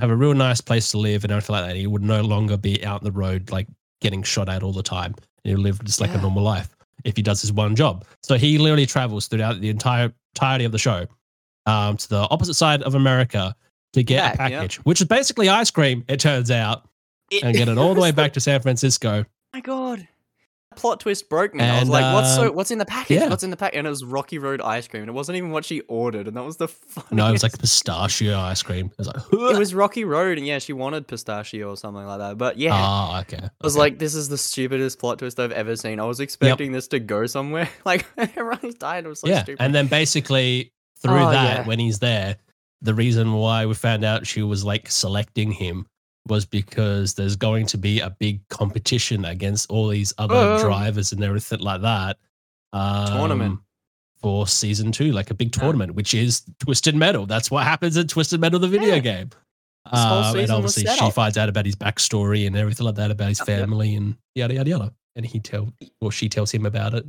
have 0.00 0.10
a 0.10 0.16
real 0.16 0.32
nice 0.34 0.60
place 0.62 0.90
to 0.92 0.98
live 0.98 1.24
and 1.24 1.32
everything 1.32 1.54
like 1.54 1.66
that. 1.66 1.76
He 1.76 1.86
would 1.86 2.02
no 2.02 2.22
longer 2.22 2.56
be 2.56 2.82
out 2.84 3.00
on 3.00 3.04
the 3.04 3.12
road, 3.12 3.50
like 3.50 3.66
getting 4.00 4.22
shot 4.22 4.48
at 4.48 4.62
all 4.62 4.72
the 4.72 4.82
time. 4.82 5.14
And 5.44 5.50
he 5.50 5.54
would 5.54 5.62
live 5.62 5.84
just 5.84 6.00
like 6.00 6.14
a 6.14 6.18
normal 6.18 6.42
life 6.42 6.74
if 7.04 7.14
he 7.16 7.22
does 7.22 7.42
his 7.42 7.52
one 7.52 7.76
job. 7.76 8.04
So 8.22 8.36
he 8.38 8.56
literally 8.58 8.86
travels 8.86 9.28
throughout 9.28 9.60
the 9.60 9.68
entire 9.68 10.12
entirety 10.34 10.64
of 10.64 10.72
the 10.72 10.78
show 10.78 11.06
um, 11.66 11.96
to 11.98 12.08
the 12.08 12.26
opposite 12.30 12.54
side 12.54 12.82
of 12.82 12.94
America 12.94 13.54
to 13.94 14.02
get 14.02 14.36
Back, 14.36 14.48
a 14.48 14.50
yeah. 14.52 14.58
package, 14.60 14.76
which 14.78 15.00
is 15.00 15.06
basically 15.06 15.48
ice 15.48 15.70
cream, 15.70 16.04
it 16.08 16.20
turns 16.20 16.50
out, 16.50 16.88
that. 17.30 17.42
and 17.44 17.56
get 17.56 17.68
it 17.68 17.78
all 17.78 17.94
the 17.94 18.00
way 18.00 18.12
back 18.12 18.34
to 18.34 18.40
San 18.40 18.60
Francisco. 18.60 19.24
my 19.52 19.60
god. 19.60 20.06
Plot 20.76 21.00
twist 21.00 21.28
broke 21.28 21.54
me. 21.54 21.64
I 21.64 21.80
was 21.80 21.88
like, 21.88 22.14
"What's 22.14 22.36
so? 22.36 22.50
um, 22.50 22.54
What's 22.54 22.70
in 22.70 22.78
the 22.78 22.84
package? 22.84 23.16
yeah. 23.20 23.28
What's 23.28 23.42
in 23.42 23.50
the 23.50 23.56
pack?" 23.56 23.74
And 23.74 23.84
it 23.84 23.90
was 23.90 24.04
Rocky 24.04 24.38
Road 24.38 24.60
ice 24.60 24.86
cream, 24.86 25.02
and 25.02 25.08
it 25.08 25.12
wasn't 25.12 25.36
even 25.36 25.50
what 25.50 25.64
she 25.64 25.80
ordered, 25.88 26.28
and 26.28 26.36
that 26.36 26.44
was 26.44 26.58
the 26.58 26.68
funniest. 26.68 27.12
No, 27.12 27.26
it 27.26 27.32
was 27.32 27.42
like 27.42 27.58
pistachio 27.58 28.38
ice 28.38 28.62
cream. 28.62 28.86
It 28.86 28.98
was 28.98 29.06
like, 29.08 29.16
it 29.32 29.58
was 29.58 29.74
Rocky 29.74 30.04
Road, 30.04 30.38
and 30.38 30.46
yeah, 30.46 30.60
she 30.60 30.72
wanted 30.74 31.08
pistachio 31.08 31.70
or 31.70 31.76
something 31.76 32.04
like 32.04 32.18
that. 32.20 32.38
But 32.38 32.58
yeah, 32.58 32.70
Ah, 32.74 33.20
okay. 33.22 33.40
I 33.42 33.50
was 33.64 33.76
like, 33.76 33.98
"This 33.98 34.14
is 34.14 34.28
the 34.28 34.38
stupidest 34.38 35.00
plot 35.00 35.18
twist 35.18 35.40
I've 35.40 35.50
ever 35.50 35.74
seen." 35.74 35.98
I 35.98 36.04
was 36.04 36.20
expecting 36.20 36.70
this 36.70 36.86
to 36.88 37.00
go 37.00 37.26
somewhere. 37.26 37.68
Like 37.84 38.06
everyone's 38.16 38.74
died. 38.74 39.04
It 39.04 39.08
was 39.08 39.20
so 39.20 39.26
yeah, 39.28 39.42
stupid. 39.42 39.64
and 39.64 39.74
then 39.74 39.88
basically 39.88 40.72
through 41.02 41.12
Oh, 41.18 41.30
that, 41.30 41.60
yeah. 41.60 41.66
when 41.66 41.80
he's 41.80 41.98
there, 41.98 42.36
the 42.82 42.94
reason 42.94 43.32
why 43.34 43.66
we 43.66 43.74
found 43.74 44.04
out 44.04 44.26
she 44.26 44.42
was 44.42 44.64
like 44.64 44.90
selecting 44.90 45.50
him 45.52 45.86
was 46.28 46.44
because 46.44 47.14
there's 47.14 47.36
going 47.36 47.66
to 47.66 47.78
be 47.78 48.00
a 48.00 48.10
big 48.20 48.46
competition 48.48 49.24
against 49.24 49.70
all 49.70 49.88
these 49.88 50.12
other 50.18 50.34
Oh. 50.34 50.60
drivers 50.60 51.12
and 51.12 51.22
everything 51.24 51.60
like 51.60 51.80
that. 51.82 52.18
Um, 52.72 53.06
Tournament. 53.06 53.60
for 54.20 54.46
season 54.46 54.92
two, 54.92 55.12
like 55.12 55.30
a 55.30 55.34
big 55.34 55.54
Yeah. 55.56 55.62
tournament, 55.62 55.94
which 55.94 56.12
is 56.12 56.42
Twisted 56.60 56.94
Metal. 56.94 57.24
That's 57.24 57.50
what 57.50 57.64
happens 57.64 57.96
in 57.96 58.08
Twisted 58.08 58.40
Metal, 58.40 58.58
the 58.58 58.68
video 58.68 58.94
Yeah. 58.96 58.98
game. 59.00 59.30
Um, 59.86 60.36
and 60.36 60.50
obviously, 60.50 60.82
she 60.84 61.00
up. 61.00 61.14
finds 61.14 61.38
out 61.38 61.48
about 61.48 61.64
his 61.64 61.76
backstory 61.76 62.46
and 62.46 62.54
everything 62.56 62.84
like 62.84 62.96
that 62.96 63.10
about 63.10 63.28
his 63.28 63.38
yep. 63.38 63.46
family 63.46 63.94
and 63.94 64.16
yada 64.34 64.52
yada 64.54 64.68
yada. 64.68 64.92
And 65.16 65.24
he 65.24 65.40
tell 65.40 65.72
or 66.02 66.12
she 66.12 66.28
tells 66.28 66.50
him 66.50 66.66
about 66.66 66.92
it. 66.94 67.06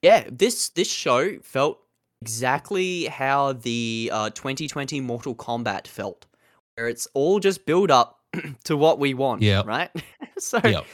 Yeah, 0.00 0.24
this 0.30 0.70
this 0.70 0.88
show 0.90 1.38
felt 1.40 1.78
exactly 2.22 3.06
how 3.06 3.52
the 3.52 4.10
uh, 4.12 4.30
2020 4.30 5.00
Mortal 5.00 5.34
Kombat 5.34 5.88
felt, 5.88 6.26
where 6.76 6.88
it's 6.88 7.08
all 7.14 7.40
just 7.40 7.66
build 7.66 7.90
up 7.90 8.20
to 8.64 8.76
what 8.76 8.98
we 9.00 9.12
want. 9.12 9.42
Yep. 9.42 9.66
Right. 9.66 9.90
so 10.38 10.60
Yep. 10.62 10.84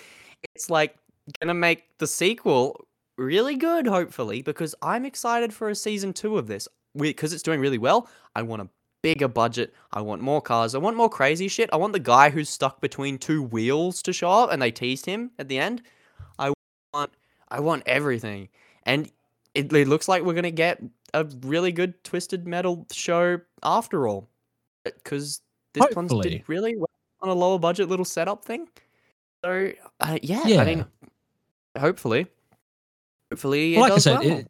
it's 0.55 0.71
like 0.71 0.97
gonna 1.41 1.53
make 1.55 1.85
the 1.99 2.07
sequel 2.07 2.87
really 3.19 3.57
good, 3.57 3.87
hopefully, 3.87 4.41
because 4.43 4.75
I'm 4.81 5.05
excited 5.05 5.53
for 5.53 5.69
a 5.69 5.75
season 5.75 6.13
two 6.15 6.39
of 6.39 6.47
this. 6.47 6.67
Because 6.97 7.33
it's 7.35 7.43
doing 7.43 7.61
really 7.61 7.79
well. 7.79 8.09
I 8.35 8.43
want 8.43 8.63
a 8.63 8.69
bigger 9.03 9.29
budget. 9.29 9.75
I 9.93 10.01
want 10.01 10.23
more 10.23 10.41
cars. 10.41 10.75
I 10.75 10.79
want 10.79 10.97
more 10.97 11.11
crazy 11.11 11.47
shit. 11.47 11.69
I 11.73 11.77
want 11.77 11.93
the 11.93 12.01
guy 12.01 12.31
who's 12.31 12.49
stuck 12.49 12.81
between 12.81 13.19
two 13.19 13.43
wheels 13.43 14.03
to 14.03 14.13
show 14.13 14.31
up, 14.31 14.51
and 14.51 14.61
they 14.63 14.71
teased 14.71 15.05
him 15.05 15.31
at 15.39 15.49
the 15.49 15.59
end. 15.59 15.83
I 16.39 16.53
want, 16.95 17.11
I 17.51 17.61
want 17.61 17.83
everything, 17.87 18.49
and 18.85 19.11
it, 19.55 19.73
it 19.73 19.87
looks 19.87 20.09
like 20.09 20.23
we're 20.25 20.35
gonna 20.35 20.51
get 20.51 20.83
a 21.15 21.25
really 21.43 21.73
good 21.73 22.03
Twisted 22.05 22.47
Metal 22.47 22.87
show 22.93 23.41
after 23.63 24.07
all, 24.09 24.29
because 24.85 25.41
this 25.75 25.85
one's 25.95 26.13
did 26.23 26.43
really 26.49 26.77
well 26.77 26.89
on 27.21 27.29
a 27.29 27.35
lower 27.35 27.59
budget 27.59 27.89
little 27.89 28.05
setup 28.05 28.45
thing. 28.45 28.69
So 29.45 29.73
uh, 30.01 30.19
yeah, 30.23 30.47
Yeah. 30.47 30.61
I 30.61 30.65
mean, 30.65 30.85
hopefully, 31.79 32.27
hopefully, 33.31 33.77
it 33.77 33.81
Like 33.81 33.93
I 33.93 33.99
said, 33.99 34.19
well. 34.21 34.39
it- 34.39 34.49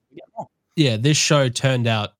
yeah, 0.76 0.96
this 0.96 1.16
show 1.16 1.48
turned 1.48 1.88
out 1.88 2.10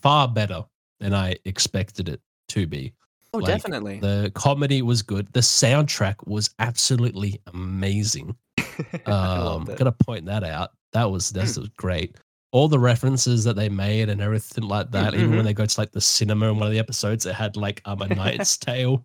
far 0.00 0.26
better 0.26 0.64
than 1.00 1.12
I 1.12 1.36
expected 1.44 2.08
it 2.08 2.20
to 2.48 2.66
be. 2.66 2.94
oh, 3.34 3.38
like, 3.38 3.46
definitely. 3.46 3.98
The 4.00 4.32
comedy 4.34 4.80
was 4.80 5.02
good. 5.02 5.30
The 5.34 5.40
soundtrack 5.40 6.14
was 6.26 6.48
absolutely 6.58 7.40
amazing. 7.52 8.34
I 8.58 9.10
Um, 9.12 9.64
that. 9.66 9.76
gotta 9.76 9.92
point 9.92 10.24
that 10.26 10.44
out. 10.44 10.70
That 10.92 11.10
was 11.10 11.28
that 11.30 11.42
was 11.42 11.68
great. 11.76 12.16
All 12.56 12.68
the 12.68 12.78
references 12.78 13.44
that 13.44 13.54
they 13.56 13.68
made 13.68 14.08
and 14.08 14.20
everything 14.20 14.64
like 14.64 14.90
that. 14.92 15.14
Even 15.14 15.30
mhm. 15.30 15.36
when 15.36 15.44
they 15.44 15.52
go 15.52 15.66
to 15.66 15.80
like 15.80 15.92
the 15.92 16.00
cinema 16.00 16.50
in 16.50 16.56
one 16.56 16.66
of 16.66 16.72
the 16.72 16.78
episodes, 16.78 17.26
it 17.26 17.34
had 17.34 17.56
like 17.56 17.82
um 17.84 18.00
a 18.02 18.08
Knight's 18.08 18.56
Tale 18.68 19.04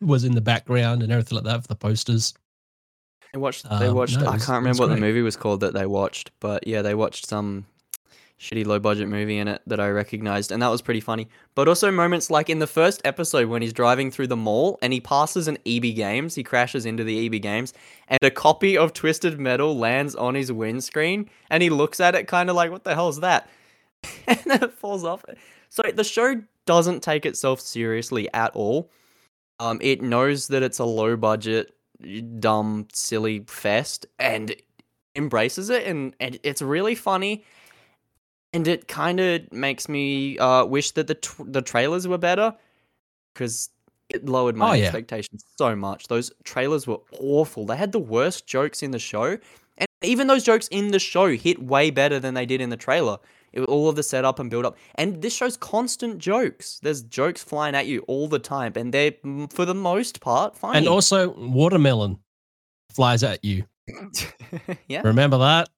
was 0.00 0.24
in 0.24 0.34
the 0.34 0.40
background 0.40 1.02
and 1.02 1.12
everything 1.12 1.36
like 1.36 1.44
that 1.44 1.62
for 1.62 1.68
the 1.68 1.76
posters. 1.76 2.34
They 3.32 3.38
watched. 3.38 3.64
They 3.68 3.86
Um, 3.88 3.94
watched. 3.94 4.18
no, 4.18 4.26
I 4.26 4.38
can't 4.38 4.62
remember 4.62 4.82
what 4.82 4.94
the 4.94 5.00
movie 5.08 5.22
was 5.22 5.36
called 5.36 5.60
that 5.60 5.74
they 5.74 5.86
watched, 5.86 6.30
but 6.40 6.66
yeah, 6.66 6.82
they 6.82 6.94
watched 6.94 7.26
some 7.26 7.66
shitty 8.42 8.66
low 8.66 8.80
budget 8.80 9.08
movie 9.08 9.38
in 9.38 9.46
it 9.46 9.62
that 9.68 9.78
I 9.78 9.88
recognized, 9.88 10.50
and 10.50 10.60
that 10.62 10.68
was 10.68 10.82
pretty 10.82 11.00
funny. 11.00 11.28
But 11.54 11.68
also 11.68 11.92
moments 11.92 12.28
like 12.28 12.50
in 12.50 12.58
the 12.58 12.66
first 12.66 13.00
episode 13.04 13.48
when 13.48 13.62
he's 13.62 13.72
driving 13.72 14.10
through 14.10 14.26
the 14.26 14.36
mall 14.36 14.78
and 14.82 14.92
he 14.92 15.00
passes 15.00 15.46
an 15.46 15.58
EB 15.64 15.94
Games, 15.94 16.34
he 16.34 16.42
crashes 16.42 16.84
into 16.84 17.04
the 17.04 17.26
EB 17.26 17.40
Games, 17.40 17.72
and 18.08 18.18
a 18.20 18.30
copy 18.30 18.76
of 18.76 18.92
Twisted 18.92 19.38
Metal 19.38 19.78
lands 19.78 20.16
on 20.16 20.34
his 20.34 20.50
windscreen, 20.50 21.30
and 21.50 21.62
he 21.62 21.70
looks 21.70 22.00
at 22.00 22.16
it 22.16 22.26
kind 22.26 22.50
of 22.50 22.56
like, 22.56 22.72
"What 22.72 22.82
the 22.82 22.94
hell 22.94 23.08
is 23.08 23.20
that?" 23.20 23.48
and 24.26 24.40
then 24.44 24.64
it 24.64 24.72
falls 24.72 25.04
off. 25.04 25.24
So 25.68 25.82
the 25.94 26.04
show 26.04 26.42
doesn't 26.66 27.02
take 27.02 27.24
itself 27.24 27.60
seriously 27.60 28.28
at 28.34 28.50
all. 28.56 28.90
Um, 29.60 29.78
it 29.80 30.02
knows 30.02 30.48
that 30.48 30.64
it's 30.64 30.80
a 30.80 30.84
low 30.84 31.16
budget 31.16 31.72
dumb, 32.40 32.88
silly 32.92 33.44
fest 33.46 34.06
and 34.18 34.54
embraces 35.14 35.70
it, 35.70 35.86
and, 35.86 36.16
and 36.18 36.40
it's 36.42 36.60
really 36.60 36.96
funny. 36.96 37.44
And 38.52 38.68
it 38.68 38.86
kind 38.88 39.18
of 39.20 39.50
makes 39.52 39.88
me 39.88 40.38
uh, 40.38 40.64
wish 40.66 40.90
that 40.92 41.06
the 41.06 41.14
tr- 41.14 41.44
the 41.46 41.62
trailers 41.62 42.06
were 42.06 42.18
better 42.18 42.54
because 43.32 43.70
it 44.10 44.26
lowered 44.26 44.56
my 44.56 44.70
Oh, 44.70 44.72
yeah. 44.74 44.84
expectations 44.84 45.42
so 45.56 45.74
much. 45.74 46.08
Those 46.08 46.30
trailers 46.44 46.86
were 46.86 46.98
awful. 47.18 47.64
They 47.64 47.76
had 47.76 47.92
the 47.92 47.98
worst 47.98 48.46
jokes 48.46 48.82
in 48.82 48.90
the 48.90 48.98
show, 48.98 49.38
and 49.78 49.86
even 50.02 50.26
those 50.26 50.44
jokes 50.44 50.68
in 50.68 50.90
the 50.90 50.98
show 50.98 51.28
hit 51.30 51.62
way 51.62 51.90
better 51.90 52.20
than 52.20 52.34
they 52.34 52.44
did 52.44 52.60
in 52.60 52.68
the 52.68 52.76
trailer. 52.76 53.18
It, 53.54 53.60
was 53.60 53.68
all 53.68 53.88
of 53.88 53.96
the 53.96 54.02
setup 54.02 54.38
and 54.38 54.50
build 54.50 54.64
up, 54.66 54.76
and 54.96 55.22
this 55.22 55.34
show's 55.34 55.56
constant 55.58 56.18
jokes. 56.18 56.78
There's 56.82 57.02
jokes 57.02 57.42
flying 57.42 57.74
at 57.74 57.86
you 57.86 58.00
all 58.08 58.26
the 58.28 58.38
time, 58.38 58.72
and 58.76 58.92
they're 58.92 59.12
for 59.50 59.64
the 59.64 59.74
most 59.74 60.20
part 60.20 60.56
funny. 60.56 60.78
And 60.78 60.88
also, 60.88 61.30
watermelon 61.30 62.18
flies 62.90 63.22
at 63.22 63.44
you. 63.44 63.64
yeah, 64.88 65.02
Remember 65.04 65.38
that? 65.38 65.68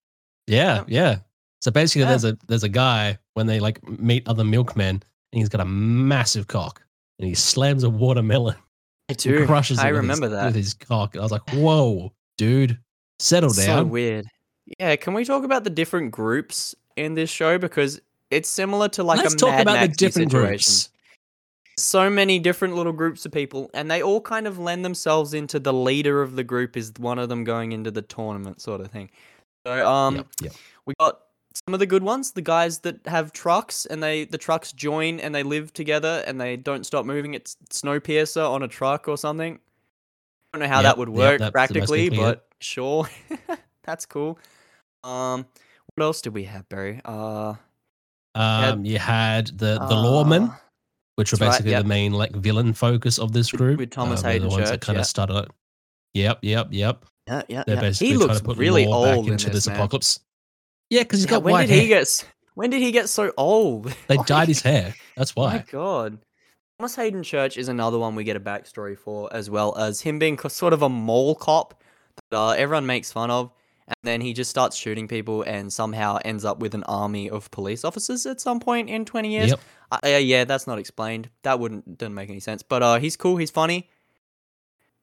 Yeah, 0.47 0.77
Yeah. 0.77 0.85
yeah. 0.89 1.17
So 1.65 1.71
basically, 1.71 2.03
Yeah. 2.03 2.09
there's 2.11 2.25
a 2.25 2.39
there's 2.47 2.63
a 2.63 2.69
guy 2.69 3.17
when 3.33 3.47
they 3.47 3.59
like 3.59 3.83
meet 3.89 4.29
other 4.29 4.45
milkmen, 4.45 4.97
and 4.97 5.03
he's 5.33 5.49
got 5.49 5.63
a 5.63 5.65
massive 5.65 6.47
cock, 6.47 6.83
and 7.19 7.27
he 7.27 7.35
slams 7.35 7.85
a 7.85 7.89
watermelon, 7.89 8.57
I 9.09 9.15
do. 9.15 9.47
crushes 9.47 9.79
it. 9.79 9.83
I 9.87 9.93
with 9.93 10.03
remember 10.03 10.27
his, 10.27 10.33
that. 10.35 10.45
with 10.45 10.55
his 10.57 10.75
cock. 10.75 11.17
I 11.17 11.21
was 11.21 11.33
like, 11.33 11.49
whoa, 11.55 12.13
dude, 12.37 12.79
settle 13.19 13.49
so 13.49 13.65
down. 13.65 13.79
So 13.79 13.85
weird. 13.87 14.27
Yeah, 14.79 14.95
can 14.97 15.15
we 15.15 15.25
talk 15.25 15.43
about 15.43 15.65
the 15.65 15.71
different 15.71 16.11
groups 16.11 16.75
in 16.97 17.15
this 17.15 17.31
show 17.31 17.57
because 17.57 17.99
it's 18.31 18.49
similar 18.51 18.89
to 18.91 19.03
like 19.03 19.21
Let's 19.21 19.33
a 19.33 19.37
talk 19.39 19.51
Mad 19.53 19.63
about 19.63 19.81
the 19.81 19.89
different 19.89 20.33
situation. 20.33 20.49
groups. 20.59 20.91
so 21.79 22.11
many 22.11 22.39
different 22.39 22.75
little 22.77 22.93
groups 22.93 23.25
of 23.25 23.33
people 23.33 23.71
and 23.73 23.91
they 23.91 24.03
all 24.03 24.21
kind 24.21 24.47
of 24.47 24.59
lend 24.59 24.85
themselves 24.85 25.33
into 25.35 25.59
the 25.59 25.73
leader 25.73 26.21
of 26.23 26.37
the 26.37 26.45
group 26.45 26.77
is 26.77 26.93
one 26.99 27.19
of 27.19 27.29
them 27.31 27.43
going 27.43 27.73
into 27.73 27.91
the 27.91 28.03
tournament 28.03 28.61
sort 28.61 28.81
of 28.81 28.91
thing 28.91 29.11
so 29.67 29.87
um 29.87 30.17
Yep, 30.17 30.27
yep. 30.43 30.53
we 30.87 30.95
got 31.01 31.21
some 31.55 31.75
of 31.75 31.81
the 31.81 31.87
good 31.87 32.03
ones 32.03 32.33
the 32.33 32.43
guys 32.43 32.81
that 32.81 33.07
have 33.07 33.33
trucks 33.33 33.87
and 33.87 34.03
they 34.03 34.25
the 34.25 34.39
trucks 34.39 34.73
join 34.73 35.21
and 35.21 35.35
they 35.35 35.43
live 35.43 35.73
together 35.73 36.23
and 36.27 36.41
they 36.41 36.57
don't 36.57 36.85
stop 36.85 37.07
moving 37.07 37.35
it's 37.35 37.57
snowpiercer 37.71 38.49
on 38.49 38.63
a 38.63 38.69
truck 38.69 39.09
or 39.09 39.17
something 39.17 39.59
i 40.53 40.59
don't 40.59 40.69
know 40.69 40.75
how 40.75 40.81
Yep, 40.81 40.85
that 40.85 40.99
would 40.99 41.09
work 41.09 41.41
most 41.41 41.53
practically 41.53 42.11
but 42.11 42.47
sure 42.61 43.09
that's 43.85 44.07
cool 44.07 44.39
um 45.05 45.47
what 45.95 46.05
else 46.05 46.23
did 46.23 46.35
we 46.35 46.45
have 46.45 46.69
barry 46.69 47.01
uh 47.05 47.55
Um, 48.35 48.85
you 48.85 48.99
had 48.99 49.47
the 49.47 49.79
the 49.79 49.95
lawmen, 49.95 50.51
uh, 50.51 50.57
which 51.15 51.31
were 51.31 51.39
that's 51.39 51.41
right, 51.41 51.51
basically 51.53 51.71
yep. 51.71 51.83
the 51.83 51.89
main 51.89 52.13
like 52.13 52.35
villain 52.35 52.73
focus 52.73 53.19
of 53.19 53.31
this 53.33 53.53
group. 53.53 53.79
with 53.79 53.91
Thomas 53.91 54.21
uh, 54.21 54.23
they're 54.25 54.41
the 54.41 54.47
Haden 54.47 54.49
ones 54.49 54.71
that 54.71 54.75
Church, 54.75 54.81
kind 54.81 54.97
yeah. 54.97 55.01
of 55.03 55.07
started 55.07 55.37
it. 55.37 55.51
Yep, 56.15 56.39
yep, 56.43 56.69
yep. 56.71 57.05
yeah 57.29 57.43
yeah, 57.49 57.65
They're 57.67 57.77
yeah. 57.77 57.81
basically 57.81 58.07
he 58.09 58.13
trying 58.15 58.27
looks 58.27 58.41
to 58.41 58.45
put 58.45 58.59
really 58.59 58.87
old 58.87 59.05
back 59.05 59.33
into 59.33 59.47
in 59.47 59.53
this, 59.53 59.67
this, 59.67 59.67
apocalypse. 59.69 60.21
Yeah, 60.91 61.03
because 61.03 61.21
he's 61.21 61.27
Yeah, 61.27 61.31
got 61.37 61.43
when 61.45 61.53
white 61.53 61.69
did 61.69 61.81
he 61.83 61.89
get? 61.89 62.27
When 62.55 62.71
did 62.71 62.81
he 62.83 62.93
get 62.93 63.09
so 63.09 63.33
old? 63.37 63.93
They 64.09 64.17
Like, 64.17 64.27
dyed 64.27 64.49
his 64.49 64.63
hair. 64.63 64.95
That's 65.17 65.35
My 65.37 65.43
why. 65.43 65.65
God. 65.71 66.19
Thomas 66.79 66.97
Haden 66.97 67.23
Church 67.23 67.57
is 67.57 67.69
another 67.69 67.99
one 67.99 68.15
we 68.17 68.25
get 68.25 68.37
a 68.37 68.41
backstory 68.41 68.99
for, 68.99 69.33
as 69.33 69.49
well 69.49 69.77
as 69.79 70.01
him 70.01 70.19
being 70.19 70.39
sort 70.39 70.73
of 70.73 70.83
a 70.83 70.89
mole 70.89 71.35
cop 71.37 71.83
that 72.31 72.37
uh, 72.37 72.51
everyone 72.51 72.85
makes 72.85 73.13
fun 73.13 73.31
of, 73.31 73.53
and 73.87 73.95
then 74.03 74.21
he 74.21 74.33
just 74.33 74.51
starts 74.51 74.77
shooting 74.77 75.07
people 75.07 75.43
and 75.43 75.73
somehow 75.73 76.19
ends 76.25 76.45
up 76.45 76.59
with 76.59 76.75
an 76.75 76.83
army 76.85 77.31
of 77.31 77.49
police 77.53 77.85
officers 77.85 78.27
at 78.27 78.41
some 78.41 78.59
point 78.59 78.91
in 78.91 79.05
20 79.05 79.31
years. 79.31 79.51
Yep. 79.51 79.61
Uh, 79.93 80.09
yeah, 80.19 80.45
that's 80.45 80.67
not 80.67 80.79
explained. 80.81 81.31
That 81.45 81.61
wouldn't 81.61 81.99
didn't 81.99 82.15
make 82.15 82.29
any 82.29 82.41
sense. 82.41 82.63
But 82.65 82.83
uh, 82.83 82.99
he's 82.99 83.17
cool. 83.17 83.37
He's 83.37 83.51
funny. 83.53 83.89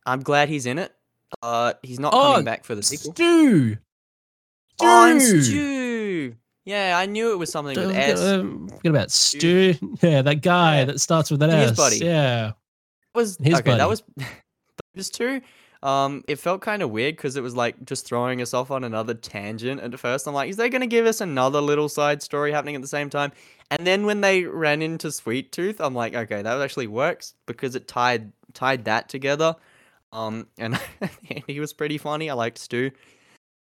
I'm 0.06 0.22
glad 0.22 0.50
he's 0.50 0.66
in 0.66 0.78
it. 0.78 0.92
Uh, 1.42 1.74
he's 1.84 2.00
not 2.00 2.14
Oh, 2.14 2.32
coming 2.34 2.46
back 2.46 2.66
for 2.66 2.76
the 2.76 2.84
sequel. 2.84 3.14
Stu. 3.14 3.78
Oh, 4.80 5.10
and 5.12 5.22
Stu. 5.22 5.42
Stu. 5.42 6.36
Yeah, 6.66 6.98
I 6.98 7.06
knew 7.08 7.32
it 7.32 7.38
was 7.40 7.52
something 7.52 7.76
with 7.78 7.96
S. 7.96 8.22
um, 8.22 8.68
forget 8.70 8.90
about 8.92 9.12
Stu. 9.12 9.74
Yeah, 10.02 10.22
that 10.22 10.42
guy 10.42 10.80
Yeah. 10.80 10.86
that 10.86 11.00
starts 11.02 11.32
with 11.32 11.42
an 11.42 11.50
His 11.50 11.72
S. 11.72 11.78
buddy. 11.78 11.98
Yeah. 11.98 12.52
was 13.16 13.38
His 13.42 13.56
okay. 13.60 13.78
That 13.78 13.90
was 13.90 14.04
those 14.96 15.10
two. 15.10 15.42
Um, 15.84 16.24
it 16.28 16.36
felt 16.36 16.62
kind 16.62 16.84
of 16.84 16.92
weird 16.92 17.16
because 17.16 17.36
it 17.36 17.42
was 17.42 17.56
like 17.56 17.84
just 17.86 18.06
throwing 18.06 18.40
us 18.40 18.54
off 18.54 18.70
on 18.70 18.84
another 18.84 19.16
tangent. 19.16 19.82
At 19.82 20.00
first, 20.00 20.28
I'm 20.28 20.34
like, 20.36 20.52
is 20.52 20.56
they 20.58 20.70
going 20.70 20.82
to 20.82 20.88
give 20.88 21.08
us 21.08 21.22
another 21.22 21.60
little 21.60 21.90
side 21.90 22.22
story 22.22 22.52
happening 22.52 22.76
at 22.76 22.82
the 22.84 22.88
same 22.88 23.10
time? 23.10 23.32
And 23.72 23.88
then 23.88 24.06
when 24.06 24.22
they 24.22 24.44
ran 24.44 24.84
into 24.84 25.12
Sweet 25.12 25.52
Tooth, 25.52 25.82
I'm 25.82 25.96
like, 25.96 26.14
okay, 26.14 26.44
that 26.44 26.62
actually 26.62 26.86
works 26.88 27.34
because 27.48 27.76
it 27.76 27.88
tied 27.88 28.32
tied 28.54 28.86
that 28.86 29.10
together. 29.10 29.56
Um, 30.14 30.46
and 30.60 30.80
he 31.48 31.60
was 31.60 31.74
pretty 31.74 31.98
funny. 31.98 32.30
I 32.30 32.34
liked 32.34 32.60
Stu. 32.60 32.92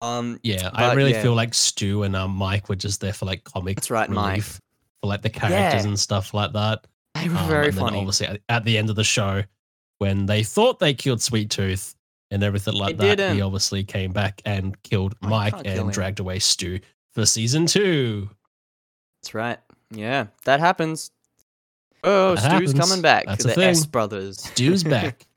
Um, 0.03 0.38
Yeah, 0.42 0.70
I 0.74 0.94
really 0.94 1.12
yeah. 1.12 1.22
feel 1.22 1.34
like 1.34 1.55
Stu 1.55 2.03
and 2.03 2.14
um, 2.14 2.32
Mike 2.32 2.68
were 2.68 2.76
just 2.76 3.01
there 3.01 3.12
for 3.12 3.24
like 3.26 3.44
comic 3.44 3.76
That's 3.76 3.90
right, 3.90 4.11
Mike. 4.11 4.30
relief 4.32 4.61
for 5.01 5.07
like 5.09 5.22
the 5.22 5.30
characters 5.30 5.82
Yeah. 5.84 5.88
and 5.88 5.99
stuff 5.99 6.34
like 6.34 6.53
that. 6.53 6.86
they 7.14 7.28
were 7.28 7.36
Um, 7.36 7.49
very 7.49 7.68
and 7.68 7.76
funny. 7.78 7.99
obviously 7.99 8.26
at, 8.26 8.40
at 8.49 8.64
the 8.64 8.76
end 8.76 8.90
of 8.90 8.97
the 8.97 9.05
show, 9.05 9.42
when 9.99 10.26
they 10.26 10.42
thought 10.42 10.78
they 10.78 10.92
killed 10.92 11.22
Sweet 11.22 11.49
Tooth 11.51 11.94
and 12.30 12.42
everything 12.42 12.74
like 12.74 12.99
They 12.99 13.09
that, 13.09 13.16
didn't. 13.16 13.36
he 13.36 13.40
obviously 13.42 13.84
came 13.84 14.12
back 14.12 14.42
and 14.44 14.80
killed 14.82 15.14
Oh, 15.22 15.26
you 15.26 15.30
Mike 15.30 15.55
and 15.64 15.90
dragged 15.92 16.20
away 16.20 16.38
Stu 16.40 16.78
for 17.14 17.24
season 17.24 17.64
two. 17.66 18.28
That's 19.22 19.32
right. 19.34 19.59
Yeah, 19.90 20.26
that 20.44 20.61
happens. 20.61 21.11
Oh, 22.05 22.34
That 22.34 22.40
Stu's 22.40 22.72
happens. 22.72 22.74
coming 22.74 23.01
back. 23.03 23.24
That's 23.26 23.44
the 23.44 23.55
thing. 23.55 23.70
S 23.70 23.86
brothers. 23.86 24.42
Stu's 24.42 24.84
back. 24.84 25.26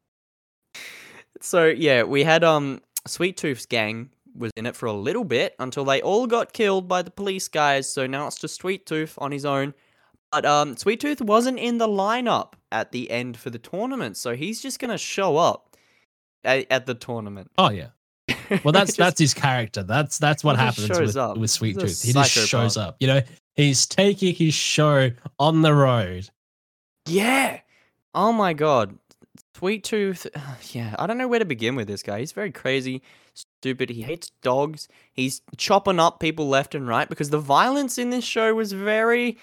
So 1.41 1.67
yeah, 1.67 2.03
we 2.03 2.23
had 2.25 2.43
um 2.43 2.81
Sweet 3.07 3.37
Tooth's 3.37 3.65
gang 3.65 4.09
was 4.35 4.51
in 4.55 4.65
it 4.65 4.75
for 4.75 4.85
a 4.85 4.93
little 4.93 5.23
bit 5.23 5.55
until 5.59 5.83
they 5.85 6.01
all 6.01 6.27
got 6.27 6.53
killed 6.53 6.87
by 6.87 7.01
the 7.01 7.11
police 7.11 7.47
guys. 7.47 7.91
So 7.91 8.07
now 8.07 8.27
it's 8.27 8.37
just 8.39 8.55
Sweet 8.55 8.85
Tooth 8.85 9.15
on 9.17 9.31
his 9.31 9.45
own. 9.45 9.73
But 10.31 10.45
um 10.45 10.77
Sweet 10.77 10.99
Tooth 10.99 11.21
wasn't 11.21 11.59
in 11.59 11.77
the 11.79 11.87
lineup 11.87 12.53
at 12.71 12.91
the 12.91 13.09
end 13.09 13.37
for 13.37 13.49
the 13.49 13.57
tournament, 13.59 14.15
so 14.17 14.35
he's 14.35 14.61
just 14.61 14.79
gonna 14.79 14.97
show 14.97 15.37
up 15.37 15.75
at, 16.43 16.67
at 16.71 16.85
the 16.85 16.93
tournament. 16.93 17.51
Oh 17.57 17.71
yeah. 17.71 17.87
Well, 18.63 18.71
that's 18.71 18.87
Just- 18.87 18.97
that's 18.97 19.19
his 19.19 19.33
character. 19.33 19.83
That's 19.83 20.17
that's 20.17 20.43
what 20.43 20.55
happens 20.57 20.89
with, 20.89 21.15
up. 21.17 21.37
with 21.37 21.51
Sweet 21.51 21.79
He's 21.81 21.99
Tooth. 22.01 22.07
He 22.07 22.13
just 22.13 22.31
shows 22.47 22.77
up. 22.77 22.95
You 22.99 23.07
know, 23.07 23.21
he's 23.55 23.85
taking 23.85 24.33
his 24.33 24.53
show 24.55 25.11
on 25.37 25.61
the 25.61 25.73
road. 25.73 26.29
Yeah. 27.07 27.59
Oh 28.15 28.31
my 28.31 28.53
god. 28.53 28.97
Sweet 29.59 29.83
Tooth. 29.83 30.25
Yeah, 30.71 30.95
I 30.99 31.07
don't 31.07 31.17
know 31.17 31.27
where 31.27 31.39
to 31.39 31.45
begin 31.45 31.75
with 31.75 31.87
this 31.87 32.03
guy. 32.03 32.19
He's 32.19 32.31
very 32.31 32.51
crazy, 32.51 33.01
stupid. 33.33 33.89
He 33.89 34.01
hates 34.03 34.31
dogs. 34.41 34.87
He's 35.13 35.41
chopping 35.57 35.99
up 35.99 36.19
people 36.19 36.47
left 36.47 36.75
and 36.75 36.87
right 36.87 37.09
because 37.09 37.29
the 37.29 37.39
violence 37.39 37.97
in 37.97 38.09
this 38.11 38.23
show 38.23 38.53
was 38.53 38.71
very, 38.71 39.37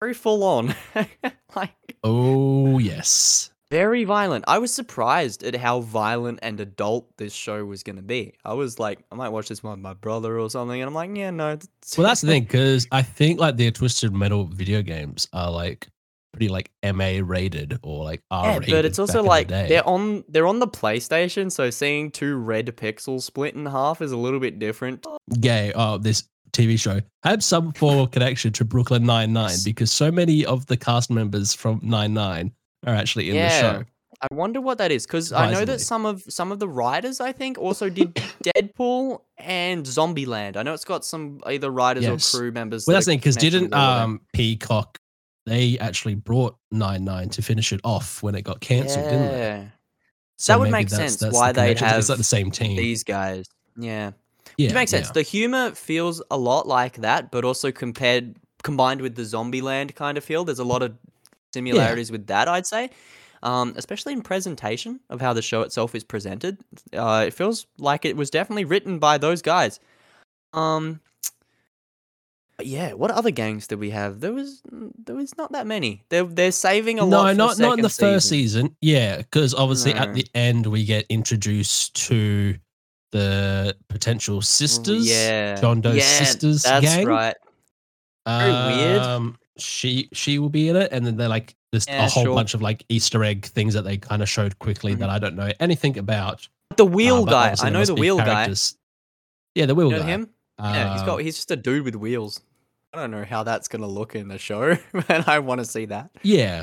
very 0.00 0.14
full 0.14 0.42
on. 0.42 0.74
like, 1.56 1.96
Oh 2.02 2.78
yes. 2.78 3.50
very 3.70 4.04
violent. 4.04 4.44
I 4.48 4.58
was 4.58 4.74
surprised 4.74 5.42
at 5.44 5.54
how 5.54 5.80
violent 5.80 6.40
and 6.42 6.58
adult 6.60 7.16
this 7.18 7.32
show 7.32 7.64
was 7.64 7.82
going 7.84 7.96
to 7.96 8.02
be. 8.02 8.34
I 8.44 8.54
was 8.54 8.78
like, 8.78 8.98
I 9.12 9.14
might 9.14 9.28
watch 9.30 9.48
this 9.48 9.62
one 9.62 9.72
with 9.74 9.80
my 9.80 9.94
brother 9.94 10.38
or 10.40 10.50
something. 10.50 10.80
And 10.80 10.88
I'm 10.88 10.94
like, 10.94 11.10
yeah, 11.16 11.30
no. 11.30 11.58
Well, 11.96 12.06
that's 12.06 12.20
the 12.22 12.26
thing 12.32 12.42
because 12.44 12.86
I 12.90 13.02
think 13.02 13.38
like 13.38 13.56
the 13.56 13.70
Twisted 13.70 14.12
Metal 14.12 14.44
video 14.46 14.82
games 14.82 15.28
are 15.32 15.50
like 15.50 15.88
pretty 16.34 16.48
like 16.48 16.70
MA 16.84 17.20
rated 17.22 17.78
or 17.82 18.04
like 18.04 18.20
R 18.30 18.52
Yeah, 18.52 18.58
but 18.68 18.84
it's 18.84 18.98
also 18.98 19.20
in 19.20 19.24
the 19.24 19.28
like 19.28 19.48
they're 19.48 19.86
on 19.88 20.24
they're 20.28 20.46
on 20.46 20.58
the 20.58 20.68
PlayStation, 20.68 21.50
so 21.50 21.70
seeing 21.70 22.10
two 22.10 22.36
red 22.36 22.66
pixels 22.76 23.22
split 23.22 23.54
in 23.54 23.66
half 23.66 24.02
is 24.02 24.12
a 24.12 24.16
little 24.16 24.40
bit 24.40 24.58
different. 24.58 25.06
gay. 25.40 25.72
Oh, 25.74 25.98
this 25.98 26.24
TV 26.52 26.78
show 26.78 27.00
had 27.22 27.42
some 27.42 27.72
form 27.72 27.98
of 27.98 28.10
connection 28.10 28.52
to 28.54 28.64
Brooklyn 28.64 29.04
Nine 29.04 29.32
Nine 29.32 29.56
because 29.64 29.90
so 29.90 30.10
many 30.12 30.44
of 30.44 30.66
the 30.66 30.76
cast 30.76 31.10
members 31.10 31.54
from 31.54 31.80
Nine 31.82 32.14
Nine 32.14 32.52
are 32.86 32.94
actually 32.94 33.30
in 33.30 33.36
the 33.36 33.48
show. 33.48 33.84
I 34.22 34.32
wonder 34.32 34.60
what 34.60 34.78
that 34.78 34.90
is 34.92 35.04
because 35.06 35.32
I 35.32 35.52
know 35.52 35.64
that 35.64 35.80
some 35.80 36.06
of 36.06 36.22
some 36.28 36.52
of 36.52 36.58
the 36.58 36.68
writers 36.68 37.20
I 37.20 37.32
think 37.32 37.58
also 37.58 37.90
did 37.90 38.14
Deadpool 38.44 39.20
and 39.38 39.84
Zombieland. 39.84 40.56
I 40.56 40.62
know 40.62 40.72
it's 40.72 40.84
got 40.84 41.04
some 41.04 41.40
either 41.46 41.70
writers 41.70 42.04
Yes. 42.04 42.32
or 42.34 42.38
crew 42.38 42.52
members. 42.52 42.84
Well, 42.86 42.94
that 42.94 42.98
that's 42.98 43.06
the 43.06 43.12
thing 43.12 43.18
because 43.18 43.36
didn't 43.36 43.64
with 43.64 43.74
all 43.74 43.80
of 43.80 44.00
them. 44.00 44.10
um 44.10 44.20
Peacock 44.32 44.98
they 45.46 45.78
actually 45.78 46.14
brought 46.14 46.56
Nine 46.70 47.04
Nine 47.04 47.28
to 47.30 47.42
finish 47.42 47.72
it 47.72 47.80
off 47.84 48.22
when 48.22 48.34
it 48.34 48.42
got 48.42 48.60
cancelled, 48.60 49.04
didn't 49.04 49.32
they? 49.32 49.38
Yeah, 49.38 49.64
So 50.36 50.52
That 50.54 50.60
would 50.60 50.70
make 50.70 50.88
that's- 50.88 51.12
sense 51.12 51.20
that's 51.20 51.34
why 51.34 51.52
the 51.52 51.74
'cause 51.74 51.98
It's 51.98 52.08
like 52.08 52.18
the 52.18 52.24
same 52.24 52.50
team. 52.50 52.76
these 52.76 53.04
guys. 53.04 53.46
Yeah. 53.76 54.12
yeah, 54.56 54.70
It 54.70 54.74
makes 54.74 54.90
sense. 54.90 55.06
yeah. 55.08 55.12
The 55.12 55.22
humor 55.22 55.72
feels 55.72 56.22
a 56.30 56.36
lot 56.38 56.66
like 56.66 56.96
that, 56.98 57.30
but 57.30 57.44
also 57.44 57.70
compared 57.72 58.36
combined 58.62 59.00
with 59.02 59.14
the 59.14 59.22
Zombieland 59.22 59.94
kind 59.94 60.16
of 60.16 60.24
feel, 60.24 60.44
there's 60.44 60.58
a 60.58 60.64
lot 60.64 60.82
of 60.82 60.94
similarities 61.52 62.10
with 62.10 62.26
that. 62.28 62.48
I'd 62.48 62.66
say, 62.66 62.90
um, 63.42 63.74
especially 63.76 64.14
in 64.14 64.22
presentation 64.22 65.00
of 65.10 65.20
how 65.20 65.34
the 65.34 65.42
show 65.42 65.60
itself 65.62 65.94
is 65.94 66.02
presented. 66.02 66.58
Uh, 66.92 67.24
it 67.26 67.34
feels 67.34 67.66
like 67.78 68.04
it 68.06 68.16
was 68.16 68.30
definitely 68.30 68.64
written 68.64 68.98
by 68.98 69.18
those 69.18 69.42
guys. 69.42 69.80
Um, 70.54 71.00
But 72.64 72.70
yeah, 72.70 72.94
what 72.94 73.10
other 73.10 73.30
gangs 73.30 73.66
did 73.66 73.78
we 73.78 73.90
have? 73.90 74.20
There 74.20 74.32
was 74.32 74.62
there 75.04 75.14
was 75.14 75.36
not 75.36 75.52
that 75.52 75.66
many. 75.66 76.02
They're 76.08 76.24
they're 76.24 76.50
saving 76.50 76.98
a 76.98 77.02
no, 77.02 77.08
lot. 77.18 77.36
No, 77.36 77.46
not 77.48 77.58
not 77.58 77.78
in 77.78 77.82
the 77.82 77.90
first 77.90 78.26
season. 78.30 78.74
Yeah, 78.80 79.18
because 79.18 79.52
obviously 79.52 79.92
No. 79.92 80.00
at 80.00 80.14
the 80.14 80.26
end 80.34 80.64
we 80.66 80.86
get 80.86 81.04
introduced 81.10 81.94
to 82.06 82.54
the 83.12 83.76
potential 83.90 84.40
sisters. 84.40 85.06
Yeah, 85.06 85.60
John 85.60 85.82
Doe's 85.82 85.96
yeah, 85.96 86.02
sisters 86.24 86.62
That's 86.62 86.86
gang. 86.86 87.06
right. 87.06 87.36
Very 88.26 88.50
weird. 88.76 89.02
Um, 89.02 89.36
she 89.58 90.08
she 90.14 90.38
will 90.38 90.48
be 90.48 90.70
in 90.70 90.76
it, 90.76 90.88
and 90.90 91.04
then 91.06 91.18
they're 91.18 91.28
like 91.28 91.54
there's 91.70 91.86
Yeah, 91.86 92.06
a 92.06 92.08
whole 92.08 92.24
sure. 92.24 92.34
bunch 92.34 92.54
of 92.54 92.62
like 92.62 92.82
Easter 92.88 93.22
egg 93.24 93.44
things 93.44 93.74
that 93.74 93.82
they 93.82 93.98
kind 93.98 94.22
of 94.22 94.28
showed 94.30 94.58
quickly 94.58 94.94
Mhm. 94.94 95.00
that 95.00 95.10
I 95.10 95.18
don't 95.18 95.36
know 95.36 95.52
anything 95.60 95.98
about. 95.98 96.48
The 96.78 96.84
Uh, 96.86 96.88
wheel 96.88 97.24
but 97.26 97.56
guy. 97.56 97.66
I 97.66 97.68
know 97.68 97.84
the 97.84 97.94
wheel 97.94 98.16
guy. 98.16 98.54
Yeah, 99.54 99.66
the 99.66 99.74
wheel 99.74 99.88
You 99.90 99.96
know 99.96 100.02
guy. 100.02 100.06
him? 100.06 100.30
Yeah, 100.58 100.94
he's 100.94 101.02
got 101.02 101.18
Um, 101.18 101.24
he's 101.24 101.34
just 101.36 101.50
a 101.50 101.56
dude 101.56 101.84
with 101.84 101.96
wheels. 101.96 102.40
I 102.94 102.96
don't 103.00 103.10
know 103.10 103.24
how 103.24 103.42
that's 103.42 103.66
gonna 103.68 103.88
look 103.88 104.14
in 104.14 104.28
the 104.28 104.38
show, 104.38 104.76
and 105.08 105.24
I 105.26 105.40
want 105.40 105.60
to 105.60 105.64
see 105.64 105.86
that. 105.86 106.10
yeah. 106.22 106.62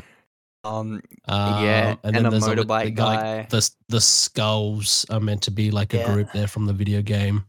Um, 0.64 1.02
Um, 1.28 1.64
yeah, 1.64 1.96
and, 2.04 2.16
a 2.16 2.30
there's 2.30 2.46
the 2.46 2.56
motorbike 2.56 2.94
guy, 2.94 3.16
guy. 3.16 3.38
like, 3.38 3.50
the 3.50 3.70
the 3.90 4.00
skulls 4.02 5.06
are 5.10 5.20
meant 5.20 5.42
to 5.44 5.52
be 5.52 5.72
like 5.72 5.94
a 5.94 5.98
Yeah. 5.98 6.14
group 6.14 6.32
there 6.34 6.48
from 6.48 6.66
the 6.68 6.74
video 6.74 7.02
game. 7.02 7.46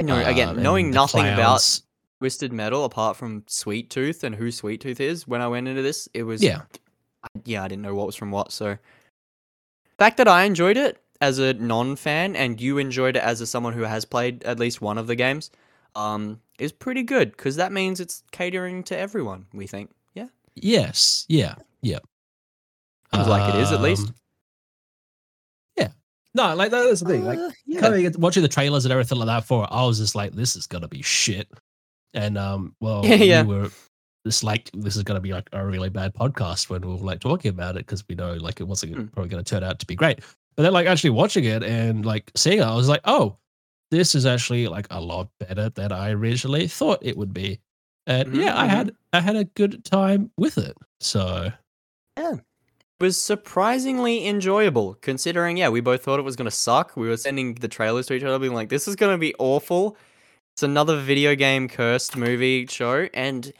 no, 0.00 0.18
again, 0.24 0.50
Um, 0.50 0.62
knowing 0.62 0.90
the 0.90 0.94
nothing 0.94 1.26
about. 1.26 1.80
Twisted 2.20 2.52
Metal 2.52 2.84
apart 2.84 3.16
from 3.16 3.42
Sweet 3.48 3.90
Tooth 3.90 4.22
and 4.22 4.34
who 4.36 4.52
Sweet 4.52 4.80
Tooth 4.80 5.00
is, 5.00 5.26
when 5.26 5.40
I 5.40 5.48
went 5.48 5.66
into 5.66 5.82
this, 5.82 6.08
it 6.14 6.22
was 6.22 6.40
Yeah. 6.40 6.62
yeah, 7.44 7.64
I 7.64 7.68
didn't 7.68 7.82
know 7.82 7.94
what 7.96 8.06
was 8.06 8.14
from 8.14 8.30
what. 8.30 8.52
So, 8.52 8.78
fact 9.98 10.18
that 10.18 10.28
I 10.28 10.44
enjoyed 10.44 10.76
it 10.76 11.02
as 11.20 11.38
a 11.40 11.54
non-fan 11.54 12.36
and 12.36 12.60
you 12.60 12.78
enjoyed 12.78 13.16
it 13.16 13.22
as 13.22 13.40
a 13.40 13.46
someone 13.46 13.72
who 13.72 13.82
has 13.82 14.04
played 14.04 14.44
at 14.44 14.60
least 14.60 14.80
one 14.80 14.98
of 14.98 15.06
the 15.08 15.16
games, 15.16 15.50
um, 15.96 16.40
is 16.62 16.72
pretty 16.72 17.02
good 17.02 17.32
because 17.32 17.56
that 17.56 17.72
means 17.72 18.00
it's 18.00 18.22
catering 18.32 18.82
to 18.84 18.96
everyone. 18.96 19.46
We 19.52 19.66
think, 19.66 19.90
yeah, 20.14 20.28
Yes. 20.54 21.26
Yeah. 21.28 21.56
Yeah. 21.82 21.98
Seems 23.14 23.26
like 23.28 23.54
it 23.54 23.60
is, 23.60 23.72
at 23.72 23.80
least. 23.80 24.08
Um, 24.08 24.14
Yeah. 25.76 25.88
No, 26.34 26.54
like 26.54 26.70
that's 26.70 27.00
the 27.00 27.06
thing. 27.08 27.24
Like 27.24 27.38
Uh, 27.38 27.50
yeah, 27.66 27.80
kind 27.80 28.06
of 28.06 28.16
watching 28.16 28.42
the 28.42 28.48
trailers 28.48 28.84
and 28.84 28.92
everything 28.92 29.18
like 29.18 29.26
that 29.26 29.44
for 29.44 29.64
it, 29.64 29.68
I 29.70 29.84
was 29.84 29.98
just 29.98 30.14
like, 30.14 30.32
this 30.32 30.56
is 30.56 30.66
gonna 30.66 30.88
be 30.88 31.02
shit. 31.02 31.48
And 32.14 32.38
um, 32.38 32.74
well, 32.80 33.04
Yeah, 33.04 33.14
yeah. 33.32 33.42
we 33.42 33.56
were 33.56 33.70
just 34.26 34.44
like, 34.44 34.70
this 34.72 34.96
is 34.96 35.02
gonna 35.02 35.20
be 35.20 35.32
like 35.32 35.48
a 35.52 35.64
really 35.66 35.88
bad 35.88 36.14
podcast 36.14 36.70
when 36.70 36.82
we 36.82 36.88
were 36.88 36.98
like 36.98 37.20
talking 37.20 37.50
about 37.50 37.76
it 37.76 37.86
because 37.86 38.04
we 38.08 38.14
know 38.14 38.34
like 38.34 38.60
it 38.60 38.64
wasn't 38.68 38.94
Hmm. 38.94 39.06
probably 39.06 39.28
gonna 39.30 39.42
turn 39.42 39.64
out 39.64 39.78
to 39.80 39.86
be 39.86 39.94
great. 39.94 40.20
But 40.56 40.62
then 40.64 40.72
like 40.72 40.86
actually 40.86 41.10
watching 41.10 41.44
it 41.44 41.62
and 41.62 42.04
like 42.06 42.30
seeing 42.36 42.58
it, 42.58 42.62
I 42.64 42.74
was 42.74 42.88
like, 42.88 43.00
oh, 43.04 43.36
this 43.92 44.16
is 44.16 44.26
actually 44.26 44.68
like 44.68 44.88
a 44.90 45.00
lot 45.00 45.30
better 45.40 45.70
than 45.70 45.92
I 45.92 46.12
originally 46.12 46.68
thought 46.68 47.00
it 47.02 47.16
would 47.18 47.34
be. 47.34 47.60
And 48.08 48.34
yeah, 48.34 48.58
I 48.58 48.66
Mhm, 48.66 48.70
had 48.70 48.96
I 49.14 49.20
had 49.20 49.36
a 49.36 49.44
good 49.44 49.84
time 49.84 50.32
with 50.38 50.58
it. 50.58 50.76
So 51.00 51.52
yeah. 52.18 52.34
It 52.34 53.04
was 53.04 53.22
surprisingly 53.22 54.26
enjoyable 54.28 54.94
considering 55.02 55.56
yeah 55.58 55.68
we 55.70 55.80
both 55.80 56.04
thought 56.04 56.20
it 56.20 56.24
was 56.24 56.36
going 56.36 56.46
to 56.46 56.52
suck 56.56 56.96
we 56.96 57.08
were 57.08 57.16
sending 57.18 57.54
the 57.56 57.68
trailers 57.68 58.06
to 58.08 58.14
each 58.14 58.24
other 58.24 58.38
being 58.38 58.54
like 58.54 58.70
this 58.70 58.88
is 58.88 58.96
going 58.96 59.12
to 59.14 59.18
be 59.18 59.34
awful 59.38 59.96
it's 60.54 60.62
another 60.64 61.00
video 61.00 61.34
game 61.36 61.68
cursed 61.68 62.16
movie 62.16 62.66
show 62.66 63.08
and 63.14 63.52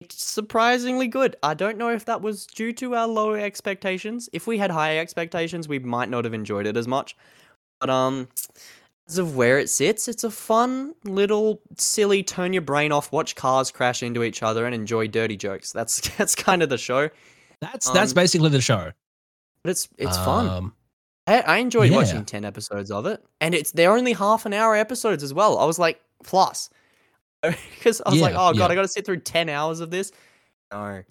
it's 0.00 0.22
surprisingly 0.24 1.08
good 1.08 1.36
i 1.42 1.54
don't 1.54 1.78
know 1.78 1.90
if 1.90 2.04
that 2.06 2.22
was 2.22 2.46
due 2.46 2.72
to 2.74 2.94
our 2.96 3.08
lower 3.08 3.38
expectations 3.38 4.28
if 4.32 4.46
we 4.46 4.58
had 4.58 4.70
higher 4.70 5.00
expectations 5.00 5.68
we 5.68 5.78
might 5.80 6.10
not 6.10 6.24
have 6.24 6.34
enjoyed 6.34 6.66
it 6.66 6.76
as 6.76 6.88
much 6.88 7.16
but 7.80 7.90
um 7.90 8.28
of 9.18 9.36
where 9.36 9.58
it 9.58 9.68
sits 9.68 10.08
it's 10.08 10.24
a 10.24 10.30
fun 10.30 10.94
little 11.04 11.60
silly 11.76 12.22
turn 12.22 12.52
your 12.52 12.62
brain 12.62 12.90
off 12.90 13.12
watch 13.12 13.34
cars 13.36 13.70
crash 13.70 14.02
into 14.02 14.22
each 14.22 14.42
other 14.42 14.64
and 14.64 14.74
enjoy 14.74 15.06
dirty 15.06 15.36
jokes 15.36 15.72
that's 15.72 16.00
that's 16.16 16.34
kind 16.34 16.62
of 16.62 16.68
the 16.70 16.78
show 16.78 17.10
that's 17.60 17.88
that's 17.90 18.12
Um, 18.12 18.14
basically 18.14 18.48
the 18.48 18.60
show. 18.62 18.92
but 19.62 19.70
it's 19.70 19.88
it's 19.98 20.16
fun 20.16 20.48
Um, 20.48 20.74
I, 21.26 21.40
I 21.40 21.56
enjoyed 21.58 21.90
Yeah. 21.90 21.96
watching 21.98 22.24
10 22.26 22.44
episodes 22.44 22.90
of 22.90 23.06
it. 23.06 23.24
And 23.40 23.54
it's 23.54 23.70
they're 23.72 23.92
only 23.92 24.12
half 24.12 24.44
an 24.44 24.52
hour 24.52 24.76
episodes 24.76 25.22
as 25.22 25.32
well. 25.32 25.56
I 25.56 25.64
was 25.64 25.78
like, 25.78 25.98
plus. 26.22 26.68
Because 27.42 28.02
I 28.04 28.10
was 28.10 28.20
like, 28.20 28.34
oh, 28.34 28.52
God, 28.52 28.56
yeah. 28.58 28.66
I 28.66 28.74
got 28.74 28.82
to 28.82 28.88
sit 28.88 29.06
through 29.06 29.20
10 29.20 29.48
hours 29.48 29.80
of 29.80 29.90
this. 29.90 30.12
No, 30.70 31.02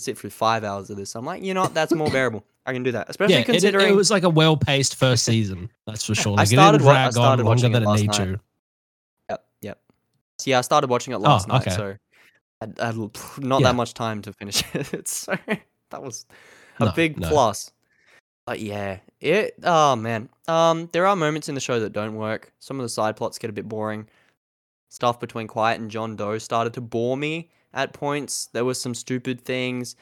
sit 0.00 0.18
through 0.18 0.30
five 0.30 0.64
hours 0.64 0.90
of 0.90 0.96
this. 0.96 1.14
I'm 1.14 1.24
like, 1.24 1.42
you 1.42 1.54
know 1.54 1.62
what? 1.62 1.74
That's 1.74 1.92
more 1.92 2.10
bearable. 2.12 2.44
I 2.66 2.72
can 2.72 2.82
do 2.82 2.92
that. 2.92 3.08
Especially 3.10 3.34
yeah, 3.34 3.40
it- 3.40 3.48
it, 3.48 3.52
considering. 3.52 3.88
it 3.88 3.96
was 3.96 4.10
like 4.10 4.22
a 4.22 4.30
well-paced 4.30 4.96
first 4.96 5.24
season. 5.24 5.70
That's 5.86 6.04
for 6.04 6.14
sure. 6.14 6.32
I 6.38 6.42
Like, 6.42 6.48
started 6.48 6.80
it 6.80 6.84
wa- 6.84 6.92
I 6.92 7.10
started 7.10 7.44
longer 7.44 7.44
watching 7.44 7.72
than 7.72 7.82
it 7.82 7.86
last 7.86 8.04
night. 8.04 8.14
to. 8.14 8.40
Yep, 9.30 9.44
yep. 9.62 9.80
So, 10.38 10.50
yeah, 10.50 10.58
I 10.58 10.60
started 10.62 10.90
watching 10.90 11.14
it 11.14 11.18
last 11.18 11.48
Oh, 11.48 11.54
night. 11.56 11.72
So 11.72 11.96
I 12.60 12.64
had, 12.66 12.80
I 12.80 12.86
had 12.86 12.96
not 13.38 13.60
Yeah. 13.60 13.68
that 13.68 13.74
much 13.74 13.94
time 13.94 14.22
to 14.22 14.32
finish 14.32 14.62
it. 14.74 15.08
so 15.08 15.34
that 15.90 16.02
was 16.02 16.26
a 16.78 16.86
No, 16.86 16.92
big 16.92 17.18
no. 17.18 17.28
plus. 17.28 17.70
But 18.46 18.60
yeah, 18.60 18.98
it. 19.20 19.54
Oh 19.62 19.96
man, 19.96 20.28
um, 20.48 20.88
there 20.92 21.06
are 21.06 21.14
moments 21.14 21.48
in 21.48 21.54
the 21.54 21.60
show 21.60 21.78
that 21.80 21.92
don't 21.92 22.16
work. 22.16 22.52
Some 22.58 22.80
of 22.80 22.84
the 22.84 22.88
side 22.88 23.16
plots 23.16 23.38
get 23.38 23.48
a 23.50 23.52
bit 23.52 23.68
boring. 23.68 24.08
Stuff 24.88 25.20
between 25.20 25.46
Quiet 25.46 25.80
and 25.80 25.90
John 25.90 26.16
Doe 26.16 26.38
started 26.38 26.74
to 26.74 26.80
bore 26.80 27.16
me 27.16 27.50
at 27.74 27.92
points. 27.92 28.48
There 28.52 28.64
was 28.64 28.80
some 28.80 28.94
stupid 28.94 29.40
things, 29.40 29.96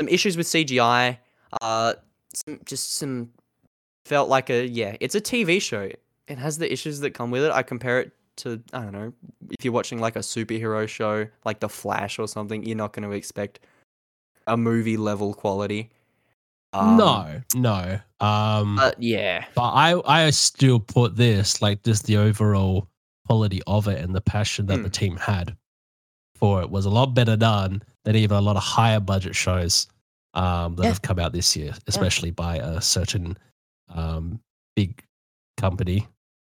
some 0.00 0.08
issues 0.08 0.36
with 0.36 0.46
CGI. 0.46 1.18
Uh, 1.60 1.94
some, 2.34 2.60
just 2.64 2.94
some 2.94 3.30
felt 4.04 4.28
like 4.28 4.50
a 4.50 4.66
yeah. 4.66 4.96
It's 5.00 5.14
a 5.14 5.20
TV 5.20 5.60
show. 5.60 5.90
It 6.28 6.38
has 6.38 6.58
the 6.58 6.70
issues 6.72 7.00
that 7.00 7.12
come 7.12 7.30
with 7.30 7.44
it. 7.44 7.52
I 7.52 7.62
compare 7.62 8.00
it 8.00 8.12
to 8.38 8.60
I 8.72 8.82
don't 8.82 8.92
know 8.92 9.12
if 9.50 9.64
you're 9.64 9.72
watching 9.72 9.98
like 9.98 10.16
a 10.16 10.20
superhero 10.20 10.86
show 10.88 11.26
like 11.44 11.60
The 11.60 11.68
Flash 11.68 12.18
or 12.18 12.28
something. 12.28 12.64
You're 12.64 12.76
not 12.76 12.92
going 12.92 13.08
to 13.08 13.14
expect 13.16 13.60
a 14.46 14.56
movie 14.56 14.96
level 14.96 15.32
quality. 15.34 15.90
Um, 16.72 16.96
no, 16.98 17.42
no. 17.54 17.98
Um, 18.20 18.76
But 18.76 19.02
yeah. 19.02 19.46
but 19.54 19.70
I 19.70 20.00
I 20.04 20.30
still 20.30 20.78
put 20.80 21.16
this 21.16 21.62
like 21.62 21.82
just 21.84 22.04
the 22.06 22.18
overall 22.18 22.88
quality 23.26 23.62
of 23.66 23.88
it 23.88 24.04
and 24.04 24.14
the 24.14 24.20
passion 24.20 24.66
that 24.66 24.82
the 24.82 24.90
Mm. 24.90 24.92
team 24.92 25.16
had 25.16 25.56
for 26.36 26.62
it 26.62 26.70
was 26.70 26.84
a 26.86 26.90
lot 26.90 27.14
better 27.14 27.36
done 27.36 27.82
than 28.04 28.16
even 28.16 28.36
a 28.36 28.40
lot 28.40 28.56
of 28.56 28.62
higher 28.62 29.00
budget 29.00 29.34
shows 29.34 29.86
um, 30.34 30.76
that 30.76 30.82
Yeah. 30.84 30.88
have 30.90 31.02
come 31.02 31.18
out 31.18 31.32
this 31.32 31.56
year, 31.56 31.72
especially 31.86 32.30
by 32.30 32.56
a 32.56 32.80
certain 32.80 33.36
um, 33.88 34.40
big 34.74 35.02
company 35.56 36.06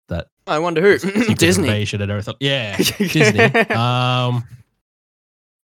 that 0.09 0.29
I 0.47 0.59
wonder 0.59 0.81
who. 0.81 0.99
Secret 0.99 1.39
Disney. 1.39 1.69
Invasion 1.69 2.01
and 2.03 2.11
everything. 2.11 2.35
Yeah, 2.41 2.77
Disney. 2.99 3.41
Um, 3.71 4.45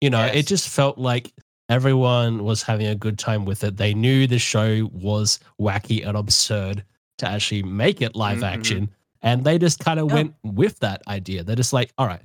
you 0.00 0.10
know, 0.10 0.24
Yes. 0.24 0.36
it 0.36 0.46
just 0.46 0.68
felt 0.68 0.98
like 0.98 1.32
everyone 1.68 2.44
was 2.44 2.62
having 2.62 2.86
a 2.86 2.94
good 2.94 3.18
time 3.18 3.44
with 3.44 3.62
it. 3.64 3.76
They 3.76 3.94
knew 3.94 4.26
the 4.26 4.38
show 4.38 4.88
was 4.92 5.38
wacky 5.60 6.06
and 6.06 6.16
absurd 6.16 6.84
to 7.18 7.28
actually 7.28 7.62
make 7.62 8.00
it 8.02 8.16
live 8.16 8.38
Mhm. 8.38 8.42
action, 8.52 8.90
and 9.22 9.44
they 9.44 9.58
just 9.58 9.78
kind 9.78 10.00
of 10.00 10.08
Yeah. 10.08 10.14
went 10.14 10.34
with 10.42 10.78
that 10.80 11.02
idea. 11.06 11.44
They're 11.44 11.56
just 11.56 11.72
like, 11.72 11.92
all 11.98 12.06
right, 12.06 12.22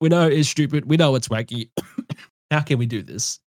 we 0.00 0.08
know 0.08 0.26
it's 0.28 0.48
stupid, 0.48 0.84
we 0.86 0.96
know 0.96 1.14
it's 1.14 1.28
wacky. 1.28 1.70
How 2.50 2.60
can 2.60 2.78
we 2.78 2.86
do 2.86 3.02
this? 3.02 3.40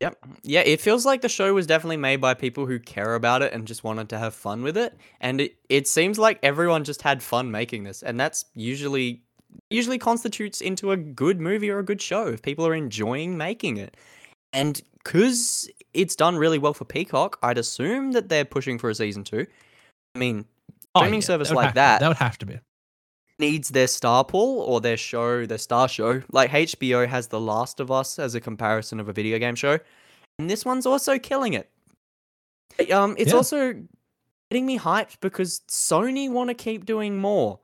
Yep. 0.00 0.18
Yeah, 0.42 0.60
it 0.60 0.80
feels 0.80 1.06
like 1.06 1.22
the 1.22 1.28
show 1.28 1.54
was 1.54 1.66
definitely 1.66 1.96
made 1.96 2.20
by 2.20 2.34
people 2.34 2.66
who 2.66 2.78
care 2.78 3.14
about 3.14 3.40
it 3.42 3.52
and 3.54 3.66
just 3.66 3.82
wanted 3.82 4.10
to 4.10 4.18
have 4.18 4.34
fun 4.34 4.62
with 4.62 4.76
it. 4.76 4.94
And 5.20 5.40
it, 5.40 5.56
it 5.70 5.88
seems 5.88 6.18
like 6.18 6.38
everyone 6.42 6.84
just 6.84 7.00
had 7.00 7.22
fun 7.22 7.50
making 7.50 7.84
this. 7.84 8.02
And 8.02 8.20
that's 8.20 8.44
usually 8.54 9.22
usually 9.70 9.96
constitutes 9.96 10.60
into 10.60 10.90
a 10.92 10.96
good 10.98 11.40
movie 11.40 11.70
or 11.70 11.78
a 11.78 11.82
good 11.84 12.02
show 12.02 12.26
if 12.26 12.42
people 12.42 12.66
are 12.66 12.74
enjoying 12.74 13.38
making 13.38 13.78
it. 13.78 13.96
And 14.52 14.80
cuz 15.04 15.68
it's 15.94 16.14
done 16.14 16.36
really 16.36 16.58
well 16.58 16.74
for 16.74 16.84
Peacock, 16.84 17.38
I'd 17.42 17.56
assume 17.56 18.12
that 18.12 18.28
they're 18.28 18.44
pushing 18.44 18.78
for 18.78 18.90
a 18.90 18.94
season 18.94 19.24
2. 19.24 19.46
I 20.14 20.18
mean, 20.18 20.44
oh, 20.94 21.00
Streaming 21.00 21.22
service 21.22 21.50
like 21.50 21.70
to- 21.70 21.74
that- 21.76 22.00
that 22.00 22.08
would 22.08 22.16
have 22.18 22.36
to 22.38 22.46
be. 22.46 22.58
Needs 23.38 23.68
their 23.70 23.86
star 23.86 24.24
pool 24.24 24.60
or 24.60 24.80
their 24.80 24.96
show, 24.96 25.46
their 25.46 25.58
star 25.58 25.88
show. 25.88 26.22
Like 26.32 26.50
HBO 26.50 27.06
has 27.08 27.28
The 27.28 27.40
Last 27.40 27.80
of 27.80 27.90
Us 27.90 28.18
as 28.18 28.34
a 28.34 28.40
comparison 28.40 29.00
of 29.00 29.08
a 29.08 29.12
video 29.12 29.38
game 29.38 29.54
show, 29.54 29.78
and 30.38 30.48
this 30.50 30.64
one's 30.64 30.86
also 30.86 31.18
killing 31.18 31.54
it. 31.54 31.70
Um, 32.90 33.14
it's 33.18 33.30
Yeah. 33.30 33.36
also 33.36 33.74
getting 34.50 34.66
me 34.66 34.78
hyped 34.78 35.20
because 35.20 35.60
Sony 35.68 36.30
want 36.30 36.48
to 36.48 36.54
keep 36.54 36.84
doing 36.84 37.16
more. 37.18 37.60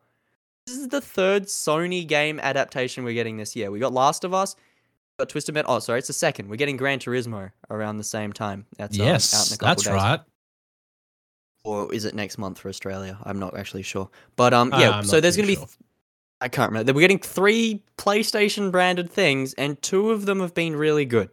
This 0.66 0.76
is 0.76 0.88
the 0.88 1.00
third 1.00 1.44
Sony 1.44 2.06
game 2.06 2.38
adaptation 2.40 3.04
we're 3.04 3.14
getting 3.14 3.36
this 3.36 3.56
year. 3.56 3.70
We 3.70 3.78
got 3.78 3.92
Last 3.92 4.24
of 4.24 4.32
Us, 4.32 4.54
we 5.18 5.24
got 5.24 5.28
Twisted 5.28 5.54
Metal. 5.54 5.74
Oh, 5.74 5.78
sorry, 5.80 5.98
it's 5.98 6.06
the 6.08 6.12
second. 6.14 6.48
We're 6.48 6.56
getting 6.56 6.76
Gran 6.76 6.98
Turismo 6.98 7.50
around 7.68 7.96
the 7.98 8.04
same 8.04 8.32
time. 8.32 8.66
That's 8.78 8.96
um, 8.98 9.02
out 9.02 9.06
in 9.08 9.12
yes, 9.14 9.52
a 9.52 9.58
couple 9.58 9.66
that's 9.66 9.82
days 9.84 9.92
right. 9.92 10.20
Or 11.64 11.92
is 11.94 12.04
it 12.04 12.14
next 12.14 12.38
month 12.38 12.58
for 12.58 12.68
Australia? 12.68 13.18
I'm 13.24 13.38
not 13.38 13.56
actually 13.56 13.82
sure. 13.82 14.08
But 14.36 14.52
um, 14.54 14.72
Uh, 14.72 14.78
yeah. 14.80 14.90
I'm 14.90 15.04
so 15.04 15.20
there's 15.20 15.36
gonna 15.36 15.46
be, 15.46 15.56
sure. 15.56 15.66
I 16.40 16.48
can't 16.48 16.70
remember. 16.70 16.92
We're 16.92 17.00
getting 17.00 17.18
three 17.18 17.82
PlayStation 17.98 18.70
branded 18.72 19.10
things, 19.10 19.54
and 19.54 19.80
two 19.82 20.10
of 20.10 20.26
them 20.26 20.40
have 20.40 20.54
been 20.54 20.74
really 20.76 21.04
good. 21.04 21.30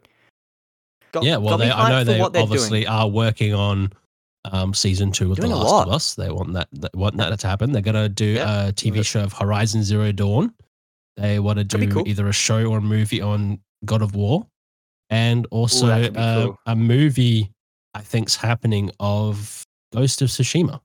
Got- 1.12 1.24
yeah, 1.24 1.36
well, 1.36 1.58
they, 1.58 1.70
I 1.70 1.90
know 1.90 2.04
they 2.04 2.20
obviously 2.20 2.80
doing. 2.82 2.92
are 2.92 3.08
working 3.08 3.52
on 3.52 3.92
um, 4.52 4.72
season 4.72 5.10
two 5.12 5.32
of 5.32 5.38
Doing 5.38 5.50
The 5.50 5.56
Last 5.56 5.86
of 5.88 5.92
Us. 5.92 6.14
They 6.14 6.30
want 6.30 6.52
that, 6.52 6.68
want 6.94 7.16
that 7.16 7.38
to 7.40 7.46
happen. 7.46 7.72
They're 7.72 7.82
gonna 7.82 8.08
do 8.08 8.24
Yeah. 8.26 8.68
a 8.68 8.72
TV 8.72 9.04
show 9.04 9.22
of 9.24 9.32
Horizon 9.32 9.82
Zero 9.82 10.12
Dawn. 10.12 10.54
They 11.16 11.40
want 11.40 11.58
to 11.58 11.64
do 11.64 11.86
cool. 11.90 12.08
either 12.08 12.28
a 12.28 12.32
show 12.32 12.64
or 12.66 12.78
a 12.78 12.82
movie 12.82 13.20
on 13.20 13.58
God 13.84 14.00
of 14.02 14.14
War, 14.14 14.46
and 15.10 15.46
also 15.50 16.08
be 16.10 16.16
uh, 16.16 16.44
cool. 16.46 16.58
a 16.66 16.76
movie 16.76 17.50
I 17.94 18.00
think's 18.00 18.36
happening 18.36 18.90
of 19.00 19.66
Ghost 19.92 20.22
of 20.22 20.28
Tsushima. 20.28 20.80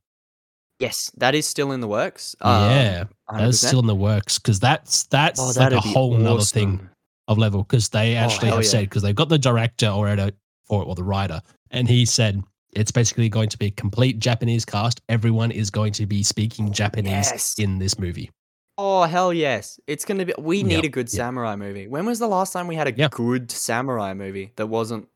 Yes, 0.80 1.10
that 1.18 1.36
is 1.36 1.46
still 1.48 1.72
in 1.72 1.80
the 1.80 1.88
works. 1.88 2.36
yeah, 2.42 3.06
Um, 3.30 3.38
that's 3.40 3.58
100%. 3.64 3.68
still 3.68 3.80
in 3.80 3.88
the 3.88 3.96
works 3.96 4.40
because 4.40 4.60
that's 4.60 5.04
that's 5.04 5.40
Oh, 5.40 5.54
like 5.56 5.72
a 5.72 5.80
whole 5.80 6.18
nother 6.18 6.44
thing 6.44 6.90
of 7.28 7.38
level 7.38 7.64
because 7.64 7.90
they 7.90 8.16
actually 8.16 8.48
hell 8.50 8.58
have 8.58 8.66
yeah. 8.66 8.70
said 8.72 8.90
because 8.90 9.02
they've 9.02 9.16
got 9.16 9.30
the 9.30 9.38
director 9.40 9.86
already 9.88 10.32
for 10.66 10.82
it 10.82 10.86
or 10.86 10.96
the 10.96 11.04
writer, 11.04 11.42
and 11.72 11.88
he 11.88 12.06
said 12.06 12.44
it's 12.74 12.92
basically 12.92 13.30
going 13.30 13.48
to 13.50 13.58
be 13.58 13.68
a 13.68 13.72
complete 13.72 14.20
Japanese 14.20 14.66
cast. 14.66 15.00
Everyone 15.08 15.50
is 15.50 15.70
going 15.70 15.94
to 15.94 16.06
be 16.06 16.24
speaking 16.24 16.74
Japanese 16.74 17.32
Yes. 17.32 17.56
in 17.58 17.80
this 17.80 17.98
movie. 17.98 18.30
Oh 18.78 19.04
hell 19.04 19.32
yes! 19.32 19.80
It's 19.88 20.04
gonna 20.04 20.26
be. 20.26 20.34
We 20.38 20.62
need 20.62 20.84
Yeah, 20.84 20.88
a 20.88 20.90
good 20.90 21.08
yeah. 21.14 21.18
samurai 21.20 21.56
movie. 21.56 21.88
When 21.88 22.06
was 22.06 22.20
the 22.20 22.28
last 22.28 22.52
time 22.52 22.68
we 22.68 22.76
had 22.76 22.88
a 22.90 22.94
Yeah. 22.94 23.08
good 23.10 23.50
samurai 23.50 24.14
movie 24.14 24.52
that 24.58 24.68
wasn't 24.68 25.08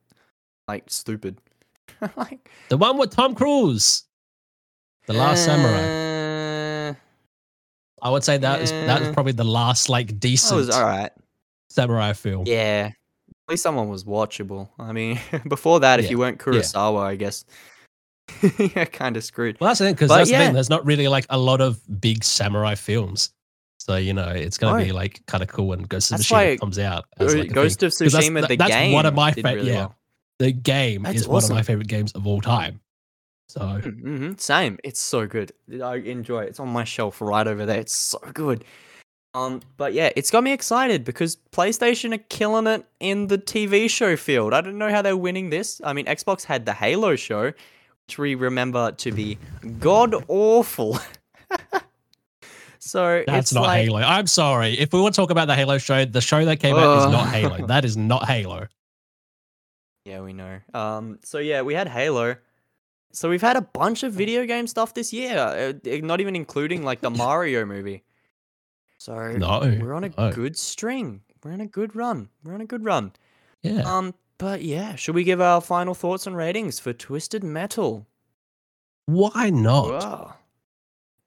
like 0.69 0.85
stupid? 0.87 1.41
like 2.17 2.49
The 2.69 2.77
one 2.77 2.97
with 2.97 3.11
Tom 3.11 3.35
Cruise, 3.35 4.03
The 5.07 5.13
Last 5.13 5.45
Samurai. 5.45 5.71
Samurai. 5.77 6.95
I 8.01 8.09
would 8.09 8.23
say 8.23 8.37
that 8.37 8.61
is 8.61 8.71
that 8.71 8.99
was 9.01 9.09
eh. 9.09 9.13
probably 9.13 9.33
the 9.33 9.43
last 9.43 9.89
like 9.89 10.19
decent 10.19 10.55
was 10.55 10.69
all 10.69 10.83
right. 10.85 11.11
samurai 11.69 12.13
film. 12.13 12.43
Yeah, 12.47 12.91
at 12.93 13.51
least 13.51 13.63
someone 13.63 13.89
was 13.89 14.05
watchable. 14.05 14.69
I 14.79 14.93
mean, 14.93 15.19
before 15.49 15.81
that, 15.81 15.99
if 15.99 16.05
Yeah, 16.05 16.11
you 16.11 16.17
weren't 16.19 16.37
Kurosawa, 16.39 17.01
I 17.01 17.15
guess, 17.17 17.43
yeah, 18.57 18.85
kind 18.85 19.17
of 19.17 19.23
screwed. 19.25 19.59
Well, 19.59 19.67
that's 19.69 19.79
the 19.79 19.85
thing 19.85 19.95
because 19.95 20.09
that's 20.09 20.29
the 20.29 20.37
thing. 20.37 20.53
There's 20.53 20.69
not 20.69 20.85
really 20.85 21.09
like 21.09 21.25
a 21.29 21.37
lot 21.37 21.59
of 21.59 21.81
big 21.99 22.23
samurai 22.23 22.75
films, 22.75 23.33
so 23.79 23.97
you 23.97 24.13
know 24.13 24.29
it's 24.29 24.57
gonna 24.57 24.81
be 24.81 24.93
like 24.93 25.21
kind 25.25 25.43
of 25.43 25.49
cool 25.49 25.67
when 25.67 25.81
Ghost 25.83 26.13
of 26.13 26.19
Tsushima 26.21 26.57
comes 26.57 26.79
out. 26.79 27.03
as, 27.17 27.35
like, 27.35 27.51
Ghost 27.51 27.83
of 27.83 27.91
'Cause 27.91 28.13
that's- 28.13 28.29
Tsushima, 28.29 28.47
the 28.47 28.55
that's 28.55 28.71
game, 28.71 28.93
one 28.93 29.05
of 29.05 29.13
my 29.13 29.31
did 29.31 29.41
fa- 29.43 29.55
really 29.55 29.71
yeah. 29.71 29.75
well. 29.87 29.95
The 30.39 30.51
game 30.53 31.03
That's 31.03 31.17
is 31.17 31.27
one 31.27 31.43
of 31.43 31.49
my 31.49 31.61
favorite 31.61 31.87
games 31.87 32.13
of 32.13 32.25
all 32.25 32.41
time. 32.41 32.79
So 33.49 33.61
hmm 33.83 34.33
Same. 34.37 34.77
It's 34.83 34.99
so 34.99 35.27
good. 35.27 35.51
I 35.83 35.95
enjoy 35.95 36.43
it. 36.43 36.49
It's 36.49 36.59
on 36.59 36.69
my 36.69 36.83
shelf 36.83 37.19
right 37.19 37.45
over 37.45 37.65
there. 37.65 37.79
It's 37.79 37.93
so 37.93 38.19
good. 38.33 38.63
Um, 39.35 39.61
but 39.77 39.93
yeah, 39.93 40.11
it's 40.15 40.31
got 40.31 40.43
me 40.43 40.53
excited 40.53 41.03
because 41.03 41.37
PlayStation 41.51 42.15
are 42.15 42.23
killing 42.29 42.67
it 42.67 42.85
in 42.99 43.27
the 43.27 43.37
TV 43.37 43.89
show 43.89 44.15
field. 44.15 44.53
I 44.53 44.61
don't 44.61 44.77
know 44.77 44.89
how 44.89 45.01
they're 45.01 45.17
winning 45.17 45.49
this. 45.49 45.81
I 45.83 45.93
mean, 45.93 46.05
Xbox 46.05 46.43
had 46.43 46.65
the 46.65 46.73
Halo 46.73 47.15
show, 47.15 47.51
which 48.07 48.17
we 48.17 48.33
remember 48.35 48.91
to 48.93 49.11
be 49.11 49.37
god 49.79 50.15
awful. 50.27 50.99
so 52.79 53.23
that's 53.27 53.51
it's 53.51 53.53
not 53.53 53.65
like, 53.65 53.83
Halo. 53.83 53.99
I'm 53.99 54.25
sorry. 54.25 54.79
If 54.79 54.93
we 54.93 55.01
want 55.01 55.13
to 55.13 55.21
talk 55.21 55.29
about 55.29 55.45
the 55.45 55.55
Halo 55.55 55.77
show, 55.77 56.05
the 56.05 56.21
show 56.21 56.43
that 56.45 56.59
came 56.59 56.75
out 56.75 56.97
is 56.97 57.11
not 57.11 57.27
Halo. 57.29 57.67
That 57.67 57.85
is 57.85 57.97
not 57.97 58.27
Halo. 58.27 58.67
Yeah, 60.09 60.21
we 60.21 60.33
know. 60.33 60.59
Um, 60.73 61.19
so 61.23 61.37
yeah, 61.37 61.61
we 61.61 61.73
had 61.75 61.87
Halo. 61.87 62.35
So 63.11 63.29
we've 63.29 63.41
had 63.41 63.55
a 63.57 63.61
bunch 63.61 64.03
of 64.03 64.11
video 64.13 64.45
game 64.45 64.65
stuff 64.67 64.93
this 64.93 65.13
year, 65.13 65.37
uh, 65.37 65.73
eh, 65.85 65.99
not 66.01 66.19
even 66.21 66.35
including 66.35 66.83
like 66.83 67.01
the 67.01 67.09
Mario 67.25 67.65
movie. 67.65 68.03
So 68.97 69.31
No, 69.33 69.59
we're 69.79 69.93
on 69.93 70.03
a 70.03 70.09
no. 70.17 70.31
good 70.31 70.57
string. 70.57 71.21
We're 71.43 71.53
on 71.53 71.61
a 71.61 71.67
good 71.67 71.95
run. 71.95 72.29
We're 72.43 72.53
on 72.55 72.61
a 72.61 72.65
good 72.65 72.83
run. 72.83 73.13
Yeah. 73.63 73.81
Um, 73.81 74.13
but 74.37 74.61
yeah, 74.61 74.95
should 74.95 75.15
we 75.15 75.23
give 75.23 75.39
our 75.41 75.61
final 75.61 75.93
thoughts 75.93 76.27
and 76.27 76.35
ratings 76.35 76.79
for 76.79 76.91
Twisted 76.93 77.43
Metal? 77.43 78.07
Why 79.05 79.49
not? 79.51 79.85
Whoa. 80.03 80.33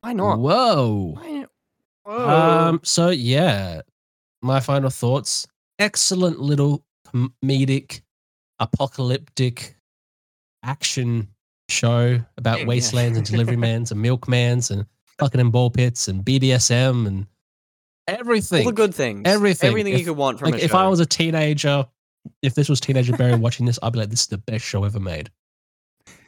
Why 0.00 0.12
not? 0.12 0.38
Whoa. 0.38 1.14
Why- 1.20 1.46
Whoa. 2.04 2.28
Um. 2.68 2.80
So 2.82 3.10
yeah, 3.10 3.82
my 4.42 4.58
final 4.60 4.90
thoughts. 4.90 5.46
Excellent 5.78 6.40
little 6.40 6.84
comedic, 7.06 8.02
apocalyptic 8.62 9.76
action 10.62 11.28
show 11.68 12.20
about 12.38 12.60
Yeah. 12.60 12.66
wastelands 12.66 13.18
and 13.18 13.26
deliverymans 13.26 13.90
and 13.92 14.04
milkmans 14.04 14.70
and 14.70 14.86
fucking 15.18 15.40
in 15.40 15.50
ball 15.50 15.70
pits 15.70 16.08
and 16.08 16.24
BDSM 16.24 17.06
and 17.06 17.26
everything. 18.08 18.60
all 18.64 18.70
the 18.70 18.76
good 18.76 18.94
things. 18.94 19.22
everything. 19.26 19.68
Everything 19.68 19.92
If- 19.94 20.00
you 20.00 20.06
could 20.06 20.16
want 20.16 20.38
from 20.38 20.50
like 20.52 20.62
if 20.62 20.70
show. 20.70 20.78
I 20.78 20.86
was 20.88 21.00
a 21.00 21.06
teenager, 21.06 21.86
if 22.42 22.54
this 22.54 22.68
was 22.68 22.80
teenager 22.80 23.16
Barry 23.16 23.34
watching 23.36 23.66
this, 23.66 23.78
I'd 23.82 23.92
be 23.92 23.98
like, 23.98 24.10
"This 24.10 24.22
is 24.22 24.26
the 24.28 24.38
best 24.38 24.64
show 24.64 24.84
ever 24.84 25.00
made." 25.00 25.30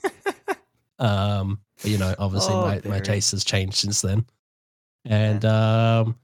Um, 0.99 1.59
but, 1.83 1.91
you 1.91 1.99
know, 1.99 2.15
obviously 2.21 2.55
Oh, 2.55 2.63
my, 2.63 2.81
my 2.85 3.01
taste 3.01 3.33
has 3.33 3.45
changed 3.45 3.75
since 3.77 4.01
then. 4.01 4.25
And 5.05 5.45
um 5.45 6.17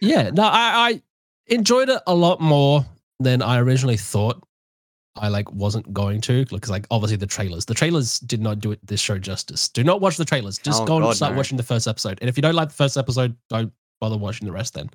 yeah, 0.00 0.30
no, 0.30 0.42
I, 0.44 0.88
I 0.90 1.02
enjoyed 1.46 1.88
it 1.90 2.00
a 2.06 2.14
lot 2.14 2.40
more 2.40 2.84
than 3.20 3.42
I 3.42 3.58
originally 3.58 3.98
thought. 3.98 4.42
I 5.16 5.28
like 5.28 5.50
wasn't 5.52 5.92
going 5.92 6.20
to 6.22 6.44
because 6.46 6.70
like 6.70 6.86
obviously 6.90 7.16
the 7.16 7.26
trailers. 7.26 7.66
The 7.66 7.74
trailers 7.74 8.18
did 8.20 8.40
not 8.40 8.58
do 8.58 8.72
it 8.72 8.84
this 8.84 9.00
show 9.00 9.18
justice. 9.18 9.68
Do 9.68 9.84
not 9.84 10.00
watch 10.00 10.16
the 10.16 10.24
trailers. 10.24 10.58
Just 10.58 10.82
Oh, 10.82 10.86
go 10.86 10.96
and 11.06 11.14
start 11.16 11.32
no. 11.32 11.36
watching 11.36 11.56
the 11.56 11.62
first 11.62 11.86
episode. 11.86 12.18
And 12.20 12.28
if 12.28 12.36
you 12.36 12.42
don't 12.42 12.54
like 12.56 12.68
the 12.68 12.74
first 12.74 12.96
episode, 12.96 13.36
don't 13.48 13.72
bother 14.00 14.16
watching 14.18 14.46
the 14.46 14.52
rest 14.52 14.74
then. 14.74 14.90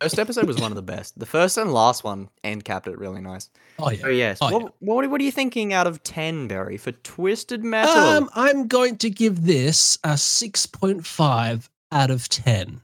First 0.00 0.18
episode 0.18 0.46
was 0.46 0.58
one 0.58 0.72
of 0.72 0.76
the 0.76 0.82
best. 0.82 1.16
The 1.18 1.26
first 1.26 1.56
and 1.58 1.72
last 1.72 2.02
one 2.02 2.28
end 2.42 2.64
capped 2.64 2.88
it 2.88 2.98
really 2.98 3.20
nice. 3.20 3.50
Oh 3.78 3.90
yeah. 3.90 4.02
Oh 4.04 4.08
yes. 4.08 4.38
Oh, 4.40 4.50
what, 4.58 4.74
what 4.80 5.10
what 5.10 5.20
are 5.20 5.24
you 5.24 5.30
thinking 5.32 5.72
out 5.72 5.86
of 5.86 6.02
ten, 6.02 6.48
Barry, 6.48 6.76
for 6.76 6.90
Twisted 6.92 7.62
Metal? 7.62 7.94
Um, 7.94 8.30
I'm 8.34 8.66
going 8.66 8.98
to 8.98 9.10
give 9.10 9.44
this 9.44 9.98
a 10.02 10.10
6.5 10.14 11.68
out 11.92 12.10
of 12.10 12.28
10. 12.28 12.80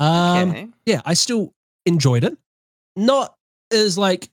Um, 0.00 0.50
okay. 0.50 0.68
yeah, 0.86 1.02
I 1.04 1.14
still 1.14 1.54
enjoyed 1.86 2.24
it. 2.24 2.36
Not 2.96 3.34
as 3.72 3.96
like 3.98 4.28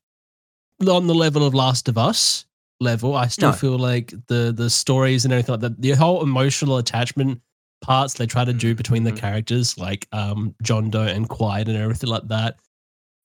on 0.81 1.07
the 1.07 1.15
level 1.15 1.45
of 1.45 1.53
Last 1.53 1.87
of 1.87 1.97
Us 1.97 2.45
level. 2.79 3.15
I 3.15 3.27
still 3.27 3.51
No. 3.51 3.55
feel 3.55 3.77
like 3.77 4.13
the 4.27 4.53
the 4.55 4.69
stories 4.69 5.25
and 5.25 5.33
everything 5.33 5.53
like 5.53 5.61
that, 5.61 5.81
the 5.81 5.91
whole 5.91 6.21
emotional 6.23 6.77
attachment 6.77 7.41
parts 7.81 8.15
they 8.15 8.25
try 8.25 8.43
to 8.43 8.53
do 8.53 8.73
between 8.75 9.03
the 9.03 9.11
Mhm. 9.11 9.17
characters, 9.17 9.77
like 9.77 10.07
um 10.11 10.55
John 10.61 10.89
Doe 10.89 11.03
and 11.03 11.27
Quiet 11.29 11.67
and 11.67 11.77
everything 11.77 12.09
like 12.09 12.27
that, 12.27 12.57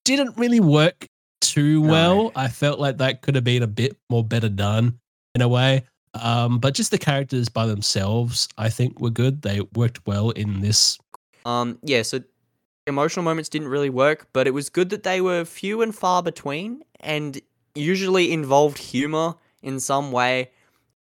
didn't 0.05 0.37
really 0.37 0.61
work 0.61 1.07
too 1.41 1.83
No. 1.83 1.91
well. 1.91 2.33
I 2.37 2.49
felt 2.49 2.79
like 2.79 2.99
that 2.99 3.23
could 3.23 3.35
have 3.35 3.45
been 3.45 3.63
a 3.63 3.67
bit 3.67 3.97
more 4.11 4.23
better 4.25 4.49
done 4.49 4.99
in 5.35 5.43
a 5.43 5.49
way. 5.49 5.85
Um, 6.15 6.59
but 6.59 6.75
just 6.75 6.91
the 6.91 6.99
characters 6.99 7.49
by 7.49 7.67
themselves, 7.67 8.49
I 8.59 8.69
think, 8.69 9.01
were 9.01 9.11
good. 9.11 9.43
They 9.43 9.61
worked 9.75 10.07
well 10.07 10.31
in 10.31 10.61
this. 10.61 10.99
Um. 11.45 11.79
Yeah. 11.83 12.03
So 12.03 12.21
emotional 12.91 13.24
moments 13.24 13.49
didn't 13.49 13.68
really 13.68 13.88
work, 13.88 14.28
but 14.34 14.47
it 14.47 14.51
was 14.53 14.68
good 14.68 14.91
that 14.91 15.03
they 15.03 15.20
were 15.22 15.45
few 15.47 15.80
and 15.80 15.95
far 15.95 16.22
between, 16.22 16.82
and 17.01 17.41
usually 17.74 18.30
involved 18.32 18.76
humor 18.76 19.36
in 19.62 19.80
some 19.80 20.12
way 20.12 20.51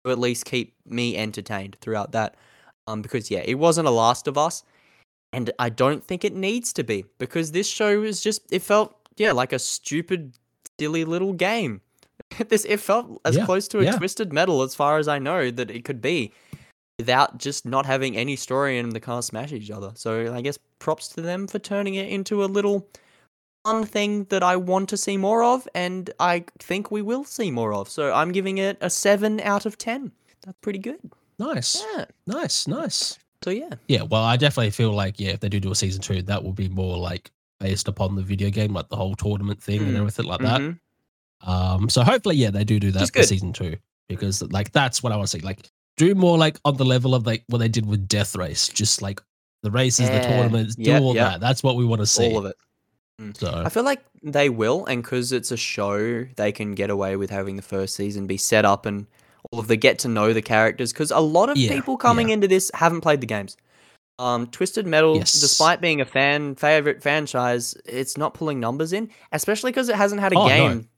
to 0.04 0.10
at 0.12 0.18
least 0.18 0.44
keep 0.44 0.74
me 0.84 1.16
entertained 1.16 1.76
throughout 1.80 2.12
that. 2.12 2.36
Um. 2.86 3.00
Because 3.02 3.30
yeah, 3.30 3.42
it 3.44 3.54
wasn't 3.54 3.88
a 3.88 3.90
Last 3.90 4.28
of 4.28 4.36
Us, 4.36 4.62
and 5.32 5.50
I 5.58 5.70
don't 5.70 6.04
think 6.04 6.24
it 6.24 6.34
needs 6.34 6.72
to 6.74 6.84
be 6.84 7.04
because 7.18 7.52
this 7.52 7.68
show 7.68 8.00
was 8.00 8.20
just 8.20 8.42
it 8.52 8.62
felt 8.62 8.94
yeah 9.16 9.32
like 9.32 9.52
a 9.52 9.58
stupid 9.58 10.34
silly 10.78 11.04
little 11.04 11.32
game. 11.32 11.80
this 12.48 12.64
it 12.64 12.80
felt 12.80 13.20
as 13.24 13.36
Yeah, 13.36 13.44
close 13.46 13.68
to 13.68 13.80
a 13.80 13.84
yeah. 13.84 13.96
twisted 13.96 14.32
metal 14.32 14.62
as 14.62 14.74
far 14.74 14.98
as 14.98 15.08
I 15.08 15.18
know 15.18 15.50
that 15.50 15.70
it 15.70 15.84
could 15.84 16.00
be 16.00 16.32
without 16.98 17.38
just 17.38 17.66
not 17.66 17.86
having 17.86 18.16
any 18.16 18.36
story 18.36 18.78
and 18.78 18.92
the 18.92 19.00
cars 19.00 19.26
smash 19.26 19.52
each 19.52 19.70
other. 19.70 19.92
So 19.94 20.32
I 20.34 20.40
guess 20.40 20.58
props 20.78 21.08
to 21.10 21.20
them 21.20 21.46
for 21.46 21.58
turning 21.58 21.94
it 21.94 22.08
into 22.08 22.44
a 22.44 22.46
little 22.46 22.88
fun 23.64 23.84
thing 23.84 24.24
that 24.24 24.42
I 24.42 24.56
want 24.56 24.88
to 24.90 24.96
see 24.96 25.16
more 25.16 25.42
of 25.42 25.68
and 25.74 26.10
I 26.18 26.44
think 26.58 26.90
we 26.90 27.02
will 27.02 27.24
see 27.24 27.50
more 27.50 27.74
of. 27.74 27.88
So 27.88 28.12
I'm 28.12 28.32
giving 28.32 28.58
it 28.58 28.78
a 28.80 28.88
7 28.88 29.40
out 29.40 29.66
of 29.66 29.76
10. 29.76 30.12
That's 30.44 30.58
pretty 30.60 30.78
good. 30.78 30.98
Nice, 31.38 31.84
Yeah. 31.96 32.06
nice, 32.26 32.66
nice. 32.66 33.18
So 33.44 33.50
yeah. 33.50 33.70
Yeah, 33.88 34.02
well, 34.02 34.22
I 34.22 34.36
definitely 34.36 34.70
feel 34.70 34.92
like 34.92 35.20
yeah, 35.20 35.30
if 35.32 35.40
they 35.40 35.48
do 35.50 35.60
do 35.60 35.70
a 35.70 35.74
season 35.74 36.00
two, 36.00 36.22
that 36.22 36.42
will 36.42 36.54
be 36.54 36.68
more 36.70 36.96
like 36.96 37.30
based 37.60 37.88
upon 37.88 38.14
the 38.16 38.22
video 38.22 38.48
game, 38.50 38.72
like 38.72 38.88
the 38.88 38.96
whole 38.96 39.14
tournament 39.14 39.62
thing 39.62 39.82
and 39.82 39.92
Mm, 39.96 39.98
everything 39.98 40.24
like 40.26 40.40
that. 40.40 40.60
Mhm. 40.60 40.78
Um, 41.42 41.88
so 41.90 42.02
hopefully, 42.02 42.36
yeah, 42.36 42.50
they 42.50 42.64
do 42.64 42.80
do 42.80 42.90
that 42.92 43.12
for 43.12 43.22
season 43.22 43.52
two 43.52 43.76
because 44.08 44.42
like 44.50 44.72
that's 44.72 45.02
what 45.02 45.12
I 45.12 45.16
want 45.16 45.28
to 45.28 45.38
see. 45.38 45.44
Like, 45.44 45.70
do 45.96 46.14
more 46.14 46.36
like 46.38 46.58
on 46.64 46.76
the 46.76 46.84
level 46.84 47.14
of 47.14 47.26
like 47.26 47.44
what 47.48 47.58
they 47.58 47.68
did 47.68 47.86
with 47.86 48.06
Death 48.08 48.36
Race, 48.36 48.68
just 48.68 49.02
like 49.02 49.20
the 49.62 49.70
races, 49.70 50.08
the 50.10 50.16
Yeah, 50.16 50.28
tournaments, 50.28 50.74
do 50.76 50.90
yep, 50.90 51.02
all 51.02 51.14
yep. 51.14 51.32
that. 51.32 51.40
That's 51.40 51.62
what 51.62 51.76
we 51.76 51.84
want 51.84 52.00
to 52.00 52.06
see. 52.06 52.30
All 52.32 52.38
of 52.38 52.46
it. 52.46 52.56
So 53.34 53.62
I 53.64 53.68
feel 53.70 53.82
like 53.82 54.04
they 54.22 54.48
will, 54.50 54.84
and 54.86 55.02
because 55.02 55.32
it's 55.32 55.50
a 55.50 55.56
show, 55.56 56.24
they 56.36 56.52
can 56.52 56.74
get 56.74 56.90
away 56.90 57.16
with 57.16 57.30
having 57.30 57.56
the 57.56 57.62
first 57.62 57.96
season 57.96 58.26
be 58.26 58.36
set 58.36 58.64
up 58.64 58.84
and 58.86 59.06
all 59.50 59.58
of 59.60 59.68
the 59.68 59.76
get 59.76 59.98
to 60.00 60.08
know 60.08 60.32
the 60.32 60.42
characters. 60.42 60.92
Because 60.92 61.10
a 61.10 61.20
lot 61.20 61.48
of 61.48 61.56
Yeah, 61.56 61.72
people 61.72 61.96
coming 61.96 62.28
yeah. 62.28 62.34
into 62.34 62.48
this 62.48 62.70
haven't 62.74 63.00
played 63.00 63.20
the 63.20 63.26
games. 63.26 63.56
Um, 64.18 64.46
Twisted 64.46 64.86
Metal, 64.86 65.16
Yes. 65.18 65.32
despite 65.40 65.80
being 65.80 66.00
a 66.00 66.04
fan 66.06 66.54
favorite 66.54 67.02
franchise, 67.02 67.74
it's 67.84 68.16
not 68.16 68.34
pulling 68.34 68.60
numbers 68.60 68.92
in, 68.92 69.10
especially 69.32 69.72
because 69.72 69.88
it 69.88 69.96
hasn't 69.96 70.20
had 70.20 70.32
a 70.32 70.36
Oh, 70.36 70.46
game 70.46 70.70
in 70.72 70.88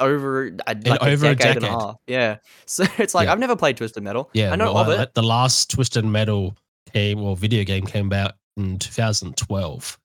over 0.00 0.48
a, 0.66 0.74
like 0.84 1.02
over 1.02 1.26
a 1.26 1.30
a 1.30 1.34
decade, 1.34 1.56
and 1.56 1.64
a 1.64 1.70
half. 1.70 1.96
Yeah, 2.06 2.36
so 2.66 2.84
it's 2.98 3.14
like 3.14 3.26
Yeah. 3.26 3.32
I've 3.32 3.38
never 3.38 3.56
played 3.56 3.76
Twisted 3.76 4.02
Metal. 4.02 4.30
yeah, 4.32 4.52
I 4.52 4.56
know 4.56 4.72
well, 4.72 4.90
of 4.90 4.98
uh, 4.98 5.02
it. 5.02 5.14
The 5.14 5.22
last 5.22 5.70
Twisted 5.70 6.04
Metal 6.04 6.54
game 6.92 7.20
or 7.22 7.36
video 7.36 7.64
game 7.64 7.86
came 7.86 8.12
out 8.12 8.32
in 8.56 8.78
2012. 8.78 9.98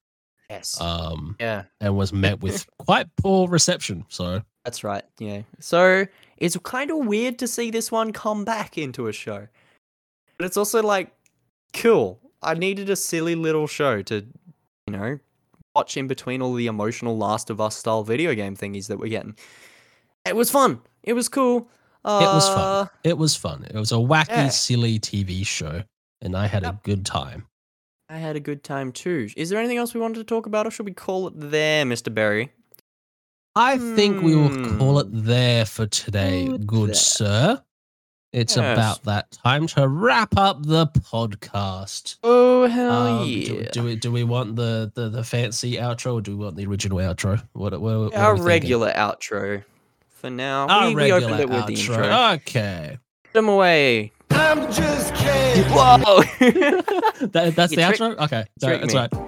Yes. 0.50 0.80
um, 0.80 1.36
yeah. 1.40 1.64
and 1.82 1.98
was 1.98 2.14
met 2.14 2.40
with 2.42 2.66
quite 2.80 3.08
poor 3.18 3.50
reception. 3.50 4.06
So 4.08 4.42
That's 4.64 4.84
right. 4.84 5.04
Yeah. 5.20 5.42
So 5.60 6.06
it's 6.38 6.58
kind 6.64 6.90
of 6.92 7.06
weird 7.06 7.40
to 7.40 7.48
see 7.48 7.70
this 7.70 7.92
one 7.92 8.14
come 8.14 8.46
back 8.46 8.78
into 8.78 9.08
a 9.08 9.14
show. 9.14 9.48
But 10.38 10.46
it's 10.46 10.58
also 10.58 10.82
like 10.82 11.12
cool. 11.74 12.20
I 12.42 12.54
needed 12.54 12.90
a 12.90 12.96
silly 12.96 13.36
little 13.36 13.68
show 13.68 14.02
to, 14.04 14.26
you 14.86 14.94
know, 14.94 15.20
watch 15.78 15.96
in 15.96 16.08
between 16.08 16.42
all 16.42 16.56
the 16.56 16.66
emotional 16.66 17.18
Last 17.18 17.52
of 17.52 17.62
Us 17.62 17.76
style 17.78 18.04
video 18.04 18.34
game 18.34 18.56
thingies 18.58 18.88
that 18.88 18.98
we're 18.98 19.10
getting. 19.10 19.36
It 20.26 20.36
was 20.36 20.50
fun. 20.50 20.82
It 21.04 21.14
was 21.14 21.30
cool. 21.30 21.70
Uh, 22.04 22.20
it 22.24 22.26
was 22.26 22.48
fun. 22.50 22.90
It 23.04 23.18
was 23.18 23.36
fun. 23.36 23.64
It 23.70 23.76
was 23.76 23.92
a 23.92 23.96
wacky, 23.96 24.30
yeah. 24.30 24.48
silly 24.50 25.00
TV 25.00 25.46
show, 25.46 25.84
and 26.22 26.36
I 26.36 26.48
had 26.48 26.64
a 26.64 26.80
good 26.84 27.06
time. 27.06 27.46
I 28.10 28.18
had 28.18 28.36
a 28.36 28.40
good 28.40 28.64
time 28.64 28.92
too. 28.92 29.28
Is 29.38 29.50
there 29.50 29.60
anything 29.60 29.78
else 29.78 29.94
we 29.94 30.00
wanted 30.02 30.18
to 30.20 30.24
talk 30.24 30.46
about, 30.48 30.66
or 30.66 30.72
should 30.72 30.86
we 30.86 30.94
call 30.94 31.28
it 31.28 31.34
there, 31.36 31.86
Mr. 31.86 32.14
Berry? 32.14 32.52
I 33.56 33.78
think 33.78 34.22
we 34.24 34.36
will 34.36 34.78
call 34.78 35.00
it 35.00 35.08
Hmm. 35.08 35.26
there 35.26 35.66
for 35.66 35.86
today, 35.88 36.48
Good 36.48 36.68
good 36.68 36.96
sir. 36.96 37.62
It's 38.40 38.56
Yes. 38.56 38.76
about 38.78 39.04
that 39.06 39.32
time 39.32 39.66
to 39.68 39.88
wrap 39.88 40.38
up 40.38 40.62
the 40.62 40.86
podcast. 40.88 42.18
Oh 42.24 42.68
hell 42.68 43.22
Um, 43.22 43.28
yeah! 43.28 43.46
do, 43.48 43.64
do 43.74 43.84
we 43.84 43.96
do 43.96 44.12
we 44.12 44.24
want 44.24 44.56
the, 44.56 44.92
the 44.94 45.10
the 45.10 45.24
fancy 45.24 45.74
outro 45.78 46.14
or 46.16 46.22
do 46.22 46.38
we 46.38 46.44
want 46.46 46.56
the 46.56 46.68
original 46.68 47.00
outro? 47.00 47.42
What, 47.54 47.72
what, 47.74 47.82
what 47.82 48.14
are 48.16 48.20
Our 48.26 48.36
we 48.36 48.42
regular 48.42 48.92
outro. 48.92 49.64
For 50.10 50.30
now, 50.30 50.68
Our 50.68 50.90
we, 50.90 50.96
we 50.96 51.02
regular 51.12 51.24
opened 51.34 51.40
it 51.42 51.50
with 51.50 51.66
the 51.66 51.74
outro. 51.74 51.96
intro. 51.96 52.34
Okay, 52.36 52.98
Put 53.24 53.34
them 53.34 53.50
away. 53.50 54.12
I'm 54.30 54.72
just 54.72 55.16
kidding. 55.16 55.64
Whoa! 55.72 56.22
that, 57.32 57.54
that's 57.56 57.72
You 57.72 57.78
the 57.78 57.88
trick- 57.88 58.00
outro. 58.00 58.18
Okay, 58.26 58.46
no, 58.62 58.78
that's 58.78 58.94
me. 58.94 59.00
right. 59.00 59.27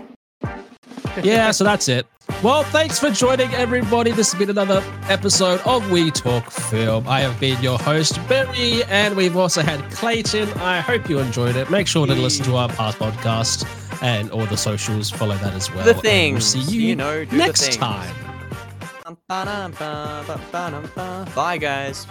Yeah, 1.23 1.51
so 1.51 1.63
that's 1.63 1.87
it. 1.87 2.05
Well, 2.43 2.63
thanks 2.63 2.99
for 2.99 3.09
joining, 3.09 3.53
everybody. 3.53 4.11
This 4.11 4.31
has 4.31 4.39
been 4.39 4.49
another 4.49 4.81
episode 5.09 5.59
of 5.65 5.91
We 5.91 6.09
Talk 6.11 6.49
Film. 6.49 7.05
I 7.07 7.19
have 7.19 7.37
been 7.39 7.61
your 7.61 7.77
host, 7.77 8.19
Barry, 8.29 8.83
and 8.85 9.15
we've 9.17 9.35
also 9.35 9.61
had 9.61 9.81
Clayton. 9.91 10.47
I 10.59 10.79
hope 10.79 11.09
you 11.09 11.19
enjoyed 11.19 11.55
it. 11.57 11.69
Make 11.69 11.87
sure 11.87 12.07
to 12.07 12.13
listen 12.13 12.45
to 12.45 12.55
our 12.55 12.69
past 12.69 12.97
podcast 12.97 13.65
and 14.01 14.31
all 14.31 14.45
the 14.45 14.55
socials. 14.55 15.09
Follow 15.09 15.35
that 15.35 15.53
as 15.53 15.69
well. 15.73 15.83
the 15.83 16.09
and 16.09 16.33
we'll 16.35 16.41
see 16.41 16.59
you, 16.61 16.81
you 16.81 16.95
know, 16.95 17.25
next 17.25 17.73
time. 17.73 18.15
Bye, 21.35 21.57
guys. 21.57 22.07